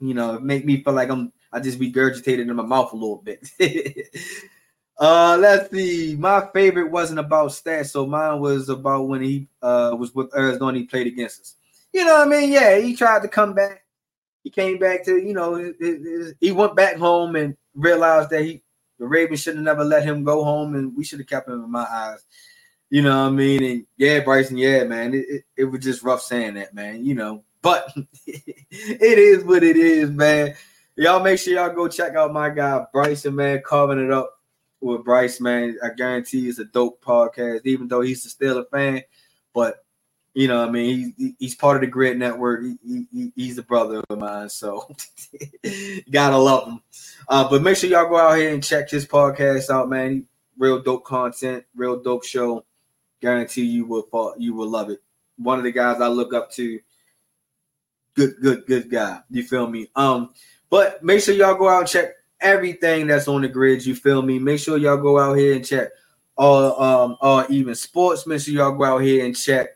you 0.00 0.14
know, 0.14 0.38
make 0.38 0.64
me 0.64 0.82
feel 0.82 0.94
like 0.94 1.10
I'm 1.10 1.32
I 1.52 1.60
just 1.60 1.78
regurgitated 1.78 2.48
in 2.48 2.56
my 2.56 2.62
mouth 2.62 2.92
a 2.92 2.96
little 2.96 3.22
bit. 3.24 3.48
uh 4.98 5.36
let's 5.40 5.70
see. 5.70 6.16
My 6.18 6.48
favorite 6.52 6.90
wasn't 6.90 7.20
about 7.20 7.50
stats, 7.50 7.90
so 7.90 8.06
mine 8.06 8.40
was 8.40 8.68
about 8.68 9.08
when 9.08 9.22
he 9.22 9.48
uh 9.62 9.96
was 9.98 10.14
with 10.14 10.34
Arizona, 10.36 10.78
he 10.78 10.84
played 10.84 11.06
against 11.06 11.40
us. 11.40 11.54
You 11.92 12.04
know 12.04 12.18
what 12.18 12.28
I 12.28 12.30
mean? 12.30 12.52
Yeah, 12.52 12.78
he 12.78 12.94
tried 12.94 13.22
to 13.22 13.28
come 13.28 13.54
back. 13.54 13.84
He 14.44 14.50
came 14.50 14.78
back 14.78 15.04
to, 15.04 15.16
you 15.18 15.34
know, 15.34 15.72
he 16.40 16.52
went 16.52 16.76
back 16.76 16.96
home 16.96 17.36
and 17.36 17.56
realized 17.74 18.30
that 18.30 18.42
he 18.42 18.62
the 18.98 19.06
Ravens 19.06 19.40
should 19.40 19.54
have 19.54 19.64
never 19.64 19.84
let 19.84 20.02
him 20.04 20.24
go 20.24 20.42
home, 20.44 20.74
and 20.74 20.96
we 20.96 21.04
should 21.04 21.20
have 21.20 21.28
kept 21.28 21.48
him 21.48 21.64
in 21.64 21.70
my 21.70 21.86
eyes. 21.88 22.22
You 22.90 23.02
know 23.02 23.24
what 23.24 23.28
I 23.28 23.30
mean? 23.30 23.62
And 23.62 23.86
yeah, 23.96 24.20
Bryson, 24.20 24.56
yeah, 24.56 24.84
man, 24.84 25.14
it, 25.14 25.26
it, 25.28 25.44
it 25.56 25.64
was 25.64 25.84
just 25.84 26.02
rough 26.02 26.22
saying 26.22 26.54
that, 26.54 26.74
man. 26.74 27.04
You 27.04 27.14
know, 27.14 27.44
but 27.62 27.92
it 28.26 29.18
is 29.18 29.44
what 29.44 29.62
it 29.62 29.76
is, 29.76 30.10
man. 30.10 30.54
Y'all 30.96 31.22
make 31.22 31.38
sure 31.38 31.54
y'all 31.54 31.74
go 31.74 31.86
check 31.88 32.14
out 32.16 32.32
my 32.32 32.50
guy 32.50 32.84
Bryson, 32.92 33.34
man, 33.36 33.62
carving 33.64 34.04
it 34.04 34.10
up 34.10 34.38
with 34.80 35.04
Bryce, 35.04 35.40
man. 35.40 35.78
I 35.82 35.90
guarantee 35.90 36.48
it's 36.48 36.58
a 36.58 36.64
dope 36.64 37.02
podcast, 37.02 37.60
even 37.64 37.88
though 37.88 38.00
he's 38.00 38.28
still 38.28 38.58
a 38.58 38.64
fan. 38.64 39.02
but 39.54 39.84
you 40.34 40.46
know, 40.46 40.64
I 40.64 40.70
mean, 40.70 41.14
he, 41.18 41.34
he's 41.38 41.56
part 41.56 41.76
of 41.76 41.80
the 41.80 41.96
GRYD 41.96 42.16
Network. 42.16 42.62
He, 42.62 43.06
he, 43.12 43.32
he's 43.34 43.58
a 43.58 43.62
brother 43.62 44.04
of 44.08 44.18
mine, 44.18 44.48
so 44.48 44.88
gotta 46.10 46.36
love 46.36 46.68
him. 46.68 46.80
Uh, 47.28 47.48
but 47.48 47.62
make 47.62 47.76
sure 47.76 47.90
y'all 47.90 48.08
go 48.08 48.18
out 48.18 48.36
here 48.36 48.54
and 48.54 48.62
check 48.62 48.88
his 48.88 49.04
podcast 49.04 49.68
out, 49.68 49.88
man. 49.88 50.26
Real 50.56 50.80
dope 50.80 51.04
content, 51.04 51.64
real 51.74 52.00
dope 52.00 52.24
show. 52.24 52.64
Guarantee 53.20 53.64
you 53.64 53.84
will 53.84 54.02
fall, 54.02 54.34
you 54.38 54.54
will 54.54 54.68
love 54.68 54.90
it. 54.90 55.02
One 55.38 55.58
of 55.58 55.64
the 55.64 55.72
guys 55.72 56.00
I 56.00 56.06
look 56.06 56.32
up 56.32 56.52
to. 56.52 56.78
Good, 58.18 58.34
good, 58.42 58.66
good 58.66 58.90
guy. 58.90 59.20
You 59.30 59.44
feel 59.44 59.68
me? 59.68 59.86
Um, 59.94 60.30
but 60.70 61.04
make 61.04 61.22
sure 61.22 61.36
y'all 61.36 61.54
go 61.54 61.68
out 61.68 61.82
and 61.82 61.88
check 61.88 62.14
everything 62.40 63.06
that's 63.06 63.28
on 63.28 63.42
the 63.42 63.48
grid. 63.48 63.86
You 63.86 63.94
feel 63.94 64.22
me? 64.22 64.40
Make 64.40 64.58
sure 64.58 64.76
y'all 64.76 64.96
go 64.96 65.20
out 65.20 65.34
here 65.34 65.54
and 65.54 65.64
check 65.64 65.90
all 66.36 66.82
um 66.82 67.16
all 67.20 67.44
even 67.48 67.76
sports. 67.76 68.26
Make 68.26 68.40
sure 68.40 68.54
y'all 68.54 68.76
go 68.76 68.82
out 68.82 69.02
here 69.02 69.24
and 69.24 69.36
check 69.36 69.68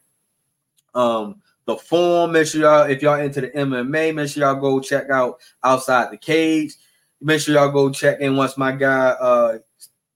um, 0.92 1.40
the 1.66 1.76
form. 1.76 2.32
Make 2.32 2.48
sure 2.48 2.62
y'all, 2.62 2.90
if 2.90 3.00
y'all 3.00 3.20
into 3.20 3.42
the 3.42 3.50
MMA, 3.50 4.12
make 4.12 4.28
sure 4.28 4.42
y'all 4.42 4.60
go 4.60 4.80
check 4.80 5.08
out 5.08 5.38
outside 5.62 6.10
the 6.10 6.16
cage. 6.16 6.74
Make 7.20 7.42
sure 7.42 7.54
y'all 7.54 7.70
go 7.70 7.90
check 7.90 8.18
in 8.18 8.34
once 8.34 8.58
my 8.58 8.72
guy 8.72 9.10
uh 9.20 9.58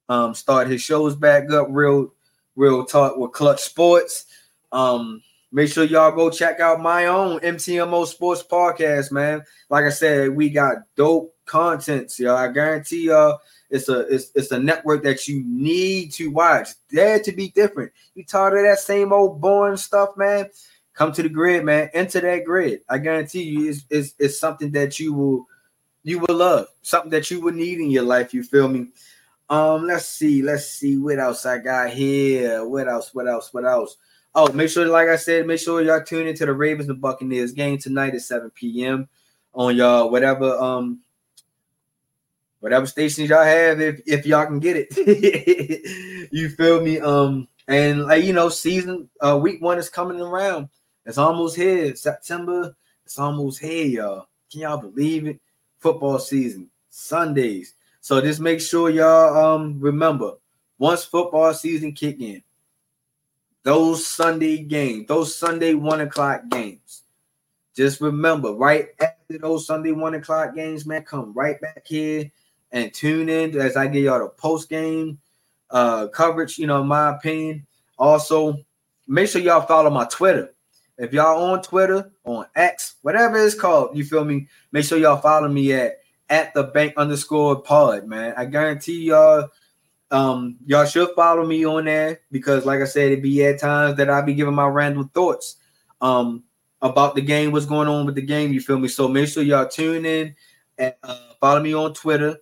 um 0.09 0.35
start 0.35 0.69
his 0.69 0.83
shows 0.83 1.15
back 1.15 1.49
up. 1.53 1.69
Real, 1.71 2.13
real 2.57 2.85
talk 2.85 3.17
with 3.19 3.31
Clutch 3.31 3.61
Sports. 3.61 4.27
Um, 4.73 5.23
make 5.57 5.73
sure 5.73 5.85
y'all 5.85 6.13
go 6.13 6.29
check 6.29 6.61
out 6.61 6.83
my 6.83 7.07
own 7.07 7.41
MTMO 7.41 8.07
Sports 8.07 8.43
Podcast, 8.43 9.11
man. 9.11 9.43
Like 9.71 9.87
I 9.87 9.89
said, 9.89 10.37
we 10.37 10.51
got 10.51 10.77
dope 10.97 11.35
contents, 11.47 12.21
y'all. 12.21 12.37
I 12.37 12.53
guarantee 12.53 13.07
y'all 13.07 13.39
it's 13.71 13.89
a 13.89 14.01
it's, 14.01 14.31
it's 14.35 14.51
a 14.51 14.59
network 14.59 15.03
that 15.05 15.27
you 15.27 15.43
need 15.47 16.13
to 16.13 16.31
watch. 16.31 16.69
Dare 16.93 17.21
to 17.21 17.33
be 17.33 17.49
different. 17.49 17.91
You 18.15 18.23
tired 18.25 18.59
of 18.59 18.65
that 18.65 18.81
same 18.81 19.15
old 19.15 19.41
boring 19.41 19.79
stuff, 19.79 20.11
man? 20.19 20.51
Come 20.93 21.13
to 21.13 21.23
the 21.23 21.31
grid, 21.31 21.65
man. 21.65 21.89
Enter 21.95 22.21
that 22.21 22.45
grid. 22.45 22.83
I 22.91 22.99
guarantee 22.99 23.45
you, 23.45 23.71
it's, 23.71 23.87
it's, 23.89 24.15
it's 24.19 24.39
something 24.39 24.71
that 24.73 25.01
you 25.01 25.15
will 25.15 25.47
you 26.03 26.19
will 26.19 26.37
love, 26.37 26.67
something 26.83 27.11
that 27.13 27.31
you 27.31 27.41
will 27.41 27.55
need 27.55 27.81
in 27.81 27.91
your 27.91 28.05
life. 28.05 28.35
You 28.35 28.43
feel 28.43 28.69
me? 28.69 28.89
Um, 29.49 29.87
let's 29.87 30.07
see, 30.07 30.43
let's 30.43 30.69
see 30.69 30.99
what 30.99 31.19
else 31.19 31.47
I 31.47 31.59
got 31.59 31.91
here. 31.91 32.63
What 32.69 32.89
else? 32.89 33.15
What 33.15 33.27
else? 33.27 33.55
What 33.55 33.65
else? 33.65 33.97
Oh, 34.39 34.53
make 34.53 34.69
sure, 34.69 34.87
like 34.87 35.09
I 35.09 35.17
said, 35.17 35.47
make 35.47 35.59
sure 35.59 35.81
y'all 35.81 36.05
tune 36.05 36.27
into 36.27 36.45
the 36.45 36.53
Ravens 36.53 36.91
and 36.91 37.01
Buccaneers 37.01 37.53
game 37.53 37.79
tonight 37.79 38.15
at 38.15 38.21
7 38.21 38.51
p.m. 38.51 39.09
on 39.55 39.75
y'all 39.75 40.11
whatever 40.11 40.55
um 40.59 41.01
whatever 42.61 42.87
stations 42.87 43.31
y'all 43.31 43.43
have 43.43 43.81
if 43.81 44.03
if 44.05 44.27
y'all 44.27 44.45
can 44.45 44.61
get 44.61 44.77
it. 44.77 46.29
you 46.33 46.51
feel 46.51 46.83
me? 46.83 47.01
Um, 47.01 47.49
and 47.67 48.03
like 48.03 48.25
you 48.25 48.35
know, 48.35 48.51
season 48.51 49.09
uh 49.23 49.39
week 49.43 49.63
one 49.63 49.79
is 49.79 49.89
coming 49.89 50.21
around. 50.21 50.69
It's 51.07 51.17
almost 51.17 51.57
here. 51.57 51.97
September. 51.97 52.77
It's 53.07 53.19
almost 53.19 53.59
here, 53.59 53.87
y'all. 53.87 54.29
Can 54.53 54.61
y'all 54.61 54.77
believe 54.77 55.27
it? 55.27 55.41
Football 55.79 56.19
season, 56.19 56.69
Sundays. 56.91 57.73
So 58.03 58.21
just 58.21 58.41
make 58.41 58.61
sure 58.61 58.91
y'all 58.91 59.55
um 59.55 59.81
remember 59.81 60.33
once 60.79 61.07
football 61.07 61.55
season 61.55 61.93
kick 61.93 62.21
in, 62.21 62.43
those 63.67 64.07
Sunday 64.07 64.59
games, 64.59 65.09
those 65.09 65.35
Sunday 65.35 65.75
one 65.75 66.01
o'clock 66.01 66.43
games. 66.53 67.03
Just 67.75 68.01
remember, 68.01 68.53
right 68.53 68.91
after 69.01 69.39
those 69.39 69.67
Sunday 69.67 69.91
one 69.91 70.15
o'clock 70.15 70.55
games, 70.55 70.87
man, 70.87 71.03
come 71.03 71.35
right 71.35 71.61
back 71.61 71.85
here 71.85 72.31
and 72.71 72.95
tune 72.95 73.29
in 73.29 73.59
as 73.59 73.77
I 73.77 73.89
give 73.89 74.05
y'all 74.05 74.21
the 74.21 74.29
post 74.29 74.69
game 74.69 75.19
uh, 75.71 76.07
coverage. 76.07 76.59
You 76.59 76.69
know, 76.69 76.85
my 76.85 77.17
opinion. 77.17 77.67
Also, 77.99 78.57
make 79.09 79.29
sure 79.29 79.43
y'all 79.43 79.67
follow 79.67 79.91
my 79.91 80.05
Twitter. 80.05 80.55
If 80.97 81.13
y'all 81.13 81.43
on 81.51 81.61
Twitter, 81.61 82.13
on 82.25 82.47
X, 82.55 82.95
whatever 83.03 83.37
it's 83.45 83.57
called, 83.57 83.97
you 83.97 84.05
feel 84.05 84.25
me? 84.25 84.47
Make 84.71 84.85
sure 84.85 84.97
y'all 84.97 85.21
follow 85.21 85.49
me 85.49 85.73
at 85.73 85.99
at 86.31 86.55
the 86.55 86.63
bank 86.63 86.95
underscore 86.97 87.63
pod, 87.63 88.07
man. 88.07 88.33
I 88.37 88.45
guarantee 88.45 89.07
y'all, 89.07 89.49
um, 90.11 90.57
y'all 90.67 90.85
should 90.87 91.09
follow 91.17 91.45
me 91.47 91.65
on 91.67 91.87
there 91.87 92.21
because, 92.31 92.65
like 92.65 92.81
I 92.81 92.85
said, 92.85 93.13
it 93.13 93.23
be 93.23 93.45
at 93.45 93.61
times 93.61 93.97
that 93.97 94.11
I 94.11 94.21
be 94.23 94.35
giving 94.35 94.55
my 94.55 94.69
random 94.69 95.09
thoughts 95.09 95.57
um 96.01 96.45
about 96.83 97.15
the 97.15 97.23
game, 97.23 97.53
what's 97.53 97.67
going 97.67 97.89
on 97.89 98.07
with 98.07 98.15
the 98.15 98.23
game. 98.23 98.53
You 98.53 98.61
feel 98.61 98.79
me? 98.79 98.89
So 98.89 99.09
make 99.09 99.29
sure 99.29 99.43
y'all 99.43 99.67
tune 99.69 100.05
in 100.05 100.35
and 100.79 100.95
uh, 101.03 101.19
follow 101.41 101.61
me 101.63 101.75
on 101.75 101.95
Twitter 101.95 102.37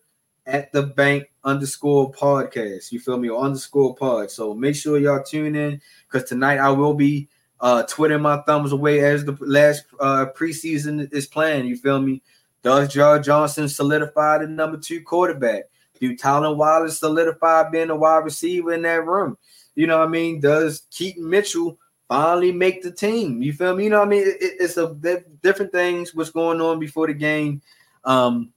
at 0.46 0.72
the 0.72 0.82
bank 0.82 1.30
underscore 1.44 2.12
podcast. 2.12 2.92
You 2.92 3.00
feel 3.00 3.16
me? 3.18 3.28
Or 3.28 3.42
underscore 3.42 3.94
pod. 3.94 4.30
So 4.30 4.54
make 4.54 4.76
sure 4.76 4.98
y'all 4.98 5.22
tune 5.22 5.54
in 5.54 5.80
because 6.10 6.28
tonight 6.28 6.58
I 6.58 6.70
will 6.70 6.94
be 6.94 7.28
uh 7.60 7.84
twiddling 7.84 8.22
my 8.22 8.42
thumbs 8.42 8.72
away 8.72 9.00
as 9.00 9.24
the 9.24 9.36
last 9.40 9.84
uh 10.00 10.26
preseason 10.36 11.10
is 11.12 11.26
playing. 11.26 11.66
You 11.66 11.76
feel 11.76 12.00
me? 12.00 12.22
Does 12.62 12.92
Josh 12.92 13.24
Johnson 13.24 13.68
solidify 13.68 14.38
the 14.38 14.46
number 14.46 14.78
two 14.78 15.02
quarterback? 15.02 15.64
Do 16.08 16.16
Tylan 16.16 16.56
Wallace 16.56 16.98
solidify 16.98 17.70
being 17.70 17.90
a 17.90 17.96
wide 17.96 18.24
receiver 18.24 18.72
in 18.74 18.82
that 18.82 19.06
room? 19.06 19.36
You 19.74 19.86
know 19.86 19.98
what 19.98 20.08
I 20.08 20.10
mean? 20.10 20.40
Does 20.40 20.82
Keaton 20.90 21.28
Mitchell 21.28 21.78
finally 22.08 22.52
make 22.52 22.82
the 22.82 22.90
team? 22.90 23.42
You 23.42 23.52
feel 23.52 23.74
me? 23.74 23.84
You 23.84 23.90
know 23.90 24.00
what 24.00 24.08
I 24.08 24.10
mean? 24.10 24.22
It, 24.26 24.36
it's 24.40 24.76
a 24.76 24.94
different 25.42 25.72
things 25.72 26.14
what's 26.14 26.30
going 26.30 26.60
on 26.60 26.78
before 26.78 27.06
the 27.06 27.14
game. 27.14 27.62
Um, 28.04 28.52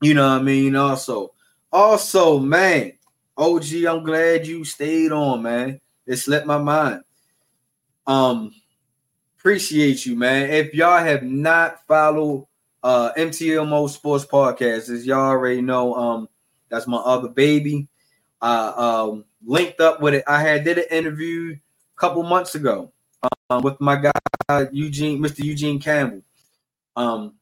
you 0.00 0.14
know 0.14 0.28
what 0.28 0.40
I 0.40 0.42
mean? 0.42 0.76
Also, 0.76 1.32
also, 1.72 2.38
man, 2.38 2.92
OG, 3.36 3.84
I'm 3.88 4.04
glad 4.04 4.46
you 4.46 4.64
stayed 4.64 5.12
on, 5.12 5.42
man. 5.42 5.80
It 6.06 6.16
slipped 6.16 6.46
my 6.46 6.58
mind. 6.58 7.02
Um, 8.06 8.52
appreciate 9.38 10.04
you, 10.04 10.16
man. 10.16 10.50
If 10.50 10.74
y'all 10.74 11.02
have 11.02 11.22
not 11.22 11.86
followed 11.86 12.46
uh 12.82 13.12
MTMO 13.16 13.88
Sports 13.90 14.24
Podcast, 14.24 14.90
as 14.90 15.06
y'all 15.06 15.30
already 15.30 15.60
know, 15.60 15.94
um, 15.94 16.28
that's 16.70 16.86
my 16.86 16.98
other 16.98 17.28
baby. 17.28 17.88
I 18.40 18.68
um 18.68 19.24
linked 19.44 19.80
up 19.80 20.00
with 20.00 20.14
it. 20.14 20.24
I 20.26 20.40
had 20.40 20.64
did 20.64 20.78
an 20.78 20.84
interview 20.90 21.54
a 21.54 22.00
couple 22.00 22.22
months 22.22 22.54
ago 22.54 22.92
um, 23.50 23.62
with 23.62 23.80
my 23.80 23.96
guy 23.96 24.68
Eugene, 24.72 25.20
Mr. 25.20 25.44
Eugene 25.44 25.80
Campbell. 25.80 26.22
Um, 26.96 27.34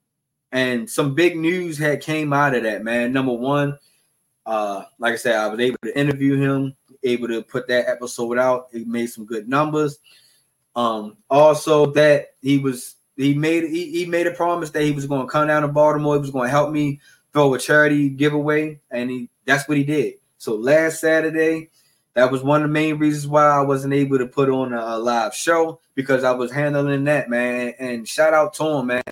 and 0.53 0.89
some 0.89 1.15
big 1.15 1.37
news 1.37 1.79
had 1.79 2.01
came 2.01 2.33
out 2.33 2.55
of 2.55 2.63
that 2.63 2.83
man 2.83 3.13
number 3.13 3.33
one 3.33 3.79
uh 4.47 4.85
like 4.99 5.13
i 5.13 5.17
said 5.17 5.37
i 5.37 5.49
was 5.49 5.61
able 5.61 5.79
to 5.83 5.99
interview 5.99 6.37
him 6.37 6.75
able 7.03 7.29
to 7.29 7.43
put 7.43 7.69
that 7.69 7.89
episode 7.89 8.39
out 8.39 8.69
it 8.73 8.87
made 8.87 9.07
some 9.07 9.25
good 9.25 9.49
numbers 9.49 9.99
um 10.75 11.17
also 11.29 11.87
that 11.87 12.29
he 12.41 12.59
was 12.59 12.97
he 13.17 13.35
made 13.35 13.65
he, 13.65 13.91
he 13.91 14.07
made 14.07 14.27
a 14.27 14.33
promise 14.33 14.71
that 14.71 14.83
he 14.83 14.93
was 14.93 15.07
going 15.07 15.27
to 15.27 15.31
come 15.31 15.49
down 15.49 15.63
to 15.63 15.69
baltimore 15.69 16.15
he 16.15 16.21
was 16.21 16.31
going 16.31 16.47
to 16.47 16.51
help 16.51 16.73
me 16.73 17.01
throw 17.33 17.55
a 17.55 17.59
charity 17.59 18.09
giveaway 18.09 18.81
and 18.91 19.11
he 19.11 19.31
that's 19.45 19.69
what 19.69 19.77
he 19.77 19.85
did 19.85 20.15
so 20.39 20.55
last 20.55 21.01
saturday 21.01 21.69
that 22.19 22.33
was 22.33 22.43
one 22.43 22.63
of 22.63 22.69
the 22.69 22.73
main 22.73 22.99
reasons 22.99 23.29
why 23.29 23.45
I 23.45 23.61
wasn't 23.61 23.95
able 23.95 24.19
to 24.19 24.27
put 24.27 24.49
on 24.49 24.73
a, 24.73 24.81
a 24.81 24.99
live 24.99 25.37
show 25.37 25.79
because 25.95 26.25
I 26.25 26.33
was 26.33 26.51
handling 26.51 27.05
that, 27.05 27.31
man. 27.31 27.75
And 27.79 28.09
shout 28.09 28.35
out 28.35 28.55
to 28.55 28.65
him, 28.65 28.87
man. 28.89 29.03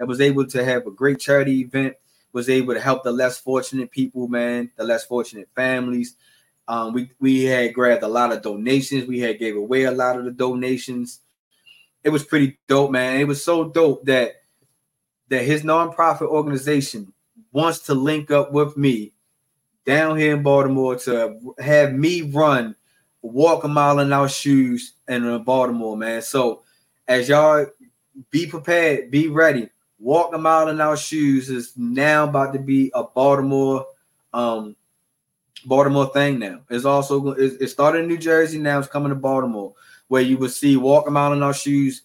I 0.00 0.04
was 0.04 0.20
able 0.20 0.46
to 0.46 0.64
have 0.64 0.86
a 0.86 0.92
great 0.92 1.18
charity 1.18 1.62
event, 1.62 1.96
was 2.32 2.48
able 2.48 2.74
to 2.74 2.80
help 2.80 3.02
the 3.02 3.10
less 3.10 3.38
fortunate 3.38 3.90
people, 3.90 4.28
man, 4.28 4.70
the 4.76 4.84
less 4.84 5.04
fortunate 5.04 5.48
families. 5.56 6.14
Um, 6.68 6.92
we 6.92 7.10
we 7.18 7.42
had 7.42 7.74
grabbed 7.74 8.04
a 8.04 8.08
lot 8.08 8.30
of 8.30 8.42
donations. 8.42 9.08
We 9.08 9.18
had 9.18 9.40
gave 9.40 9.56
away 9.56 9.82
a 9.82 9.90
lot 9.90 10.16
of 10.16 10.24
the 10.24 10.30
donations. 10.30 11.18
It 12.04 12.10
was 12.10 12.22
pretty 12.22 12.60
dope, 12.68 12.92
man. 12.92 13.20
It 13.20 13.26
was 13.26 13.42
so 13.42 13.68
dope 13.68 14.04
that 14.04 14.42
that 15.28 15.42
his 15.42 15.62
nonprofit 15.62 16.28
organization 16.28 17.12
wants 17.58 17.80
to 17.80 17.92
link 17.92 18.30
up 18.30 18.52
with 18.52 18.76
me 18.76 19.12
down 19.84 20.16
here 20.16 20.36
in 20.36 20.44
Baltimore 20.44 20.94
to 20.94 21.54
have 21.58 21.92
me 21.92 22.22
run, 22.22 22.76
walk 23.20 23.64
a 23.64 23.68
mile 23.68 23.98
in 23.98 24.12
our 24.12 24.28
shoes 24.28 24.92
in 25.08 25.42
Baltimore, 25.42 25.96
man. 25.96 26.22
So 26.22 26.62
as 27.08 27.28
y'all 27.28 27.66
be 28.30 28.46
prepared, 28.46 29.10
be 29.10 29.26
ready. 29.26 29.70
Walk 29.98 30.32
a 30.34 30.38
mile 30.38 30.68
in 30.68 30.80
our 30.80 30.96
shoes 30.96 31.50
is 31.50 31.72
now 31.76 32.28
about 32.28 32.52
to 32.52 32.60
be 32.60 32.92
a 32.94 33.02
Baltimore, 33.02 33.86
um, 34.32 34.76
Baltimore 35.66 36.12
thing 36.12 36.38
now. 36.38 36.60
It's 36.70 36.84
also 36.84 37.32
it 37.32 37.66
started 37.66 38.02
in 38.02 38.06
New 38.06 38.18
Jersey, 38.18 38.58
now 38.58 38.78
it's 38.78 38.86
coming 38.86 39.08
to 39.08 39.16
Baltimore, 39.16 39.74
where 40.06 40.22
you 40.22 40.38
will 40.38 40.48
see 40.48 40.76
walk 40.76 41.08
a 41.08 41.10
mile 41.10 41.32
in 41.32 41.42
our 41.42 41.54
shoes 41.54 42.02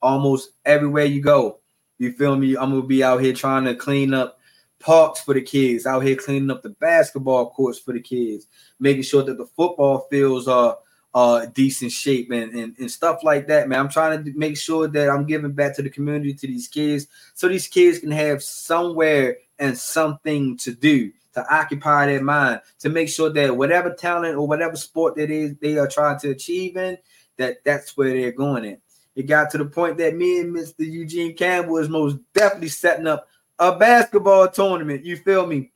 almost 0.00 0.52
everywhere 0.64 1.04
you 1.04 1.20
go. 1.20 1.58
You 1.98 2.12
feel 2.12 2.36
me? 2.36 2.56
I'm 2.56 2.70
gonna 2.70 2.82
be 2.82 3.04
out 3.04 3.20
here 3.20 3.34
trying 3.34 3.64
to 3.64 3.74
clean 3.74 4.14
up 4.14 4.38
parks 4.84 5.20
for 5.20 5.32
the 5.32 5.40
kids, 5.40 5.86
out 5.86 6.00
here 6.00 6.14
cleaning 6.14 6.50
up 6.50 6.62
the 6.62 6.68
basketball 6.68 7.50
courts 7.50 7.78
for 7.78 7.92
the 7.92 8.00
kids, 8.00 8.46
making 8.78 9.02
sure 9.02 9.22
that 9.22 9.38
the 9.38 9.46
football 9.46 10.06
fields 10.10 10.46
are 10.46 10.78
uh 11.14 11.46
decent 11.46 11.92
shape 11.92 12.30
and, 12.32 12.52
and, 12.54 12.76
and 12.78 12.90
stuff 12.90 13.22
like 13.22 13.46
that, 13.46 13.68
man. 13.68 13.80
I'm 13.80 13.88
trying 13.88 14.24
to 14.24 14.32
make 14.36 14.58
sure 14.58 14.88
that 14.88 15.08
I'm 15.08 15.26
giving 15.26 15.52
back 15.52 15.74
to 15.76 15.82
the 15.82 15.88
community 15.88 16.34
to 16.34 16.46
these 16.46 16.68
kids 16.68 17.06
so 17.34 17.48
these 17.48 17.68
kids 17.68 18.00
can 18.00 18.10
have 18.10 18.42
somewhere 18.42 19.38
and 19.58 19.78
something 19.78 20.56
to 20.58 20.72
do 20.72 21.12
to 21.34 21.54
occupy 21.54 22.06
their 22.06 22.22
mind 22.22 22.60
to 22.80 22.88
make 22.88 23.08
sure 23.08 23.30
that 23.30 23.56
whatever 23.56 23.94
talent 23.94 24.36
or 24.36 24.46
whatever 24.46 24.76
sport 24.76 25.16
that 25.16 25.30
is 25.30 25.54
they 25.60 25.78
are 25.78 25.88
trying 25.88 26.18
to 26.18 26.30
achieve 26.30 26.76
in 26.76 26.98
that 27.36 27.62
that's 27.64 27.96
where 27.96 28.10
they're 28.10 28.32
going 28.32 28.64
at. 28.66 28.80
It 29.16 29.28
got 29.28 29.50
to 29.50 29.58
the 29.58 29.66
point 29.66 29.96
that 29.98 30.16
me 30.16 30.40
and 30.40 30.54
Mr. 30.54 30.80
Eugene 30.80 31.36
Campbell 31.36 31.76
is 31.78 31.88
most 31.88 32.16
definitely 32.34 32.68
setting 32.68 33.06
up 33.06 33.28
a 33.58 33.76
basketball 33.76 34.48
tournament. 34.48 35.04
You 35.04 35.16
feel 35.16 35.46
me? 35.46 35.70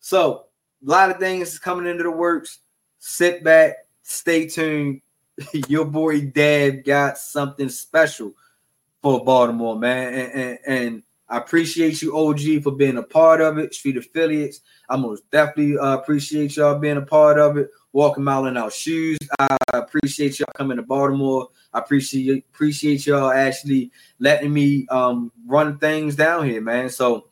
So 0.00 0.46
a 0.86 0.90
lot 0.90 1.10
of 1.10 1.18
things 1.18 1.58
coming 1.58 1.86
into 1.86 2.02
the 2.02 2.10
works. 2.10 2.60
Sit 2.98 3.42
back, 3.44 3.74
stay 4.02 4.46
tuned. 4.46 5.00
Your 5.68 5.84
boy 5.84 6.22
Dad 6.22 6.84
got 6.84 7.18
something 7.18 7.68
special 7.68 8.32
for 9.02 9.24
Baltimore, 9.24 9.78
man. 9.78 10.14
And, 10.14 10.32
and, 10.32 10.58
and, 10.66 11.02
I 11.28 11.38
appreciate 11.38 12.02
you, 12.02 12.16
OG, 12.16 12.62
for 12.62 12.70
being 12.70 12.98
a 12.98 13.02
part 13.02 13.40
of 13.40 13.58
it. 13.58 13.74
Street 13.74 13.96
affiliates. 13.96 14.60
I 14.88 14.96
most 14.96 15.28
definitely 15.30 15.76
uh, 15.76 15.96
appreciate 15.96 16.56
y'all 16.56 16.78
being 16.78 16.98
a 16.98 17.02
part 17.02 17.38
of 17.38 17.56
it. 17.56 17.68
Walking 17.92 18.28
out 18.28 18.46
in 18.46 18.56
our 18.56 18.70
shoes. 18.70 19.18
I 19.38 19.56
appreciate 19.72 20.38
y'all 20.38 20.52
coming 20.54 20.76
to 20.76 20.82
Baltimore. 20.82 21.48
I 21.72 21.78
appreciate 21.78 22.44
appreciate 22.52 23.06
y'all 23.06 23.30
actually 23.30 23.90
letting 24.18 24.52
me 24.52 24.86
um, 24.88 25.32
run 25.46 25.78
things 25.78 26.14
down 26.14 26.46
here, 26.46 26.60
man. 26.60 26.90
So 26.90 27.28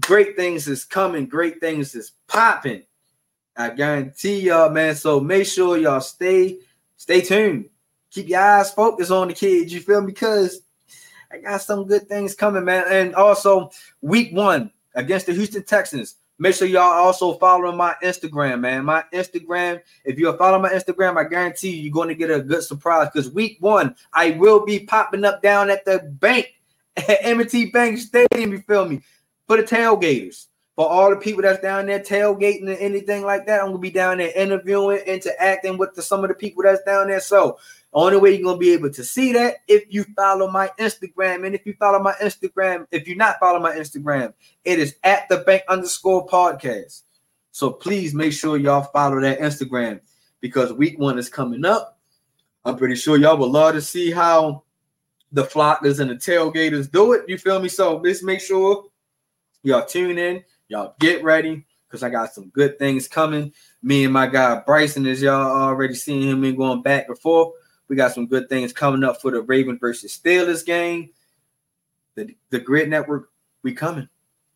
great 0.00 0.34
things 0.34 0.66
is 0.66 0.84
coming. 0.84 1.26
Great 1.26 1.60
things 1.60 1.94
is 1.94 2.12
popping. 2.26 2.84
I 3.56 3.70
guarantee 3.70 4.40
y'all, 4.40 4.70
man. 4.70 4.96
So 4.96 5.20
make 5.20 5.46
sure 5.46 5.76
y'all 5.76 6.00
stay 6.00 6.58
stay 6.96 7.20
tuned. 7.20 7.68
Keep 8.10 8.28
your 8.28 8.40
eyes 8.40 8.72
focused 8.72 9.10
on 9.10 9.28
the 9.28 9.34
kids. 9.34 9.72
You 9.72 9.80
feel 9.80 10.00
me? 10.00 10.06
Because 10.06 10.62
I 11.32 11.38
got 11.38 11.62
some 11.62 11.86
good 11.86 12.08
things 12.08 12.34
coming, 12.34 12.64
man. 12.64 12.84
And 12.88 13.14
also, 13.14 13.70
week 14.02 14.32
one 14.32 14.70
against 14.94 15.26
the 15.26 15.32
Houston 15.32 15.62
Texans. 15.62 16.16
Make 16.38 16.54
sure 16.54 16.66
y'all 16.66 16.82
also 16.82 17.34
following 17.34 17.76
my 17.76 17.94
Instagram, 18.02 18.60
man. 18.60 18.84
My 18.84 19.04
Instagram, 19.14 19.80
if 20.04 20.18
you're 20.18 20.36
following 20.36 20.62
my 20.62 20.70
Instagram, 20.70 21.16
I 21.16 21.28
guarantee 21.28 21.70
you, 21.70 21.84
you're 21.84 21.92
going 21.92 22.08
to 22.08 22.14
get 22.14 22.30
a 22.30 22.42
good 22.42 22.62
surprise 22.62 23.08
because 23.12 23.30
week 23.30 23.56
one, 23.60 23.94
I 24.12 24.32
will 24.32 24.64
be 24.64 24.80
popping 24.80 25.24
up 25.24 25.40
down 25.40 25.70
at 25.70 25.84
the 25.84 26.00
bank 26.00 26.48
at 26.96 27.18
M&T 27.22 27.70
Bank 27.70 27.98
Stadium. 27.98 28.52
You 28.52 28.58
feel 28.58 28.86
me? 28.86 29.00
For 29.46 29.56
the 29.56 29.62
tailgaters. 29.62 30.48
For 30.74 30.88
all 30.88 31.10
the 31.10 31.16
people 31.16 31.42
that's 31.42 31.60
down 31.60 31.86
there 31.86 32.00
tailgating 32.00 32.62
and 32.62 32.78
anything 32.78 33.24
like 33.24 33.46
that, 33.46 33.60
I'm 33.60 33.68
gonna 33.68 33.78
be 33.78 33.90
down 33.90 34.18
there 34.18 34.32
interviewing, 34.34 35.00
interacting 35.00 35.76
with 35.76 35.94
the, 35.94 36.00
some 36.00 36.24
of 36.24 36.28
the 36.28 36.34
people 36.34 36.62
that's 36.62 36.82
down 36.84 37.08
there. 37.08 37.20
So 37.20 37.58
only 37.92 38.16
way 38.16 38.34
you're 38.34 38.44
gonna 38.44 38.58
be 38.58 38.72
able 38.72 38.90
to 38.90 39.04
see 39.04 39.32
that 39.34 39.56
if 39.68 39.84
you 39.92 40.04
follow 40.16 40.50
my 40.50 40.70
Instagram. 40.78 41.44
And 41.46 41.54
if 41.54 41.66
you 41.66 41.74
follow 41.78 41.98
my 41.98 42.14
Instagram, 42.14 42.86
if 42.90 43.06
you're 43.06 43.16
not 43.16 43.38
following 43.38 43.62
my 43.62 43.74
Instagram, 43.74 44.32
it 44.64 44.78
is 44.78 44.96
at 45.04 45.28
the 45.28 45.38
bank 45.38 45.62
underscore 45.68 46.26
podcast. 46.26 47.02
So 47.50 47.70
please 47.70 48.14
make 48.14 48.32
sure 48.32 48.56
y'all 48.56 48.84
follow 48.84 49.20
that 49.20 49.40
Instagram 49.40 50.00
because 50.40 50.72
week 50.72 50.98
one 50.98 51.18
is 51.18 51.28
coming 51.28 51.64
up. 51.66 51.98
I'm 52.64 52.76
pretty 52.76 52.94
sure 52.94 53.18
y'all 53.18 53.36
would 53.36 53.50
love 53.50 53.74
to 53.74 53.82
see 53.82 54.10
how 54.10 54.62
the 55.32 55.44
flockers 55.44 56.00
and 56.00 56.10
the 56.10 56.14
tailgaters 56.14 56.90
do 56.90 57.12
it. 57.12 57.28
You 57.28 57.36
feel 57.36 57.60
me? 57.60 57.68
So 57.68 57.96
let's 57.98 58.22
make 58.22 58.40
sure 58.40 58.84
y'all 59.62 59.84
tune 59.84 60.18
in, 60.18 60.42
y'all 60.68 60.94
get 60.98 61.22
ready 61.22 61.66
because 61.86 62.02
I 62.02 62.08
got 62.08 62.32
some 62.32 62.48
good 62.48 62.78
things 62.78 63.06
coming. 63.06 63.52
Me 63.82 64.04
and 64.04 64.12
my 64.12 64.26
guy 64.26 64.62
Bryson, 64.64 65.06
as 65.06 65.20
y'all 65.20 65.60
already 65.60 65.94
seen 65.94 66.22
him 66.22 66.44
and 66.44 66.56
going 66.56 66.80
back 66.80 67.08
and 67.08 67.18
forth. 67.18 67.52
We 67.92 67.96
got 67.96 68.14
some 68.14 68.26
good 68.26 68.48
things 68.48 68.72
coming 68.72 69.04
up 69.04 69.20
for 69.20 69.30
the 69.30 69.42
Raven 69.42 69.76
versus 69.78 70.18
Steelers 70.18 70.64
game. 70.64 71.10
The, 72.14 72.34
the 72.48 72.58
GRYD 72.58 72.88
Network, 72.88 73.28
we 73.62 73.74
coming. 73.74 74.08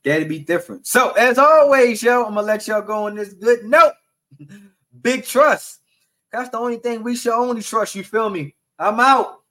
That'll 0.03 0.27
be 0.27 0.39
different. 0.39 0.87
So, 0.87 1.11
as 1.11 1.37
always, 1.37 2.03
yo, 2.03 2.25
I'm 2.25 2.33
gonna 2.33 2.47
let 2.47 2.67
y'all 2.67 2.81
go 2.81 3.05
on 3.05 3.15
this 3.15 3.35
good 3.35 3.67
note. 3.67 3.93
Big 5.03 5.27
trust. 5.27 5.81
That's 6.33 6.49
the 6.49 6.57
only 6.57 6.79
thing 6.79 7.03
we 7.03 7.15
should 7.15 7.39
only 7.39 7.61
trust. 7.61 7.95
You 7.95 8.05
feel 8.05 8.31
me? 8.31 8.55
I'm 8.79 8.99
out. 9.01 9.43